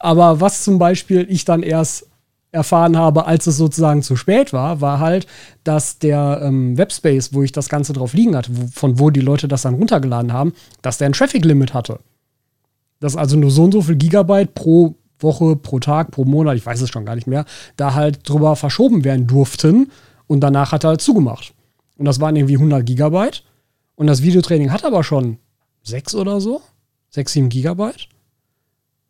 [0.00, 2.06] Aber was zum Beispiel ich dann erst
[2.50, 5.28] erfahren habe, als es sozusagen zu spät war, war halt,
[5.62, 9.20] dass der ähm, Webspace, wo ich das Ganze drauf liegen hatte, wo, von wo die
[9.20, 12.00] Leute das dann runtergeladen haben, dass der ein Traffic-Limit hatte.
[12.98, 16.66] Dass also nur so und so viel Gigabyte pro Woche, pro Tag, pro Monat, ich
[16.66, 17.44] weiß es schon gar nicht mehr,
[17.76, 19.90] da halt drüber verschoben werden durften
[20.26, 21.52] und danach hat er halt zugemacht.
[21.98, 23.44] Und das waren irgendwie 100 Gigabyte.
[23.94, 25.38] Und das Videotraining hat aber schon
[25.82, 26.62] sechs oder so.
[27.10, 28.08] Sechs, sieben Gigabyte.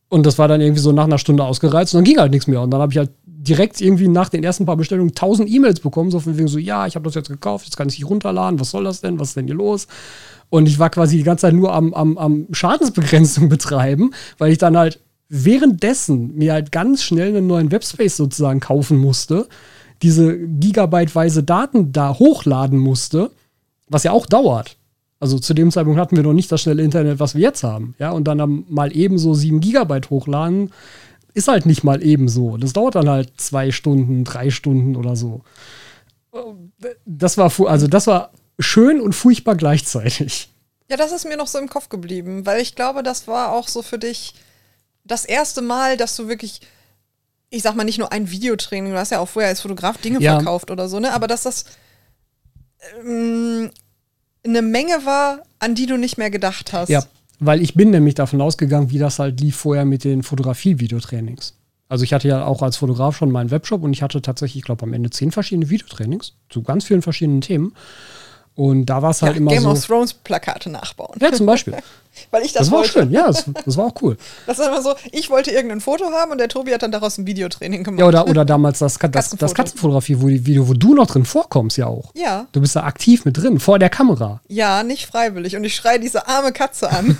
[0.08, 2.46] Und das war dann irgendwie so nach einer Stunde ausgereizt und dann ging halt nichts
[2.46, 2.62] mehr.
[2.62, 6.10] Und dann habe ich halt direkt irgendwie nach den ersten paar Bestellungen tausend E-Mails bekommen,
[6.10, 8.58] so von wegen so, ja, ich habe das jetzt gekauft, jetzt kann ich nicht runterladen,
[8.58, 9.86] was soll das denn, was ist denn hier los?
[10.50, 14.58] Und ich war quasi die ganze Zeit nur am, am, am Schadensbegrenzung betreiben, weil ich
[14.58, 19.46] dann halt währenddessen mir halt ganz schnell einen neuen Webspace sozusagen kaufen musste,
[20.02, 23.30] diese gigabyteweise Daten da hochladen musste,
[23.88, 24.76] was ja auch dauert.
[25.20, 27.94] Also zu dem Zeitpunkt hatten wir noch nicht das schnelle Internet, was wir jetzt haben.
[27.98, 30.72] Ja, und dann mal ebenso sieben Gigabyte hochladen,
[31.34, 32.56] ist halt nicht mal ebenso.
[32.56, 35.42] Das dauert dann halt zwei Stunden, drei Stunden oder so.
[37.04, 40.50] Das war, also das war schön und furchtbar gleichzeitig.
[40.90, 43.68] Ja, das ist mir noch so im Kopf geblieben, weil ich glaube, das war auch
[43.68, 44.34] so für dich
[45.04, 46.60] das erste Mal, dass du wirklich,
[47.50, 50.20] ich sag mal, nicht nur ein Videotraining, du hast ja auch vorher als Fotograf Dinge
[50.20, 50.34] Ja.
[50.36, 51.12] verkauft oder so, ne?
[51.12, 51.64] Aber dass das
[53.04, 53.70] ähm,
[54.44, 56.88] eine Menge war, an die du nicht mehr gedacht hast.
[56.88, 57.04] Ja,
[57.40, 61.54] weil ich bin nämlich davon ausgegangen, wie das halt lief vorher mit den Fotografie-Videotrainings.
[61.88, 64.64] Also ich hatte ja auch als Fotograf schon meinen Webshop und ich hatte tatsächlich, ich
[64.64, 67.74] glaube, am Ende zehn verschiedene Videotrainings zu ganz vielen verschiedenen Themen.
[68.58, 69.70] Und da war es halt ja, immer Game so.
[69.70, 71.16] of Thrones Plakate nachbauen.
[71.20, 71.76] Ja, zum Beispiel.
[72.32, 72.92] Weil ich das, Das war auch wollte.
[72.92, 74.16] schön, ja, das, das war auch cool.
[74.48, 77.18] Das ist immer so, ich wollte irgendein Foto haben und der Tobi hat dann daraus
[77.18, 78.00] ein Videotraining gemacht.
[78.00, 79.54] Ja, oder, oder damals das, das, das Katzenfoto.
[79.54, 82.10] Katzenfotografie, wo, die Video, wo du noch drin vorkommst, ja auch.
[82.16, 82.48] Ja.
[82.50, 84.40] Du bist da aktiv mit drin, vor der Kamera.
[84.48, 85.54] Ja, nicht freiwillig.
[85.54, 87.16] Und ich schreie diese arme Katze an.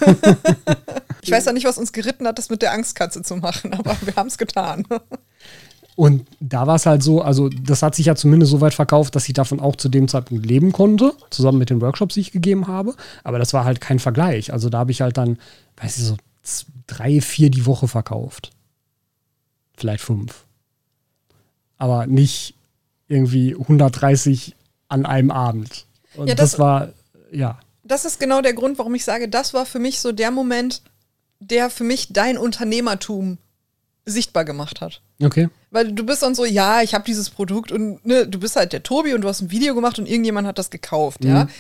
[1.23, 3.97] ich weiß ja nicht, was uns geritten hat, das mit der Angstkatze zu machen, aber
[4.01, 4.85] wir haben es getan.
[5.99, 9.17] Und da war es halt so, also das hat sich ja zumindest so weit verkauft,
[9.17, 12.31] dass ich davon auch zu dem Zeitpunkt leben konnte, zusammen mit den Workshops, die ich
[12.31, 12.95] gegeben habe.
[13.25, 14.53] Aber das war halt kein Vergleich.
[14.53, 15.39] Also da habe ich halt dann,
[15.77, 16.17] weiß ich so,
[16.87, 18.53] drei, vier die Woche verkauft.
[19.77, 20.45] Vielleicht fünf.
[21.79, 22.55] Aber nicht
[23.09, 24.55] irgendwie 130
[24.87, 25.85] an einem Abend.
[26.15, 26.91] Und Ja, das, das- war,
[27.33, 27.59] ja.
[27.83, 30.81] Das ist genau der Grund, warum ich sage, das war für mich so der Moment,
[31.41, 33.39] der für mich dein Unternehmertum
[34.05, 35.03] sichtbar gemacht hat.
[35.21, 35.49] Okay.
[35.71, 38.73] Weil du bist dann so, ja, ich habe dieses Produkt und ne, du bist halt
[38.73, 41.45] der Tobi und du hast ein Video gemacht und irgendjemand hat das gekauft, ja.
[41.45, 41.51] Mhm.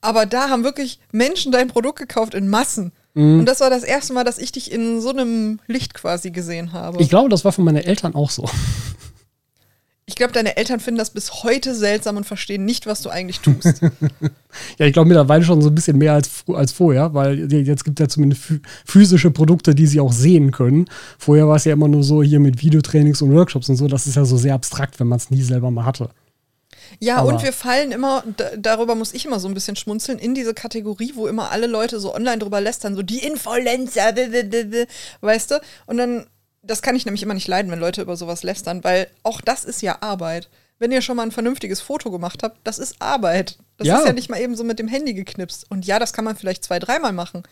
[0.00, 2.92] Aber da haben wirklich Menschen dein Produkt gekauft in Massen.
[3.14, 3.40] Mhm.
[3.40, 6.72] Und das war das erste Mal, dass ich dich in so einem Licht quasi gesehen
[6.72, 7.02] habe.
[7.02, 8.44] Ich glaube, das war von meinen Eltern auch so.
[10.08, 13.40] Ich glaube, deine Eltern finden das bis heute seltsam und verstehen nicht, was du eigentlich
[13.40, 13.80] tust.
[14.78, 18.00] Ja, ich glaube mittlerweile schon so ein bisschen mehr als, als vorher, weil jetzt gibt
[18.00, 18.42] es ja zumindest
[18.86, 20.86] physische Produkte, die sie auch sehen können.
[21.18, 23.86] Vorher war es ja immer nur so hier mit Videotrainings und Workshops und so.
[23.86, 26.08] Das ist ja so sehr abstrakt, wenn man es nie selber mal hatte.
[27.00, 28.24] Ja, Aber- und wir fallen immer,
[28.56, 32.00] darüber muss ich immer so ein bisschen schmunzeln, in diese Kategorie, wo immer alle Leute
[32.00, 34.14] so online drüber lästern, so die Influencer,
[35.20, 35.60] weißt du?
[35.86, 36.26] Und dann,
[36.66, 39.64] das kann ich nämlich immer nicht leiden, wenn Leute über sowas lästern, weil auch das
[39.64, 40.48] ist ja Arbeit.
[40.78, 43.58] Wenn ihr schon mal ein vernünftiges Foto gemacht habt, das ist Arbeit.
[43.78, 43.98] Das Ja.
[43.98, 45.70] ist ja nicht mal eben so mit dem Handy geknipst.
[45.70, 47.42] Und ja, das kann man vielleicht zwei, dreimal machen.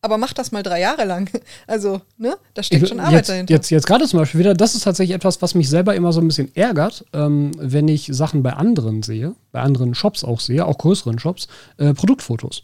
[0.00, 1.28] Aber macht das mal drei Jahre lang.
[1.66, 2.36] Also, ne?
[2.54, 3.52] Da steckt schon Arbeit jetzt, dahinter.
[3.54, 6.20] Jetzt, jetzt gerade zum Beispiel wieder, das ist tatsächlich etwas, was mich selber immer so
[6.20, 10.64] ein bisschen ärgert, ähm, wenn ich Sachen bei anderen sehe, bei anderen Shops auch sehe,
[10.64, 12.62] auch größeren Shops, äh, Produktfotos.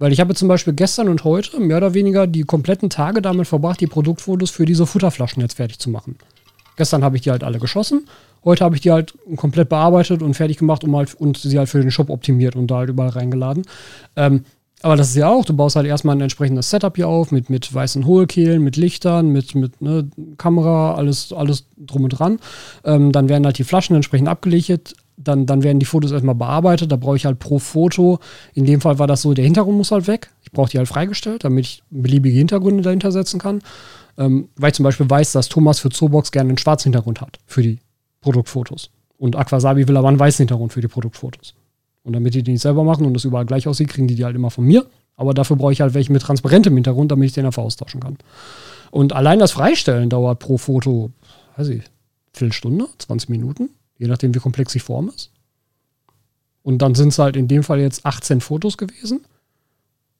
[0.00, 3.46] Weil ich habe zum Beispiel gestern und heute mehr oder weniger die kompletten Tage damit
[3.46, 6.16] verbracht, die Produktfotos für diese Futterflaschen jetzt fertig zu machen.
[6.76, 8.06] Gestern habe ich die halt alle geschossen,
[8.42, 11.68] heute habe ich die halt komplett bearbeitet und fertig gemacht und, halt, und sie halt
[11.68, 13.64] für den Shop optimiert und da halt überall reingeladen.
[14.16, 14.44] Ähm,
[14.82, 17.50] aber das ist ja auch, du baust halt erstmal ein entsprechendes Setup hier auf, mit,
[17.50, 22.38] mit weißen Hohlkehlen, mit Lichtern, mit, mit ne, Kamera, alles, alles drum und dran.
[22.84, 24.94] Ähm, dann werden halt die Flaschen entsprechend abgelichtet.
[25.22, 26.90] Dann, dann werden die Fotos erstmal bearbeitet.
[26.90, 28.18] Da brauche ich halt pro Foto,
[28.54, 30.30] in dem Fall war das so, der Hintergrund muss halt weg.
[30.42, 33.60] Ich brauche die halt freigestellt, damit ich beliebige Hintergründe dahinter setzen kann.
[34.16, 37.38] Ähm, weil ich zum Beispiel weiß, dass Thomas für Zobox gerne einen schwarzen Hintergrund hat
[37.46, 37.78] für die
[38.20, 38.90] Produktfotos.
[39.18, 41.54] Und Aquasabi will aber einen weißen Hintergrund für die Produktfotos.
[42.02, 44.24] Und damit die die nicht selber machen und das überall gleich aussieht, kriegen die die
[44.24, 44.86] halt immer von mir.
[45.16, 48.16] Aber dafür brauche ich halt welche mit transparentem Hintergrund, damit ich den einfach austauschen kann.
[48.90, 51.10] Und allein das Freistellen dauert pro Foto,
[51.56, 51.82] weiß ich,
[52.32, 55.30] Viertelstunde, 20 Minuten, je nachdem, wie komplex die Form ist.
[56.62, 59.24] Und dann sind es halt in dem Fall jetzt 18 Fotos gewesen.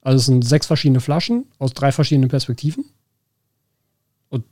[0.01, 2.85] Also es sind sechs verschiedene Flaschen aus drei verschiedenen Perspektiven.
[4.29, 4.45] Und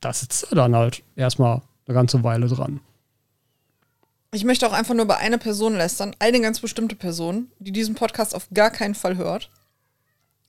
[0.00, 2.80] da sitzt er dann halt erstmal eine ganze Weile dran.
[4.32, 7.94] Ich möchte auch einfach nur bei einer Person lästern, eine ganz bestimmte Person, die diesen
[7.96, 9.50] Podcast auf gar keinen Fall hört.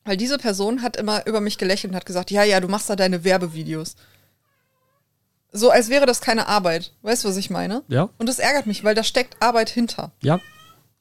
[0.04, 2.90] Weil diese Person hat immer über mich gelächelt und hat gesagt, ja, ja, du machst
[2.90, 3.96] da deine Werbevideos.
[5.52, 6.92] So als wäre das keine Arbeit.
[7.02, 7.84] Weißt du, was ich meine?
[7.88, 10.12] Ja, Und das ärgert mich, weil da steckt Arbeit hinter.
[10.22, 10.40] ja.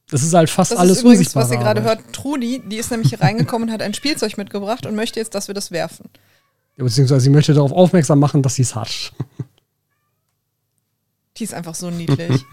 [0.09, 1.99] Das ist halt fast Das alles ist übrigens, was ihr gerade hört.
[2.13, 5.49] Trudi, die ist nämlich hier reingekommen und hat ein Spielzeug mitgebracht und möchte jetzt, dass
[5.49, 6.09] wir das werfen.
[6.77, 9.13] Ja, beziehungsweise sie möchte darauf aufmerksam machen, dass sie es hat.
[11.39, 12.41] Die ist einfach so niedlich.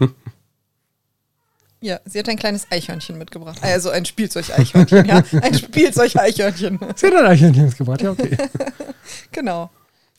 [1.80, 3.58] Ja, sie hat ein kleines Eichhörnchen mitgebracht.
[3.60, 5.22] Also ein Spielzeug-Eichhörnchen, ja.
[5.42, 6.78] Ein Spielzeug-Eichhörnchen.
[6.96, 8.38] Sie hat ein Eichhörnchen mitgebracht, ja, okay.
[9.32, 9.70] Genau.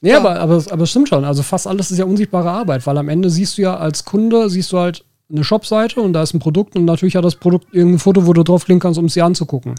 [0.06, 0.20] Nee, Ja.
[0.20, 1.26] aber, aber, aber es stimmt schon.
[1.26, 4.52] Also fast alles ist ja unsichtbare Arbeit, weil am Ende siehst du ja als Kunde,
[4.52, 7.74] siehst du halt eine Shopseite und da ist ein Produkt und natürlich hat das Produkt
[7.74, 9.74] irgendein Foto, wo du draufklicken kannst, um es dir anzugucken.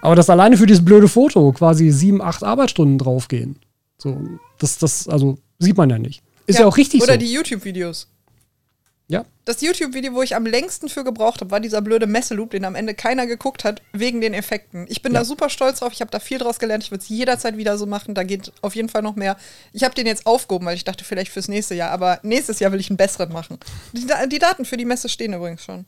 [0.00, 3.56] Aber dass alleine für dieses blöde Foto quasi sieben, acht Arbeitsstunden draufgehen.
[3.98, 4.16] So,
[4.58, 6.22] das, das, also sieht man ja nicht.
[6.46, 7.18] Ist ja, auch richtig Oder so.
[7.18, 8.08] die YouTube-Videos.
[9.10, 9.24] Ja.
[9.44, 12.74] Das YouTube-Video, wo ich am längsten für gebraucht habe, war dieser blöde Messeloop, den am
[12.76, 14.86] Ende keiner geguckt hat, wegen den Effekten.
[14.88, 15.18] Ich bin Ja.
[15.18, 15.92] da super stolz drauf.
[15.92, 16.84] Ich habe da viel draus gelernt.
[16.84, 18.14] Ich würde es jederzeit wieder so machen.
[18.14, 19.36] Da geht auf jeden Fall noch mehr.
[19.72, 21.90] Ich habe den jetzt aufgehoben, weil ich dachte, vielleicht fürs nächste Jahr.
[21.90, 23.58] Aber nächstes Jahr will ich einen besseren machen.
[23.92, 25.84] Die, die Daten für die Messe stehen übrigens schon.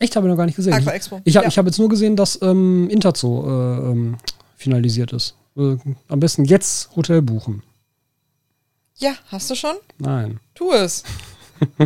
[0.00, 0.74] Echt, habe ich noch gar nicht gesehen.
[0.74, 1.20] Aqua Expo.
[1.24, 1.48] Ich habe Ja.
[1.48, 4.18] ich hab jetzt nur gesehen, dass ähm, Interzo äh, ähm,
[4.56, 5.36] finalisiert ist.
[5.56, 5.76] Äh,
[6.08, 7.62] am besten jetzt Hotel buchen.
[8.96, 9.76] Ja, hast du schon?
[9.98, 10.40] Nein.
[10.56, 11.04] Tu es.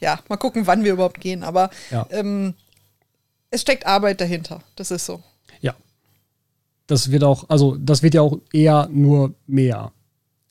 [0.00, 1.42] ja, mal gucken, wann wir überhaupt gehen.
[1.42, 2.06] Aber Ja.
[2.10, 2.54] ähm,
[3.50, 4.60] es steckt Arbeit dahinter.
[4.76, 5.22] Das ist so.
[5.60, 5.74] Ja.
[6.86, 9.92] Das wird auch, also das wird ja auch eher nur mehr.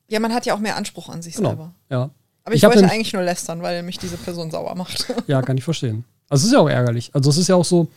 [0.07, 1.49] Ja, man hat ja auch mehr Anspruch an sich Genau.
[1.49, 1.74] selber.
[1.90, 2.10] Ja.
[2.45, 5.07] Aber ich, Ich wollte eigentlich nur lästern, weil mich diese Person sauer macht.
[5.28, 6.03] Ja, kann ich verstehen.
[6.30, 7.11] Also es ist ja auch ärgerlich.
[7.14, 7.88] Also es ist ja auch so,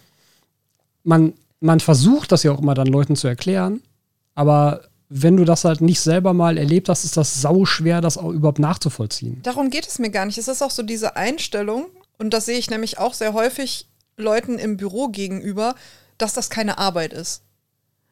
[1.04, 3.82] man, man versucht das ja auch immer dann Leuten zu erklären,
[4.34, 8.18] aber wenn du das halt nicht selber mal erlebt hast, ist das sau schwer, das
[8.18, 9.40] auch überhaupt nachzuvollziehen.
[9.42, 10.38] Darum geht es mir gar nicht.
[10.38, 11.86] Es ist auch so diese Einstellung,
[12.18, 15.74] und das sehe ich nämlich auch sehr häufig Leuten im Büro gegenüber,
[16.18, 17.42] dass das keine Arbeit ist.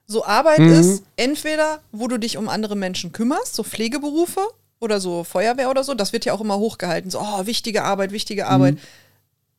[0.06, 0.72] So Arbeit Mhm.
[0.72, 4.42] ist entweder, wo du dich um andere Menschen kümmerst, so Pflegeberufe
[4.78, 7.10] oder so Feuerwehr oder so, das wird ja auch immer hochgehalten.
[7.10, 8.76] So, oh, wichtige Arbeit, wichtige Arbeit.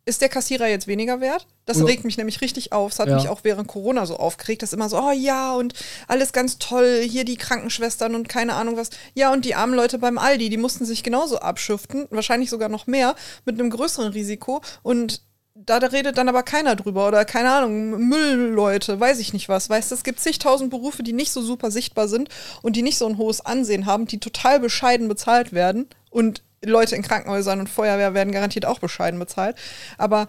[0.07, 1.47] Ist der Kassierer jetzt weniger wert?
[1.65, 1.85] Das Ja.
[1.85, 2.91] regt mich nämlich richtig auf.
[2.91, 3.15] Es hat Ja.
[3.15, 5.73] mich auch während Corona so aufgeregt, dass immer so, oh ja, und
[6.07, 8.91] alles ganz toll, hier die Krankenschwestern und keine Ahnung was.
[9.15, 12.85] Ja, und die armen Leute beim Aldi, die mussten sich genauso abschuften, wahrscheinlich sogar noch
[12.85, 13.15] mehr,
[13.45, 14.61] mit einem größeren Risiko.
[14.83, 15.21] Und
[15.55, 19.69] da redet dann aber keiner drüber oder keine Ahnung, Müllleute, weiß ich nicht was.
[19.71, 22.29] Weißt du, es gibt zigtausend Berufe, die nicht so super sichtbar sind
[22.61, 26.95] und die nicht so ein hohes Ansehen haben, die total bescheiden bezahlt werden und Leute
[26.95, 29.55] in Krankenhäusern und Feuerwehr werden garantiert auch bescheiden bezahlt.
[29.97, 30.27] Aber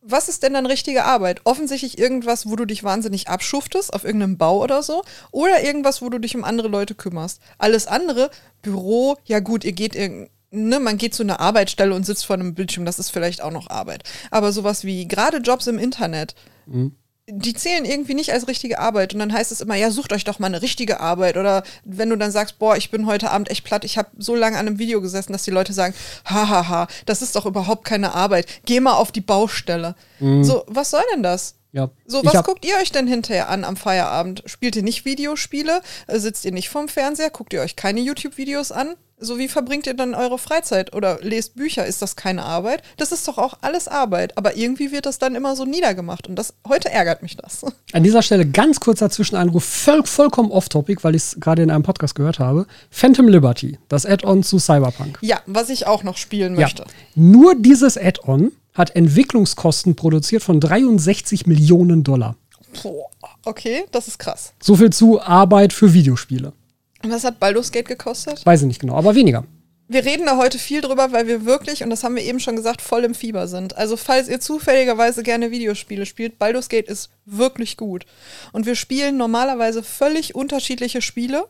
[0.00, 1.40] was ist denn dann richtige Arbeit?
[1.44, 6.08] Offensichtlich irgendwas, wo du dich wahnsinnig abschuftest, auf irgendeinem Bau oder so, oder irgendwas, wo
[6.08, 7.40] du dich um andere Leute kümmerst.
[7.58, 8.30] Alles andere,
[8.62, 12.34] Büro, ja gut, ihr geht irgendwie ne, man geht zu einer Arbeitsstelle und sitzt vor
[12.34, 14.04] einem Bildschirm, das ist vielleicht auch noch Arbeit.
[14.30, 16.34] Aber sowas wie gerade Jobs im Internet,
[16.66, 16.94] mhm.
[17.30, 19.12] Die zählen irgendwie nicht als richtige Arbeit.
[19.12, 21.36] Und dann heißt es immer, ja, sucht euch doch mal eine richtige Arbeit.
[21.36, 24.34] Oder wenn du dann sagst, boah, ich bin heute Abend echt platt, ich habe so
[24.34, 25.94] lange an einem Video gesessen, dass die Leute sagen,
[26.24, 28.46] hahaha, ha, ha, das ist doch überhaupt keine Arbeit.
[28.64, 29.94] Geh mal auf die Baustelle.
[30.20, 30.42] Mhm.
[30.44, 31.54] So, was soll denn das?
[31.72, 31.90] Ja.
[32.06, 34.42] So, was guckt ihr euch denn hinterher an am Feierabend?
[34.46, 35.82] Spielt ihr nicht Videospiele?
[36.08, 37.30] Sitzt ihr nicht vorm Fernseher?
[37.30, 38.96] Guckt ihr euch keine YouTube-Videos an?
[39.20, 41.84] So wie verbringt ihr dann eure Freizeit oder lest Bücher?
[41.84, 42.82] Ist das keine Arbeit?
[42.96, 44.38] Das ist doch auch alles Arbeit.
[44.38, 46.28] Aber irgendwie wird das dann immer so niedergemacht.
[46.28, 47.64] Und das heute ärgert mich das.
[47.92, 51.82] An dieser Stelle ganz kurzer Zwischeneinruf, voll, vollkommen off-topic, weil ich es gerade in einem
[51.82, 52.66] Podcast gehört habe.
[52.90, 55.18] Phantom Liberty, das Add-on zu Cyberpunk.
[55.20, 56.82] Ja, was ich auch noch spielen möchte.
[56.82, 56.88] Ja.
[57.16, 62.36] Nur dieses Add-on hat Entwicklungskosten produziert von 63 Millionen Dollar.
[62.82, 63.08] Boah,
[63.44, 64.52] okay, das ist krass.
[64.62, 66.52] So viel zu Arbeit für Videospiele.
[67.02, 68.44] Was hat Baldur's Gate gekostet?
[68.44, 69.44] Weiß ich nicht genau, aber weniger.
[69.90, 72.56] Wir reden da heute viel drüber, weil wir wirklich, und das haben wir eben schon
[72.56, 73.78] gesagt, voll im Fieber sind.
[73.78, 78.04] Also falls ihr zufälligerweise gerne Videospiele spielt, Baldur's Gate ist wirklich gut.
[78.52, 81.46] Und wir spielen normalerweise völlig unterschiedliche Spiele,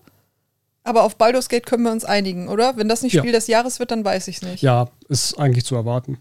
[0.84, 2.76] aber auf Baldur's Gate können wir uns einigen, oder?
[2.76, 3.22] Wenn das nicht ja.
[3.22, 4.62] Spiel des Jahres wird, dann weiß ich es nicht.
[4.62, 6.18] Ja, ist eigentlich zu erwarten.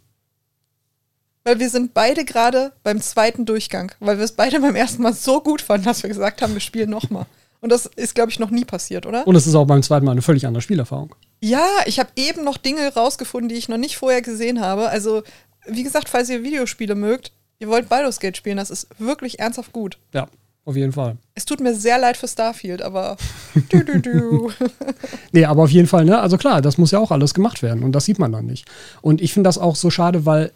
[1.44, 5.14] Weil wir sind beide gerade beim zweiten Durchgang, weil wir es beide beim ersten Mal
[5.14, 7.28] so gut fanden, dass wir gesagt haben, wir spielen nochmal.
[7.60, 9.26] Und das ist, glaube ich, noch nie passiert, oder?
[9.26, 11.16] Und es ist auch beim zweiten Mal eine völlig andere Spielerfahrung.
[11.42, 14.90] Ja, ich habe eben noch Dinge rausgefunden, die ich noch nicht vorher gesehen habe.
[14.90, 15.24] Also,
[15.66, 19.74] wie gesagt, falls ihr Videospiele mögt, ihr wollt Baldur's Gate spielen, das ist wirklich ernsthaft
[19.74, 19.98] gut.
[20.14, 20.28] Ja,
[20.66, 21.18] auf jeden Fall.
[21.34, 23.18] Es tut mir sehr leid für Starfield, aber.
[23.70, 24.52] du, du, du.
[25.32, 26.20] nee, aber auf jeden Fall, ne?
[26.20, 28.66] Also klar, das muss ja auch alles gemacht werden und das sieht man dann nicht.
[29.02, 30.52] Und ich finde das auch so schade, weil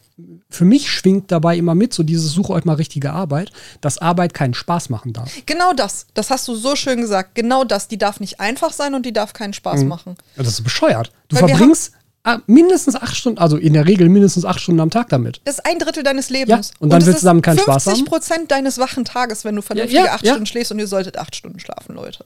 [0.50, 4.34] für mich schwingt dabei immer mit, so dieses Suche euch mal richtige Arbeit, dass Arbeit
[4.34, 5.32] keinen Spaß machen darf.
[5.46, 6.08] Genau das.
[6.14, 7.36] Das hast du so schön gesagt.
[7.36, 7.88] Genau das.
[7.88, 9.88] Die darf nicht einfach sein und die darf keinen Spaß mhm.
[9.88, 10.16] machen.
[10.36, 11.12] Ja, das ist bescheuert.
[11.30, 11.94] Du Weil verbringst
[12.24, 15.42] Ah, mindestens acht Stunden, also in der Regel mindestens acht Stunden am Tag damit.
[15.46, 16.70] Das ist ein Drittel deines Lebens.
[16.70, 17.96] Ja, und dann und willst du damit keinen Spaß haben.
[17.96, 20.86] 50 Prozent deines wachen Tages, wenn du vernünftige ja, ja, acht Stunden schläfst und ihr
[20.86, 22.26] solltet acht Stunden schlafen, Leute.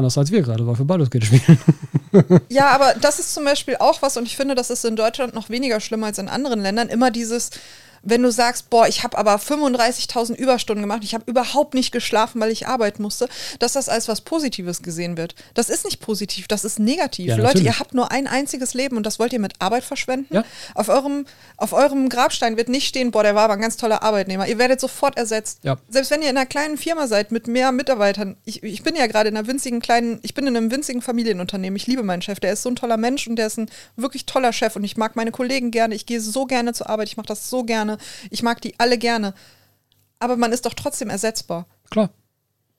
[0.00, 1.58] Anders als wir gerade, weil wir Baldur's Gate spielen.
[2.48, 5.34] ja, aber das ist zum Beispiel auch was, und ich finde, das ist in Deutschland
[5.34, 7.50] noch weniger schlimm als in anderen Ländern, immer dieses,
[8.02, 12.40] wenn du sagst, boah, ich habe aber 35.000 Überstunden gemacht, ich habe überhaupt nicht geschlafen,
[12.40, 13.28] weil ich arbeiten musste,
[13.58, 15.34] dass das als was Positives gesehen wird.
[15.54, 17.26] Das ist nicht positiv, das ist negativ.
[17.28, 20.34] Ja, Leute, ihr habt nur ein einziges Leben und das wollt ihr mit Arbeit verschwenden?
[20.34, 20.44] Ja.
[20.74, 24.02] Auf, eurem, auf eurem Grabstein wird nicht stehen, boah, der war aber ein ganz toller
[24.02, 24.46] Arbeitnehmer.
[24.46, 25.60] Ihr werdet sofort ersetzt.
[25.62, 25.76] Ja.
[25.88, 28.36] Selbst wenn ihr in einer kleinen Firma seid mit mehr Mitarbeitern.
[28.44, 31.76] Ich, ich bin ja gerade in einer winzigen kleinen, ich bin in einem winzigen Familienunternehmen.
[31.76, 34.26] Ich liebe meinen Chef, der ist so ein toller Mensch und der ist ein wirklich
[34.26, 35.94] toller Chef und ich mag meine Kollegen gerne.
[35.94, 38.02] Ich gehe so gerne zur Arbeit, ich mache das so gerne gerne.
[38.30, 39.34] Ich mag die alle gerne.
[40.18, 41.66] Aber man ist doch trotzdem ersetzbar.
[41.90, 42.10] Klar.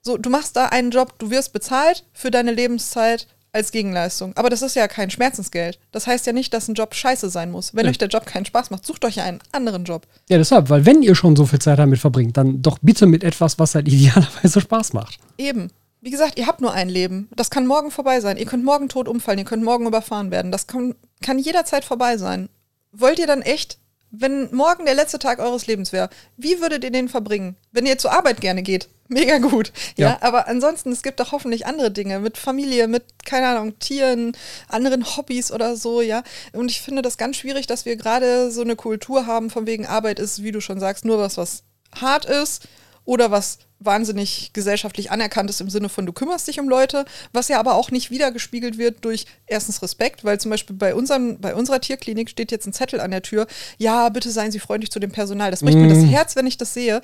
[0.00, 4.32] So, du machst da einen Job, du wirst bezahlt für deine Lebenszeit als Gegenleistung.
[4.36, 5.78] Aber das ist ja kein Schmerzensgeld.
[5.92, 7.74] Das heißt ja nicht, dass ein Job scheiße sein muss.
[7.74, 7.90] Wenn ja.
[7.90, 10.06] euch der Job keinen Spaß macht, sucht euch einen anderen Job.
[10.28, 13.22] Ja, deshalb, weil wenn ihr schon so viel Zeit damit verbringt, dann doch bitte mit
[13.22, 15.18] etwas, was halt idealerweise Spaß macht.
[15.36, 15.68] Eben.
[16.00, 17.28] Wie gesagt, ihr habt nur ein Leben.
[17.36, 18.36] Das kann morgen vorbei sein.
[18.36, 20.50] Ihr könnt morgen tot umfallen, ihr könnt morgen überfahren werden.
[20.50, 22.48] Das kann, kann jederzeit vorbei sein.
[22.90, 23.78] Wollt ihr dann echt
[24.12, 27.56] wenn morgen der letzte Tag eures Lebens wäre, wie würdet ihr den verbringen?
[27.72, 29.72] Wenn ihr zur Arbeit gerne geht, mega gut.
[29.96, 33.78] Ja, ja, aber ansonsten, es gibt doch hoffentlich andere Dinge mit Familie, mit, keine Ahnung,
[33.78, 34.36] Tieren,
[34.68, 36.22] anderen Hobbys oder so, ja.
[36.52, 39.86] Und ich finde das ganz schwierig, dass wir gerade so eine Kultur haben, von wegen
[39.86, 41.62] Arbeit ist, wie du schon sagst, nur was, was
[41.94, 42.68] hart ist
[43.04, 47.48] oder was wahnsinnig gesellschaftlich anerkannt ist im Sinne von, du kümmerst dich um Leute, was
[47.48, 51.54] ja aber auch nicht wiedergespiegelt wird durch erstens Respekt, weil zum Beispiel bei, unseren, bei
[51.54, 53.46] unserer Tierklinik steht jetzt ein Zettel an der Tür,
[53.78, 55.50] ja, bitte seien Sie freundlich zu dem Personal.
[55.50, 55.82] Das bricht mm.
[55.82, 56.08] mir das mm.
[56.08, 57.00] Herz, wenn ich das sehe.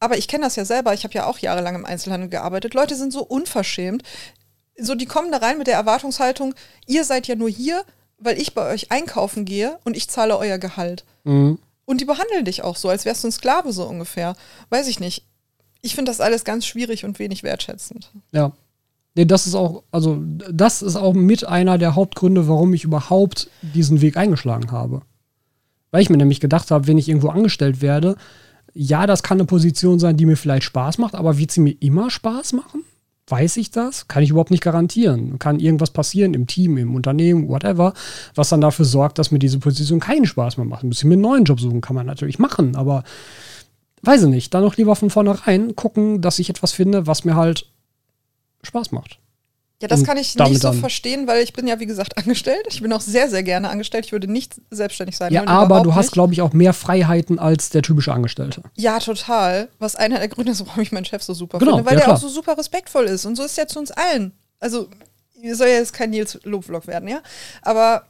[0.00, 2.74] Aber ich kenne das ja selber, ich habe ja auch jahrelang im Einzelhandel gearbeitet.
[2.74, 4.02] Leute sind so unverschämt.
[4.76, 6.54] So, die kommen da rein mit der Erwartungshaltung,
[6.86, 7.82] ihr seid ja nur hier,
[8.18, 11.04] weil ich bei euch einkaufen gehe und ich zahle euer Gehalt.
[11.24, 11.54] Mm.
[11.84, 14.36] Und die behandeln dich auch so, als wärst du ein Sklave so ungefähr.
[14.68, 15.24] Weiß ich nicht
[15.82, 18.10] ich finde das alles ganz schwierig und wenig wertschätzend.
[18.32, 18.52] Ja.
[19.14, 23.50] Nee, das ist auch, also das ist auch mit einer der Hauptgründe, warum ich überhaupt
[23.62, 25.02] diesen Weg eingeschlagen habe.
[25.90, 28.16] Weil ich mir nämlich gedacht habe, wenn ich irgendwo angestellt werde,
[28.74, 31.74] ja, das kann eine Position sein, die mir vielleicht Spaß macht, aber wird sie mir
[31.80, 32.84] immer Spaß machen?
[33.30, 34.08] weiß ich das?
[34.08, 35.38] Kann ich überhaupt nicht garantieren.
[35.38, 37.92] Kann irgendwas passieren im Team, im Unternehmen, whatever,
[38.34, 40.84] was dann dafür sorgt, dass mir diese Position keinen Spaß mehr macht.
[40.84, 43.04] Ein bisschen mir einen neuen Job suchen kann man natürlich machen, aber
[44.02, 44.54] weiß ich nicht.
[44.54, 47.66] Dann noch lieber von vornherein gucken, dass ich etwas finde, was mir halt
[48.62, 49.18] Spaß macht.
[49.80, 52.66] Ja, das Und kann ich nicht so verstehen, weil ich bin ja, wie gesagt, angestellt.
[52.68, 54.06] Ich bin auch sehr, sehr gerne angestellt.
[54.06, 55.32] Ich würde nicht selbstständig sein.
[55.32, 58.62] Ja, aber du hast, glaube ich, auch mehr Freiheiten als der typische Angestellte.
[58.74, 59.68] Ja, total.
[59.78, 62.06] Was einer der Gründe ist, warum ich meinen Chef so super Genau, finde, weil ja,
[62.06, 63.24] der auch so super respektvoll ist.
[63.24, 64.32] Und so ist er zu uns allen.
[64.58, 64.88] Also,
[65.52, 67.22] soll ja jetzt kein Nils Lob-Vlog werden, ja?
[67.62, 68.02] Aber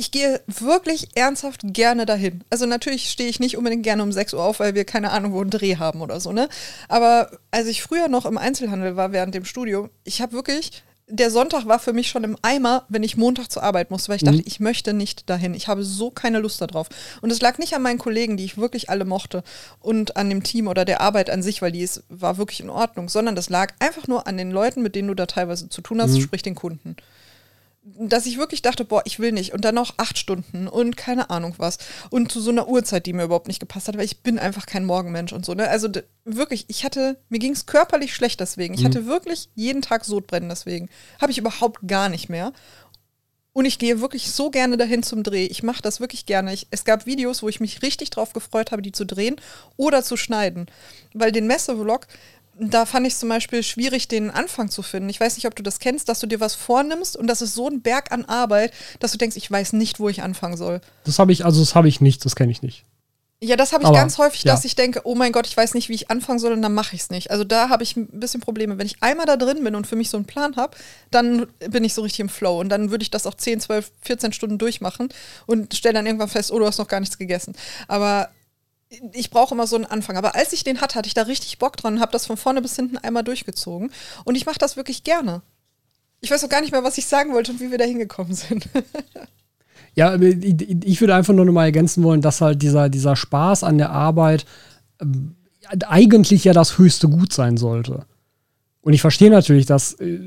[0.00, 2.42] ich gehe wirklich ernsthaft gerne dahin.
[2.48, 5.34] Also natürlich stehe ich nicht unbedingt gerne um 6 Uhr auf, weil wir keine Ahnung,
[5.34, 6.48] wo einen Dreh haben oder so, ne?
[6.88, 11.30] Aber als ich früher noch im Einzelhandel war während dem Studium, ich habe wirklich, der
[11.30, 14.24] Sonntag war für mich schon im Eimer, wenn ich Montag zur Arbeit musste, weil ich
[14.24, 15.52] dachte, ich möchte nicht dahin.
[15.52, 16.88] Ich habe so keine Lust darauf.
[17.20, 19.44] Und es lag nicht an meinen Kollegen, die ich wirklich alle mochte
[19.80, 22.70] und an dem Team oder der Arbeit an sich, weil die ist, war wirklich in
[22.70, 25.82] Ordnung, sondern das lag einfach nur an den Leuten, mit denen du da teilweise zu
[25.82, 26.96] tun hast, sprich den Kunden
[27.98, 29.52] dass ich wirklich dachte, boah, ich will nicht.
[29.52, 31.78] Und dann noch acht Stunden und keine Ahnung was.
[32.10, 34.66] Und zu so einer Uhrzeit, die mir überhaupt nicht gepasst hat, weil ich bin einfach
[34.66, 35.54] kein Morgenmensch und so.
[35.54, 35.68] Ne?
[35.68, 35.88] Also
[36.24, 38.74] wirklich, ich hatte, mir ging es körperlich schlecht deswegen.
[38.74, 40.88] Ich hatte wirklich jeden Tag Sodbrennen deswegen.
[41.20, 42.52] Habe ich überhaupt gar nicht mehr.
[43.52, 45.46] Und ich gehe wirklich so gerne dahin zum Dreh.
[45.46, 46.52] Ich mache das wirklich gerne.
[46.54, 49.36] Ich, es gab Videos, wo ich mich richtig drauf gefreut habe, die zu drehen
[49.76, 50.66] oder zu schneiden.
[51.14, 52.06] Weil den Messevlog,
[52.60, 55.08] da fand ich zum Beispiel schwierig, den Anfang zu finden.
[55.08, 57.54] Ich weiß nicht, ob du das kennst, dass du dir was vornimmst und das ist
[57.54, 60.80] so ein Berg an Arbeit, dass du denkst, ich weiß nicht, wo ich anfangen soll.
[61.04, 62.84] Das habe ich, also das habe ich nicht, das kenne ich nicht.
[63.42, 64.52] Ja, das habe ich Aber, ganz häufig, ja.
[64.52, 66.74] dass ich denke, oh mein Gott, ich weiß nicht, wie ich anfangen soll und dann
[66.74, 67.30] mache ich es nicht.
[67.30, 68.76] Also da habe ich ein bisschen Probleme.
[68.76, 70.76] Wenn ich einmal da drin bin und für mich so einen Plan habe,
[71.10, 73.90] dann bin ich so richtig im Flow und dann würde ich das auch 10, 12,
[74.02, 75.08] 14 Stunden durchmachen
[75.46, 77.54] und stelle dann irgendwann fest, oh, du hast noch gar nichts gegessen.
[77.88, 78.28] Aber
[79.12, 80.16] ich brauche immer so einen Anfang.
[80.16, 82.36] Aber als ich den hatte, hatte ich da richtig Bock dran und habe das von
[82.36, 83.90] vorne bis hinten einmal durchgezogen.
[84.24, 85.42] Und ich mache das wirklich gerne.
[86.20, 88.34] Ich weiß auch gar nicht mehr, was ich sagen wollte und wie wir da hingekommen
[88.34, 88.68] sind.
[89.96, 93.76] Ja, ich würde einfach nur noch mal ergänzen wollen, dass halt dieser, dieser Spaß an
[93.76, 94.46] der Arbeit
[95.00, 95.34] ähm,
[95.88, 98.06] eigentlich ja das höchste Gut sein sollte.
[98.82, 100.20] Und ich verstehe natürlich, dass äh,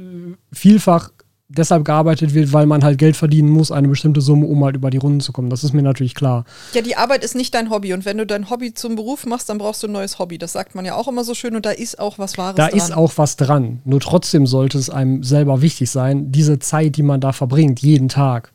[0.52, 1.12] vielfach
[1.50, 4.90] deshalb gearbeitet wird, weil man halt Geld verdienen muss, eine bestimmte Summe, um halt über
[4.90, 5.50] die Runden zu kommen.
[5.50, 6.46] Das ist mir natürlich klar.
[6.74, 7.94] Ja, die Arbeit ist nicht dein Hobby.
[7.94, 10.38] Und wenn du dein Hobby zum Beruf machst, dann brauchst du ein neues Hobby.
[10.38, 11.56] Das sagt man ja auch immer so schön.
[11.56, 12.78] Und da ist auch was Wahres Da dran.
[12.78, 13.82] ist auch was dran.
[13.86, 18.10] Nur trotzdem sollte es einem selber wichtig sein, diese Zeit, die man da verbringt, jeden
[18.10, 18.54] Tag,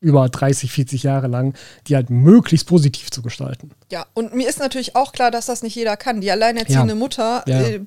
[0.00, 1.54] über 30, 40 Jahre lang,
[1.86, 3.70] die halt möglichst positiv zu gestalten.
[3.92, 6.20] Ja, und mir ist natürlich auch klar, dass das nicht jeder kann.
[6.22, 6.98] Die alleinerziehende Ja.
[6.98, 7.60] Mutter Ja.
[7.60, 7.80] äh,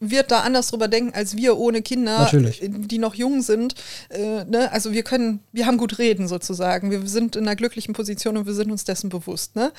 [0.00, 2.62] wird da anders drüber denken als wir ohne Kinder, Natürlich.
[2.62, 3.74] äh, die noch jung sind.
[4.08, 4.70] Äh, ne?
[4.72, 6.90] Also wir können, wir haben gut reden sozusagen.
[6.90, 9.54] Wir sind in einer glücklichen Position und wir sind uns dessen bewusst.
[9.54, 9.72] Ne?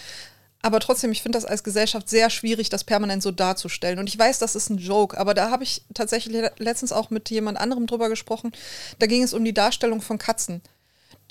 [0.61, 3.99] Aber trotzdem, ich finde das als Gesellschaft sehr schwierig, das permanent so darzustellen.
[3.99, 7.09] Und ich weiß, das ist ein Joke, aber da habe ich tatsächlich le- letztens auch
[7.09, 8.51] mit jemand anderem drüber gesprochen.
[8.99, 10.61] Da ging es um die Darstellung von Katzen.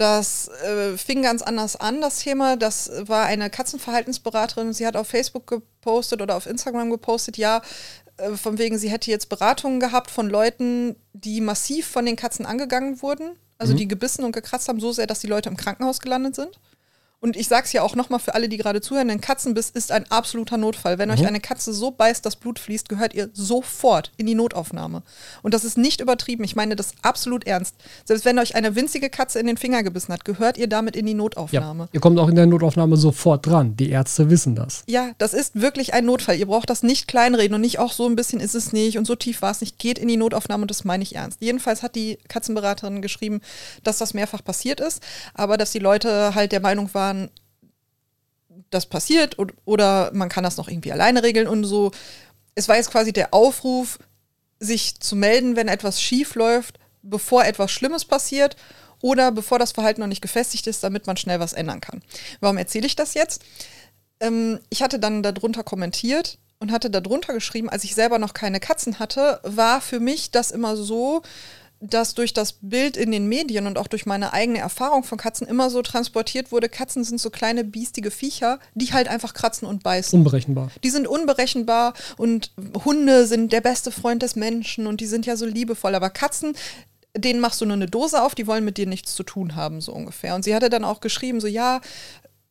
[0.01, 2.57] Das äh, fing ganz anders an, das Thema.
[2.57, 7.61] Das war eine Katzenverhaltensberaterin sie hat auf Facebook gepostet oder auf Instagram gepostet, ja,
[8.17, 12.47] äh, von wegen, sie hätte jetzt Beratungen gehabt von Leuten, die massiv von den Katzen
[12.47, 16.01] angegangen wurden, also die gebissen und gekratzt haben, so sehr, dass die Leute im Krankenhaus
[16.01, 16.59] gelandet sind.
[17.23, 20.11] Und ich sag's ja auch nochmal für alle, die gerade zuhören, ein Katzenbiss ist ein
[20.11, 20.99] absoluter Notfall.
[20.99, 25.03] Wenn euch eine Katze so beißt, dass Blut fließt, gehört ihr sofort in die Notaufnahme.
[25.43, 26.45] Und das ist nicht übertrieben.
[26.45, 27.75] Ich meine das absolut ernst.
[28.07, 31.05] Selbst wenn euch eine winzige Katze in den Finger gebissen hat, gehört ihr damit in
[31.05, 31.91] die Notaufnahme.
[31.93, 33.77] Ihr kommt auch in der Notaufnahme sofort dran.
[33.77, 34.83] Die Ärzte wissen das.
[34.87, 36.37] Ja, das ist wirklich ein Notfall.
[36.37, 39.07] Ihr braucht das nicht kleinreden und nicht auch so ein bisschen ist es nicht und
[39.07, 39.79] so tief war es nicht.
[39.79, 41.37] Geht in die Notaufnahme und das meine ich ernst.
[41.43, 43.43] Jedenfalls hat die Katzenberaterin geschrieben,
[43.83, 45.03] dass das mehrfach passiert ist,
[45.35, 47.10] aber dass die Leute halt der Meinung waren,
[48.71, 51.91] das passiert und, oder man kann das noch irgendwie alleine regeln und so.
[52.55, 53.99] Es war jetzt quasi der Aufruf,
[54.59, 58.57] sich zu melden, wenn etwas schief läuft, bevor etwas Schlimmes passiert
[59.01, 62.03] oder bevor das Verhalten noch nicht gefestigt ist, damit man schnell was ändern kann.
[62.41, 63.43] Warum erzähle ich das jetzt?
[64.21, 68.61] Ähm, ich hatte dann darunter kommentiert und hatte darunter geschrieben, als ich selber noch keine
[68.61, 71.23] Katzen hatte, war für mich das immer so,
[71.81, 75.47] dass durch das Bild in den Medien und auch durch meine eigene Erfahrung von Katzen
[75.47, 79.83] immer so transportiert wurde, Katzen sind so kleine biestige Viecher, die halt einfach kratzen und
[79.83, 80.19] beißen.
[80.19, 80.71] Unberechenbar.
[80.85, 82.53] Die sind unberechenbar und
[82.85, 85.95] Hunde sind der beste Freund des Menschen und die sind ja so liebevoll.
[85.95, 86.55] Aber Katzen,
[87.17, 89.81] denen machst du nur eine Dose auf, die wollen mit dir nichts zu tun haben,
[89.81, 90.35] so ungefähr.
[90.35, 91.81] Und sie hatte dann auch geschrieben, so ja,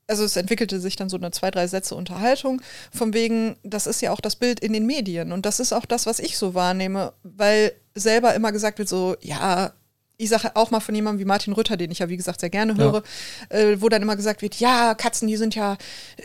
[0.10, 2.62] also es entwickelte sich dann so eine zwei, drei Sätze Unterhaltung,
[2.92, 5.86] von wegen, das ist ja auch das Bild in den Medien und das ist auch
[5.86, 9.74] das, was ich so wahrnehme, weil selber immer gesagt wird, so, ja,
[10.22, 12.50] ich sage auch mal von jemandem wie Martin Rütter, den ich ja wie gesagt sehr
[12.50, 13.04] gerne höre,
[13.50, 13.58] ja.
[13.58, 15.78] äh, wo dann immer gesagt wird, ja, Katzen, die sind ja,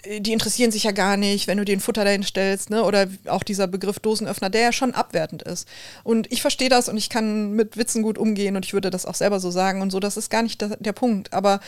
[0.03, 2.83] äh, die interessieren sich ja gar nicht, wenn du den Futter dahin stellst, ne?
[2.83, 5.69] Oder auch dieser Begriff Dosenöffner, der ja schon abwertend ist.
[6.03, 9.07] Und ich verstehe das und ich kann mit Witzen gut umgehen und ich würde das
[9.07, 11.33] auch selber so sagen und so, das ist gar nicht der, der Punkt.
[11.33, 11.61] Aber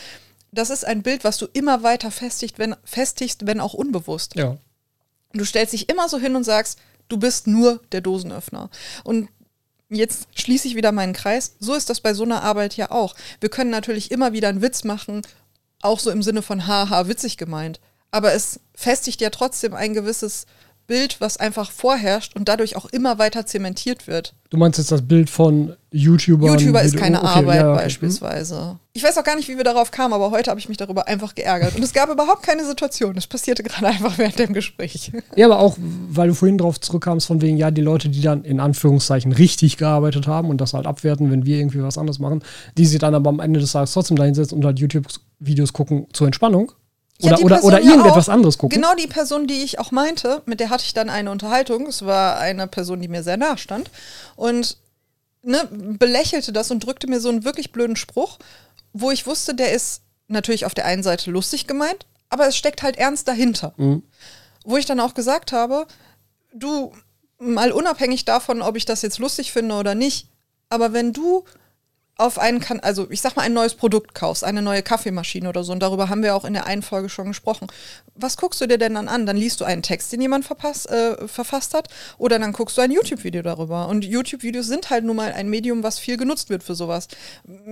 [0.51, 4.35] das ist ein Bild, was du immer weiter festigst, wenn, festigst, wenn auch unbewusst.
[4.35, 4.57] Ja.
[5.33, 6.79] Du stellst dich immer so hin und sagst,
[7.09, 8.69] du bist nur der Dosenöffner.
[9.03, 9.29] Und
[9.89, 11.55] jetzt schließe ich wieder meinen Kreis.
[11.59, 13.15] So ist das bei so einer Arbeit ja auch.
[13.39, 15.21] Wir können natürlich immer wieder einen Witz machen,
[15.81, 17.79] auch so im Sinne von haha, witzig gemeint.
[18.11, 20.45] Aber es festigt ja trotzdem ein gewisses
[20.87, 24.33] Bild, was einfach vorherrscht und dadurch auch immer weiter zementiert wird.
[24.49, 26.47] Du meinst jetzt das Bild von YouTuber?
[26.47, 27.83] YouTuber ist keine okay, Arbeit ja, okay.
[27.83, 28.79] beispielsweise.
[28.93, 31.07] Ich weiß auch gar nicht, wie wir darauf kamen, aber heute habe ich mich darüber
[31.07, 31.75] einfach geärgert.
[31.75, 33.17] Und es gab überhaupt keine Situation.
[33.17, 35.11] Es passierte gerade einfach während dem Gespräch.
[35.35, 38.45] Ja, aber auch, weil du vorhin drauf zurückkamst, von wegen, ja, die Leute, die dann
[38.45, 42.41] in Anführungszeichen richtig gearbeitet haben und das halt abwerten, wenn wir irgendwie was anderes machen,
[42.77, 46.27] die sich dann aber am Ende des Tages trotzdem dahinsetzen und halt YouTube-Videos gucken zur
[46.27, 46.71] Entspannung
[47.21, 48.79] oder, oder, oder irgendetwas ja anderes gucken.
[48.79, 51.87] Genau die Person, die ich auch meinte, mit der hatte ich dann eine Unterhaltung.
[51.87, 53.89] Es war eine Person, die mir sehr nahe stand.
[54.35, 54.77] Und
[55.41, 58.37] ne, belächelte das und drückte mir so einen wirklich blöden Spruch,
[58.93, 62.83] wo ich wusste, der ist natürlich auf der einen Seite lustig gemeint, aber es steckt
[62.83, 63.73] halt ernst dahinter.
[63.77, 64.03] Mhm.
[64.63, 65.87] Wo ich dann auch gesagt habe,
[66.53, 66.93] du,
[67.39, 70.27] mal unabhängig davon, ob ich das jetzt lustig finde oder nicht,
[70.69, 71.45] aber wenn du
[72.17, 75.63] auf einen kann, also ich sag mal, ein neues Produkt kaufst, eine neue Kaffeemaschine oder
[75.63, 77.67] so, und darüber haben wir auch in der einen Folge schon gesprochen.
[78.15, 79.27] Was guckst du dir denn dann an?
[79.27, 82.81] Dann liest du einen Text, den jemand verpasst, äh, verfasst hat, oder dann guckst du
[82.81, 83.87] ein YouTube-Video darüber.
[83.87, 87.07] Und YouTube-Videos sind halt nun mal ein Medium, was viel genutzt wird für sowas.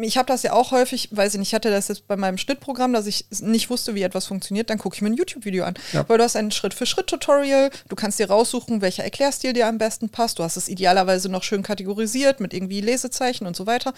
[0.01, 2.37] Ich habe das ja auch häufig, weiß ich nicht, ich hatte das jetzt bei meinem
[2.37, 5.73] Schnittprogramm, dass ich nicht wusste, wie etwas funktioniert, dann gucke ich mir ein YouTube-Video an.
[5.91, 6.07] Ja.
[6.07, 10.37] Weil du hast ein Schritt-für-Schritt-Tutorial, du kannst dir raussuchen, welcher Erklärstil dir am besten passt.
[10.37, 13.93] Du hast es idealerweise noch schön kategorisiert mit irgendwie Lesezeichen und so weiter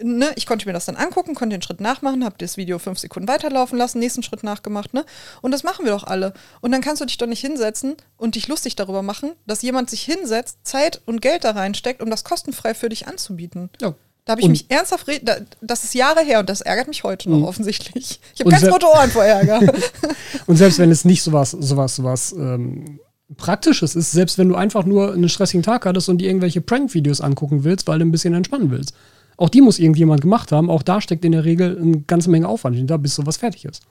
[0.00, 2.98] ne, ich konnte mir das dann angucken, konnte den Schritt nachmachen, habe das Video fünf
[2.98, 5.04] Sekunden weiterlaufen lassen, nächsten Schritt nachgemacht, ne?
[5.40, 6.32] Und das machen wir doch alle.
[6.60, 9.90] Und dann kannst du dich doch nicht hinsetzen und dich lustig darüber machen, dass jemand
[9.90, 13.70] sich hinsetzt, Zeit und Geld da reinsteckt, um das kostenfrei für dich anzubieten.
[13.80, 13.94] Ja.
[14.24, 17.02] Da habe ich und mich ernsthaft, da, das ist Jahre her und das ärgert mich
[17.02, 17.44] heute noch mhm.
[17.44, 18.20] offensichtlich.
[18.34, 19.60] Ich habe ganz rote Ohren vor Ärger.
[20.46, 23.00] und selbst wenn es nicht sowas, sowas, sowas ähm,
[23.36, 27.20] Praktisches ist, selbst wenn du einfach nur einen stressigen Tag hattest und dir irgendwelche Prank-Videos
[27.20, 28.94] angucken willst, weil du ein bisschen entspannen willst.
[29.42, 30.70] Auch die muss irgendjemand gemacht haben.
[30.70, 33.82] Auch da steckt in der Regel eine ganze Menge Aufwand hinter, bis sowas fertig ist.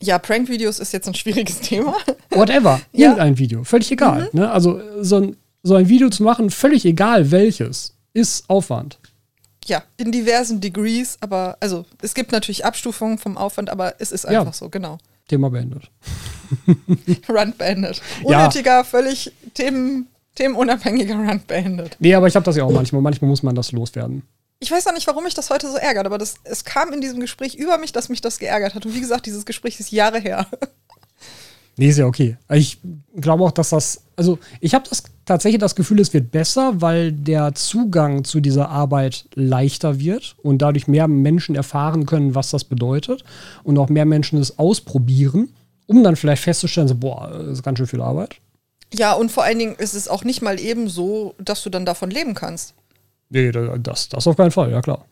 [0.00, 1.94] Ja, Prank-Videos ist jetzt ein schwieriges Thema.
[2.30, 2.80] Whatever.
[2.92, 3.08] ja.
[3.08, 3.64] Irgendein Video.
[3.64, 4.30] Völlig egal.
[4.32, 4.40] Mhm.
[4.40, 4.50] Ne?
[4.50, 8.98] Also so ein, so ein Video zu machen, völlig egal welches, ist Aufwand.
[9.66, 14.24] Ja, in diversen Degrees, aber also es gibt natürlich Abstufungen vom Aufwand, aber es ist
[14.24, 14.52] einfach ja.
[14.54, 14.96] so, genau.
[15.28, 15.90] Thema beendet.
[17.28, 18.00] Run beendet.
[18.22, 18.84] Unnötiger, ja.
[18.84, 21.96] völlig Themen, themenunabhängiger Run beendet.
[21.98, 23.02] Nee, aber ich habe das ja auch manchmal.
[23.02, 24.22] Manchmal muss man das loswerden.
[24.60, 27.00] Ich weiß auch nicht, warum mich das heute so ärgert, aber das, es kam in
[27.00, 28.86] diesem Gespräch über mich, dass mich das geärgert hat.
[28.86, 30.46] Und wie gesagt, dieses Gespräch ist Jahre her.
[31.76, 32.36] Nee, ist ja okay.
[32.52, 32.78] Ich
[33.16, 37.10] glaube auch, dass das, also ich habe das tatsächlich das Gefühl, es wird besser, weil
[37.10, 42.62] der Zugang zu dieser Arbeit leichter wird und dadurch mehr Menschen erfahren können, was das
[42.62, 43.24] bedeutet
[43.64, 45.48] und auch mehr Menschen es ausprobieren,
[45.86, 48.36] um dann vielleicht festzustellen, so, boah, das ist ganz schön viel Arbeit.
[48.94, 51.84] Ja, und vor allen Dingen ist es auch nicht mal eben so, dass du dann
[51.84, 52.74] davon leben kannst.
[53.30, 55.04] Nee, das, das auf keinen Fall, ja klar.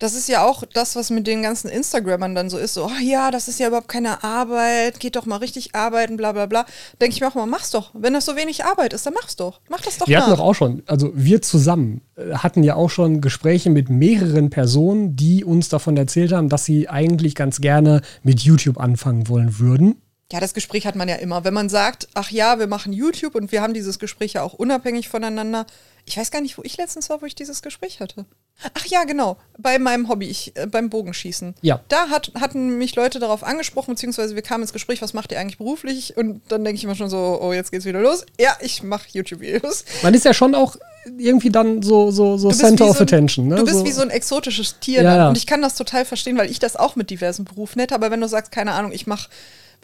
[0.00, 2.74] Das ist ja auch das, was mit den ganzen Instagrammern dann so ist.
[2.74, 6.32] So, oh ja, das ist ja überhaupt keine Arbeit, geht doch mal richtig arbeiten, bla
[6.32, 6.66] bla bla.
[7.00, 7.90] Denke ich mir auch mal, mach's doch.
[7.94, 9.60] Wenn das so wenig Arbeit ist, dann mach's doch.
[9.68, 10.26] Mach das doch Wir nach.
[10.26, 14.50] hatten doch auch schon, also wir zusammen äh, hatten ja auch schon Gespräche mit mehreren
[14.50, 19.60] Personen, die uns davon erzählt haben, dass sie eigentlich ganz gerne mit YouTube anfangen wollen
[19.60, 20.02] würden.
[20.34, 21.44] Ja, das Gespräch hat man ja immer.
[21.44, 24.52] Wenn man sagt, ach ja, wir machen YouTube und wir haben dieses Gespräch ja auch
[24.52, 25.64] unabhängig voneinander.
[26.06, 28.26] Ich weiß gar nicht, wo ich letztens war, wo ich dieses Gespräch hatte.
[28.74, 31.54] Ach ja, genau, bei meinem Hobby, ich, äh, beim Bogenschießen.
[31.62, 31.82] Ja.
[31.86, 35.38] Da hat, hatten mich Leute darauf angesprochen, beziehungsweise wir kamen ins Gespräch, was macht ihr
[35.38, 36.16] eigentlich beruflich?
[36.16, 38.26] Und dann denke ich immer schon so, oh, jetzt geht's wieder los.
[38.40, 39.84] Ja, ich mache YouTube-Videos.
[40.02, 40.74] Man ist ja schon auch
[41.16, 43.46] irgendwie dann so, so, so Center of so Attention.
[43.46, 43.54] Ne?
[43.54, 43.84] Du bist so.
[43.84, 45.04] wie so ein exotisches Tier.
[45.04, 45.28] Ja, ja.
[45.28, 47.94] Und ich kann das total verstehen, weil ich das auch mit diversen Berufen hätte.
[47.94, 49.28] Aber wenn du sagst, keine Ahnung, ich mache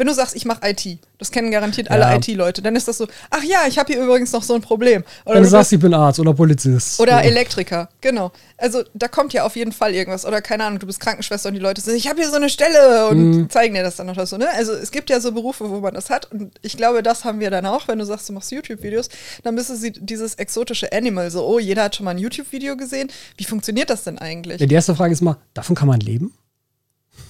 [0.01, 2.17] wenn du sagst, ich mache IT, das kennen garantiert alle ja.
[2.17, 5.05] IT-Leute, dann ist das so, ach ja, ich habe hier übrigens noch so ein Problem.
[5.27, 6.99] Oder wenn du, sagst, ich bin Arzt oder Polizist.
[7.01, 7.21] Oder ja.
[7.21, 8.33] Elektriker, genau.
[8.57, 10.25] Also da kommt ja auf jeden Fall irgendwas.
[10.25, 12.49] Oder keine Ahnung, du bist Krankenschwester und die Leute sagen, ich habe hier so eine
[12.49, 13.51] Stelle und mhm.
[13.51, 14.39] zeigen dir das dann noch so.
[14.39, 14.49] Ne?
[14.57, 16.33] Also es gibt ja so Berufe, wo man das hat.
[16.33, 19.11] Und ich glaube, das haben wir dann auch, wenn du sagst, du machst YouTube-Videos,
[19.43, 21.31] dann bist du dieses exotische Animal.
[21.31, 23.11] So, oh, jeder hat schon mal ein YouTube-Video gesehen.
[23.37, 24.63] Wie funktioniert das denn eigentlich?
[24.63, 26.33] Ja, die erste Frage ist mal, davon kann man leben?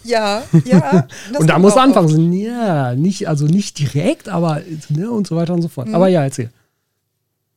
[0.05, 1.07] Ja, ja.
[1.39, 5.63] und da muss anfangen, ja, nicht, also nicht direkt, aber ne, und so weiter und
[5.63, 5.89] so fort.
[5.89, 5.95] Mhm.
[5.95, 6.51] Aber ja, erzähl.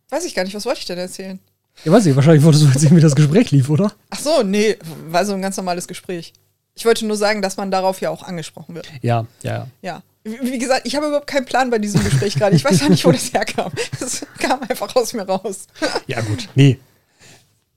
[0.09, 1.39] Weiß ich gar nicht, was wollte ich denn erzählen?
[1.85, 3.91] Ja, weiß ich, wahrscheinlich wolltest du sehen, wie das Gespräch lief, oder?
[4.09, 4.77] Ach so, nee,
[5.07, 6.33] war so ein ganz normales Gespräch.
[6.75, 8.87] Ich wollte nur sagen, dass man darauf ja auch angesprochen wird.
[9.01, 9.67] Ja, ja, ja.
[9.81, 10.03] Ja.
[10.23, 12.55] Wie wie gesagt, ich habe überhaupt keinen Plan bei diesem Gespräch gerade.
[12.55, 13.71] Ich weiß auch nicht, wo das herkam.
[13.99, 15.67] Es kam einfach aus mir raus.
[16.07, 16.47] Ja, gut.
[16.55, 16.79] Nee.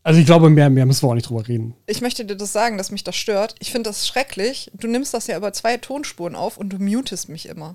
[0.07, 1.75] Also ich glaube, mehr, mehr müssen wir auch nicht drüber reden.
[1.87, 3.57] Ich möchte dir das sagen, dass mich das stört.
[3.59, 4.71] Ich finde das schrecklich.
[4.73, 7.75] Du nimmst das ja über zwei Tonspuren auf und du mutest mich immer,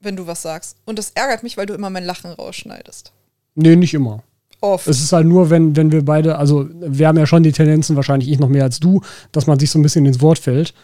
[0.00, 0.78] wenn du was sagst.
[0.84, 3.12] Und das ärgert mich, weil du immer mein Lachen rausschneidest.
[3.54, 4.24] Nee, nicht immer.
[4.60, 4.88] Oft.
[4.88, 7.94] Es ist halt nur, wenn, wenn wir beide, also wir haben ja schon die Tendenzen,
[7.94, 10.74] wahrscheinlich ich noch mehr als du, dass man sich so ein bisschen ins Wort fällt.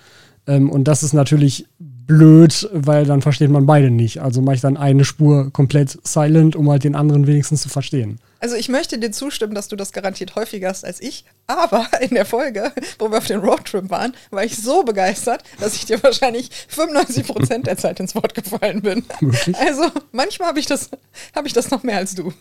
[0.46, 1.66] Ähm, und das ist natürlich
[2.06, 4.22] blöd, weil dann versteht man beide nicht.
[4.22, 8.20] Also mache ich dann eine Spur komplett silent, um halt den anderen wenigstens zu verstehen.
[8.44, 12.10] Also ich möchte dir zustimmen, dass du das garantiert häufiger hast als ich, aber in
[12.14, 16.02] der Folge, wo wir auf den Roadtrip waren, war ich so begeistert, dass ich dir
[16.02, 19.02] wahrscheinlich 95% der Zeit ins Wort gefallen bin.
[19.20, 19.56] Wirklich?
[19.56, 20.90] Also manchmal habe ich, das-
[21.34, 22.34] hab ich das noch mehr als du.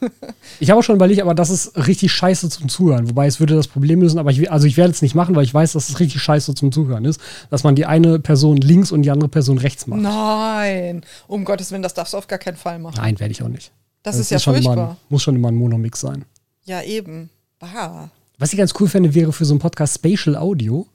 [0.59, 3.07] Ich habe auch schon überlegt, aber das ist richtig scheiße zum Zuhören.
[3.09, 5.45] Wobei es würde das Problem lösen, aber ich, also ich werde es nicht machen, weil
[5.45, 8.91] ich weiß, dass es richtig scheiße zum Zuhören ist, dass man die eine Person links
[8.91, 10.01] und die andere Person rechts macht.
[10.01, 12.95] Nein, um Gottes Willen, das darfst du auf gar keinen Fall machen.
[12.97, 13.71] Nein, werde ich auch nicht.
[14.03, 14.89] Das, Das ist ja schon immer furchtbar.
[14.91, 16.25] ein, muss schon immer ein Monomix sein.
[16.65, 17.29] Ja, eben.
[17.59, 18.09] Bah.
[18.37, 20.85] Was ich ganz cool fände, wäre für so einen Podcast Spatial Audio,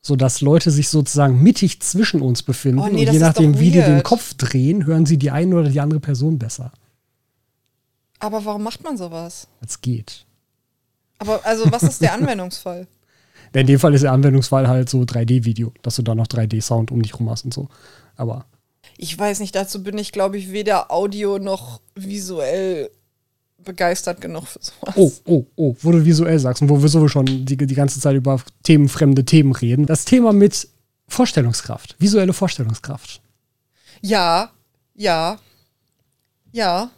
[0.00, 2.78] sodass Leute sich sozusagen mittig zwischen uns befinden.
[2.78, 4.02] Oh nee, und je ist nachdem, wie die den.
[4.02, 6.72] Kopf drehen, hören sie die eine oder die andere Person besser.
[8.20, 9.48] Aber warum macht man sowas?
[9.60, 10.24] Es geht.
[11.18, 12.86] Aber also, was ist der Anwendungsfall?
[13.52, 17.02] In dem Fall ist der Anwendungsfall halt so 3D-Video, dass du da noch 3D-Sound um
[17.02, 17.68] dich rum hast und so.
[18.16, 18.44] Aber
[19.00, 22.90] Ich weiß nicht, dazu bin ich, glaube ich, weder audio noch visuell
[23.64, 24.94] begeistert genug für sowas.
[24.96, 28.00] Oh, oh, oh, wo du visuell sagst und wo wir sowieso schon die, die ganze
[28.00, 29.86] Zeit über themenfremde Themen reden.
[29.86, 30.68] Das Thema mit
[31.06, 33.20] Vorstellungskraft, visuelle Vorstellungskraft.
[34.02, 34.50] Ja,
[34.94, 35.38] ja,
[36.50, 36.90] ja.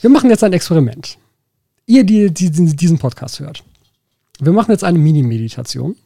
[0.00, 1.18] Wir machen jetzt ein Experiment.
[1.84, 3.62] Ihr, die, die, die diesen Podcast hört.
[4.40, 5.96] Wir machen jetzt eine Mini-Meditation.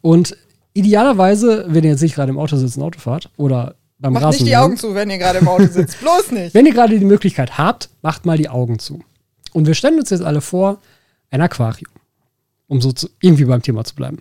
[0.00, 0.36] Und
[0.80, 4.32] idealerweise, wenn ihr jetzt nicht gerade im Auto sitzt und Auto fahrt oder beim Macht
[4.32, 6.00] nicht die Augen zu, wenn ihr gerade im Auto sitzt.
[6.00, 6.54] Bloß nicht.
[6.54, 9.00] Wenn ihr gerade die Möglichkeit habt, macht mal die Augen zu.
[9.52, 10.78] Und wir stellen uns jetzt alle vor,
[11.30, 11.92] ein Aquarium.
[12.66, 14.18] Um so zu, irgendwie beim Thema zu bleiben.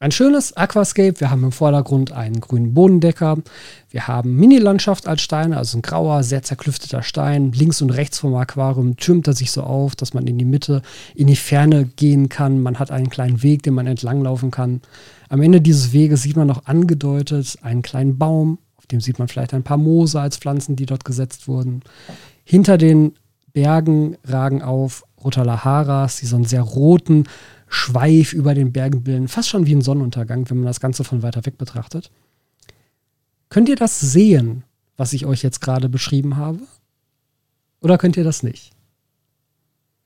[0.00, 1.20] Ein schönes Aquascape.
[1.20, 3.38] Wir haben im Vordergrund einen grünen Bodendecker.
[3.90, 7.52] Wir haben Mini-Landschaft als Steine, also ein grauer, sehr zerklüfteter Stein.
[7.52, 10.82] Links und rechts vom Aquarium türmt er sich so auf, dass man in die Mitte,
[11.14, 12.60] in die Ferne gehen kann.
[12.60, 14.82] Man hat einen kleinen Weg, den man entlanglaufen kann.
[15.34, 18.60] Am Ende dieses Weges sieht man noch angedeutet einen kleinen Baum.
[18.76, 21.82] Auf dem sieht man vielleicht ein paar Moose als Pflanzen, die dort gesetzt wurden.
[22.44, 23.14] Hinter den
[23.52, 27.24] Bergen ragen auf Rotalaharas, die so einen sehr roten
[27.66, 29.26] Schweif über den Bergen bilden.
[29.26, 32.12] Fast schon wie ein Sonnenuntergang, wenn man das Ganze von weiter weg betrachtet.
[33.48, 34.62] Könnt ihr das sehen,
[34.96, 36.60] was ich euch jetzt gerade beschrieben habe?
[37.80, 38.70] Oder könnt ihr das nicht?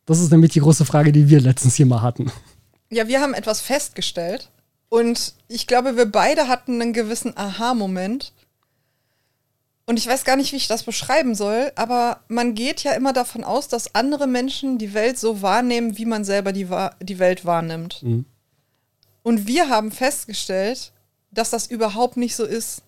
[0.06, 2.32] Das ist nämlich die große Frage, die wir letztens hier mal hatten.
[2.88, 4.50] Ja, wir haben etwas festgestellt
[4.88, 8.32] und ich glaube, wir beide hatten einen gewissen Aha-Moment.
[9.86, 13.14] Und ich weiß gar nicht, wie ich das beschreiben soll, aber man geht ja immer
[13.14, 16.68] davon aus, dass andere Menschen die Welt so wahrnehmen, wie man selber die,
[17.00, 18.02] die Welt wahrnimmt.
[18.02, 18.26] Mhm.
[19.22, 20.92] Und wir haben festgestellt,
[21.30, 22.82] dass das überhaupt nicht so ist.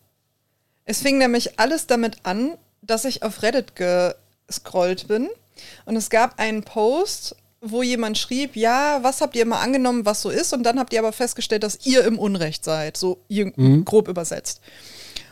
[0.84, 5.28] Es fing nämlich alles damit an, dass ich auf Reddit gescrollt bin
[5.84, 10.22] und es gab einen Post, wo jemand schrieb, ja, was habt ihr mal angenommen, was
[10.22, 10.52] so ist?
[10.52, 13.52] Und dann habt ihr aber festgestellt, dass ihr im Unrecht seid, so ir-
[13.84, 14.60] grob übersetzt.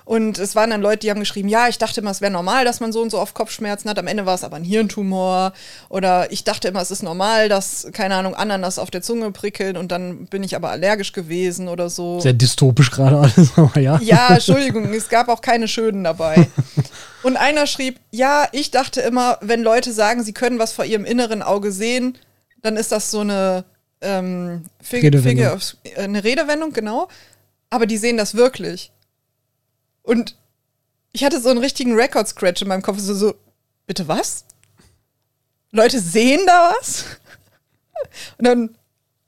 [0.09, 2.65] Und es waren dann Leute, die haben geschrieben, ja, ich dachte immer, es wäre normal,
[2.65, 3.99] dass man so und so oft Kopfschmerzen hat.
[3.99, 5.53] Am Ende war es aber ein Hirntumor.
[5.91, 9.77] Oder ich dachte immer, es ist normal, dass, keine Ahnung, Ananas auf der Zunge prickeln
[9.77, 12.21] und dann bin ich aber allergisch gewesen oder so.
[12.21, 14.01] Sehr dystopisch gerade alles, aber ja.
[14.01, 16.49] Ja, Entschuldigung, es gab auch keine Schönen dabei.
[17.23, 21.05] Und einer schrieb, ja, ich dachte immer, wenn Leute sagen, sie können was vor ihrem
[21.05, 22.17] inneren Auge sehen,
[22.63, 23.65] dann ist das so eine
[24.01, 25.53] ähm, Fig Redewendung.
[25.53, 27.09] Of, äh, eine Redewendung, genau.
[27.69, 28.91] Aber die sehen das wirklich.
[30.09, 30.37] Und
[31.13, 33.35] ich hatte so einen richtigen Record-Scratch in meinem Kopf, so, so,
[33.87, 34.45] bitte was?
[35.71, 37.05] Leute sehen da was?
[38.39, 38.79] Und dann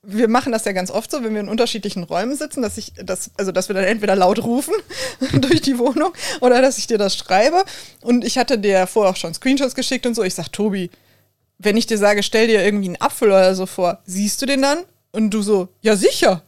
[0.03, 2.93] wir machen das ja ganz oft so, wenn wir in unterschiedlichen Räumen sitzen, dass ich
[2.97, 4.75] das, also dass wir dann entweder laut rufen
[5.35, 7.65] durch die Wohnung oder dass ich dir das schreibe.
[8.01, 10.23] Und ich hatte dir vorher auch schon Screenshots geschickt und so.
[10.23, 10.91] Ich sag, Tobi,
[11.59, 14.63] wenn ich dir sage, stell dir irgendwie einen Apfel oder so vor, siehst du den
[14.63, 14.79] dann?
[15.13, 16.43] Und du so, ja sicher.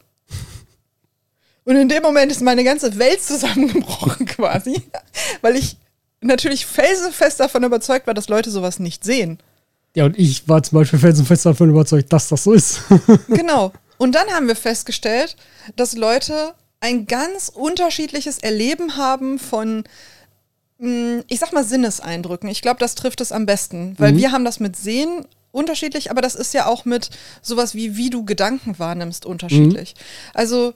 [1.64, 4.82] Und in dem Moment ist meine ganze Welt zusammengebrochen quasi,
[5.40, 5.76] weil ich
[6.20, 9.38] natürlich felsenfest davon überzeugt war, dass Leute sowas nicht sehen.
[9.94, 12.80] Ja, und ich war zum Beispiel felsenfest davon überzeugt, dass das so ist.
[13.28, 13.72] Genau.
[13.98, 15.36] Und dann haben wir festgestellt,
[15.76, 19.84] dass Leute ein ganz unterschiedliches Erleben haben von,
[20.78, 22.48] mh, ich sag mal, Sinneseindrücken.
[22.48, 26.22] Ich glaube, das trifft es am besten, weil wir haben das mit Sehen unterschiedlich, aber
[26.22, 27.10] das ist ja auch mit
[27.42, 29.94] sowas wie, wie du Gedanken wahrnimmst, unterschiedlich.
[30.34, 30.74] Also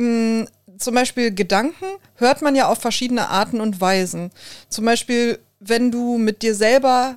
[0.00, 0.46] mh,
[0.78, 1.84] zum Beispiel Gedanken
[2.16, 4.30] hört man ja auf verschiedene Arten und Weisen.
[4.68, 7.16] Zum Beispiel, wenn du mit dir selber,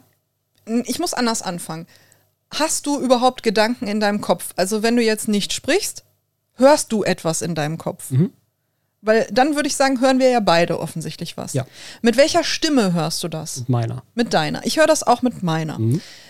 [0.86, 1.88] ich muss anders anfangen.
[2.54, 4.52] Hast du überhaupt Gedanken in deinem Kopf?
[4.58, 6.04] Also wenn du jetzt nicht sprichst,
[6.56, 8.12] hörst du etwas in deinem Kopf?
[9.02, 11.54] Weil dann würde ich sagen, hören wir ja beide offensichtlich was.
[11.54, 11.66] Ja.
[12.02, 13.58] Mit welcher Stimme hörst du das?
[13.58, 14.04] Mit meiner.
[14.14, 14.66] Mit deiner.
[14.66, 15.78] Ich höre das auch mit meiner.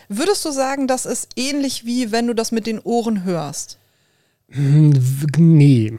[0.09, 3.77] Würdest du sagen, das ist ähnlich wie wenn du das mit den Ohren hörst?
[4.49, 4.93] Hm,
[5.38, 5.97] Nee.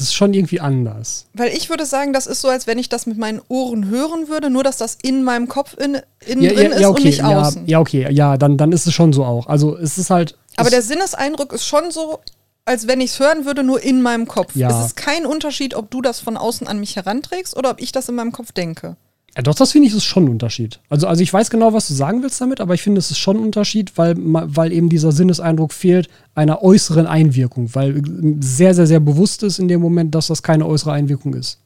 [0.00, 1.26] Das ist schon irgendwie anders.
[1.34, 4.28] Weil ich würde sagen, das ist so, als wenn ich das mit meinen Ohren hören
[4.28, 6.94] würde, nur dass das in meinem Kopf in, innen Ja, drin ja, ist ja, und
[6.94, 7.04] okay.
[7.04, 7.66] nicht Ja, außen.
[7.66, 8.08] ja, okay.
[8.10, 9.46] Ja, dann, dann ist es schon so auch.
[9.46, 10.38] Also es ist halt.
[10.56, 12.20] Aber der Sinneseindruck ist schon so,
[12.64, 14.56] als wenn ich es hören würde, nur in meinem Kopf.
[14.56, 14.70] Ja.
[14.70, 17.92] Es ist kein Unterschied, ob du das von außen an mich heranträgst oder ob ich
[17.92, 18.96] das in meinem Kopf denke.
[19.36, 20.80] Ja, doch, das finde ich ist schon ein Unterschied.
[20.88, 23.18] Also, also ich weiß genau, was du sagen willst damit, aber ich finde, es ist
[23.18, 28.02] schon ein Unterschied, weil, weil eben dieser Sinneseindruck fehlt einer äußeren Einwirkung, weil äh,
[28.40, 31.58] sehr, sehr, sehr bewusst ist in dem Moment, dass das keine äußere Einwirkung ist.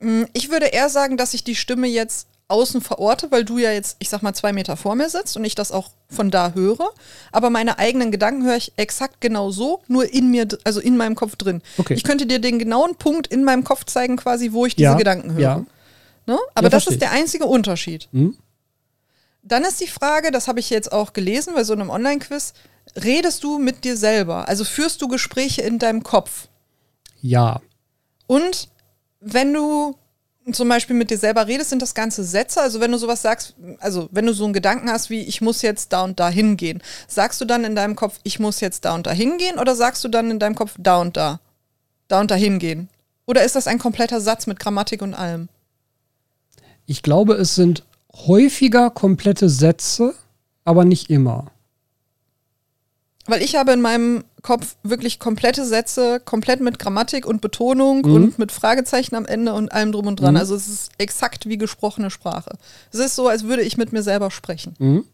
[0.00, 3.72] Mm, Ich würde eher sagen, dass ich die Stimme jetzt außen verorte, weil du ja
[3.72, 6.52] jetzt, ich sag mal, zwei Meter vor mir sitzt und ich das auch von da
[6.54, 6.88] höre.
[7.30, 11.14] Aber meine eigenen Gedanken höre ich exakt genau so, nur in mir, also in meinem
[11.14, 11.60] Kopf drin.
[11.76, 11.92] Okay.
[11.94, 14.94] Ich könnte dir den genauen Punkt in meinem Kopf zeigen, quasi, wo ich diese Ja,
[14.94, 15.40] Gedanken höre.
[15.40, 15.64] ja.
[16.28, 16.38] Ne?
[16.54, 18.08] Aber Ja, das verstehe ist der einzige Unterschied.
[18.12, 18.36] Hm?
[19.42, 22.52] Dann ist die Frage, das habe ich jetzt auch gelesen bei so einem Online-Quiz,
[23.02, 24.46] redest du mit dir selber?
[24.46, 26.48] Also führst du Gespräche in deinem Kopf?
[27.22, 27.62] Ja.
[28.26, 28.68] Und
[29.20, 29.96] wenn du
[30.52, 32.60] zum Beispiel mit dir selber redest, sind das ganze Sätze.
[32.60, 35.62] Also wenn du sowas sagst, also wenn du so einen Gedanken hast wie, ich muss
[35.62, 38.94] jetzt da und da hingehen, sagst du dann in deinem Kopf, ich muss jetzt da
[38.94, 41.40] und da hingehen oder sagst du dann in deinem Kopf da und da?
[42.06, 42.90] Da und da hingehen?
[43.26, 45.48] Oder ist das ein kompletter Satz mit Grammatik und allem?
[46.90, 47.84] Ich glaube, es sind
[48.14, 50.14] häufiger komplette Sätze,
[50.64, 51.50] aber nicht immer.
[53.26, 58.14] Weil ich habe in meinem Kopf wirklich komplette Sätze, komplett mit Grammatik und Betonung Mhm.
[58.14, 60.32] und mit Fragezeichen am Ende und allem drum und dran.
[60.32, 60.40] Mhm.
[60.40, 62.56] Also es ist exakt wie gesprochene Sprache.
[62.90, 64.74] Es ist so, als würde ich mit mir selber sprechen.
[64.78, 65.04] Mhm.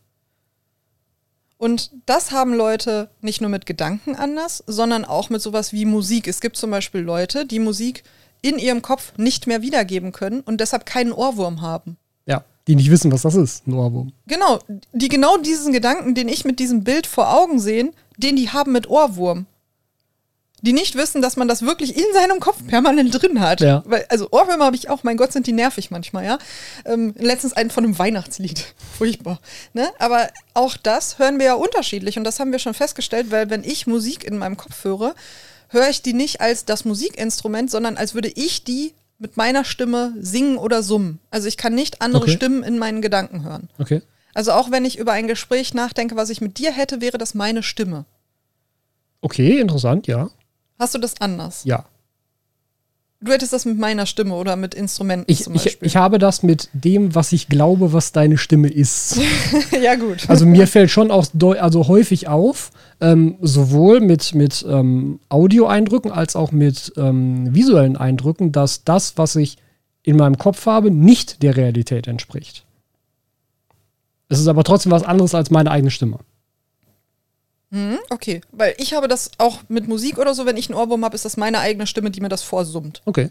[1.58, 6.28] Und das haben Leute nicht nur mit Gedanken anders, sondern auch mit sowas wie Musik.
[6.28, 8.04] Es gibt zum Beispiel Leute, die Musik
[8.44, 11.96] in ihrem Kopf nicht mehr wiedergeben können und deshalb keinen Ohrwurm haben.
[12.26, 12.44] Ja.
[12.66, 14.12] Die nicht wissen, was das ist, ein Ohrwurm.
[14.26, 14.58] Genau,
[14.92, 18.72] die genau diesen Gedanken, den ich mit diesem Bild vor Augen sehe, den die haben
[18.72, 19.46] mit Ohrwurm.
[20.60, 23.60] Die nicht wissen, dass man das wirklich in seinem Kopf permanent drin hat.
[23.60, 23.82] Ja.
[23.86, 26.38] Weil, also Ohrwürmer habe ich auch, mein Gott, sind die nervig manchmal, ja.
[26.84, 28.74] Ähm, letztens einen von einem Weihnachtslied.
[28.98, 29.40] Furchtbar.
[29.72, 29.88] Ne?
[29.98, 33.64] Aber auch das hören wir ja unterschiedlich und das haben wir schon festgestellt, weil wenn
[33.64, 35.14] ich Musik in meinem Kopf höre,
[35.68, 40.12] höre ich die nicht als das Musikinstrument, sondern als würde ich die mit meiner Stimme
[40.20, 41.18] singen oder summen.
[41.30, 42.32] Also ich kann nicht andere Okay.
[42.32, 43.68] Stimmen in meinen Gedanken hören.
[43.78, 44.02] Okay.
[44.34, 47.34] Also auch wenn ich über ein Gespräch nachdenke, was ich mit dir hätte, wäre das
[47.34, 48.04] meine Stimme.
[49.20, 50.30] Okay, interessant, ja.
[50.78, 51.62] Hast du das anders?
[51.64, 51.86] Ja.
[53.20, 55.86] Du hättest das mit meiner Stimme oder mit Instrumenten Ich, zum ich, Beispiel.
[55.88, 59.18] ich habe das mit dem, was ich glaube, was deine Stimme ist.
[59.82, 60.28] ja, gut.
[60.28, 61.26] Also mir fällt schon auch
[61.58, 62.70] also häufig auf,
[63.00, 69.36] ähm, sowohl mit, mit ähm, Audioeindrücken als auch mit ähm, visuellen Eindrücken, dass das, was
[69.36, 69.56] ich
[70.02, 72.64] in meinem Kopf habe, nicht der Realität entspricht.
[74.28, 76.18] Es ist aber trotzdem was anderes als meine eigene Stimme.
[77.70, 81.04] Hm, okay, weil ich habe das auch mit Musik oder so, wenn ich einen Ohrwurm
[81.04, 83.02] habe, ist das meine eigene Stimme, die mir das vorsummt.
[83.04, 83.30] Okay.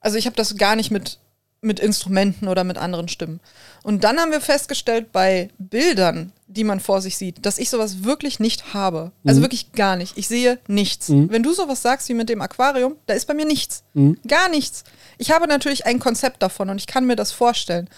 [0.00, 1.18] Also ich habe das gar nicht mit,
[1.60, 3.40] mit Instrumenten oder mit anderen Stimmen.
[3.82, 8.04] Und dann haben wir festgestellt bei Bildern, die man vor sich sieht, dass ich sowas
[8.04, 9.10] wirklich nicht habe.
[9.26, 9.44] Also Mhm.
[9.44, 10.16] wirklich gar nicht.
[10.16, 11.08] Ich sehe nichts.
[11.08, 11.30] Mhm.
[11.30, 13.82] Wenn du sowas sagst wie mit dem Aquarium, da ist bei mir nichts.
[13.94, 14.18] Mhm.
[14.28, 14.84] Gar nichts.
[15.18, 17.88] Ich habe natürlich ein Konzept davon und ich kann mir das vorstellen.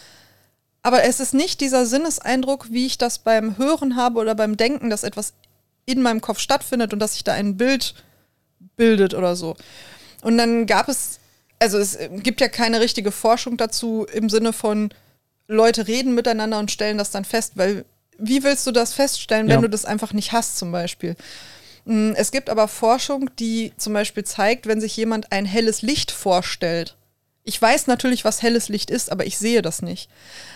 [0.83, 4.89] Aber es ist nicht dieser Sinneseindruck, wie ich das beim Hören habe oder beim Denken,
[4.89, 5.35] dass etwas
[5.85, 7.95] in meinem Kopf stattfindet und dass sich da ein Bild
[8.77, 9.55] bildet oder so.
[10.23, 11.20] Und dann gab es,
[11.61, 14.91] also es gibt ja keine richtige Forschung dazu im Sinne von
[15.47, 17.85] Leute reden miteinander und stellen das dann fest, weil
[18.19, 19.61] wie willst du das feststellen, wenn Ja.
[19.63, 21.17] du das einfach nicht hast zum Beispiel?
[21.87, 26.11] Mm, Es gibt aber Forschung, die zum Beispiel zeigt, wenn sich jemand ein helles Licht
[26.11, 26.97] vorstellt.
[27.43, 30.11] Ich weiß natürlich, was helles Licht ist, aber ich sehe das nicht.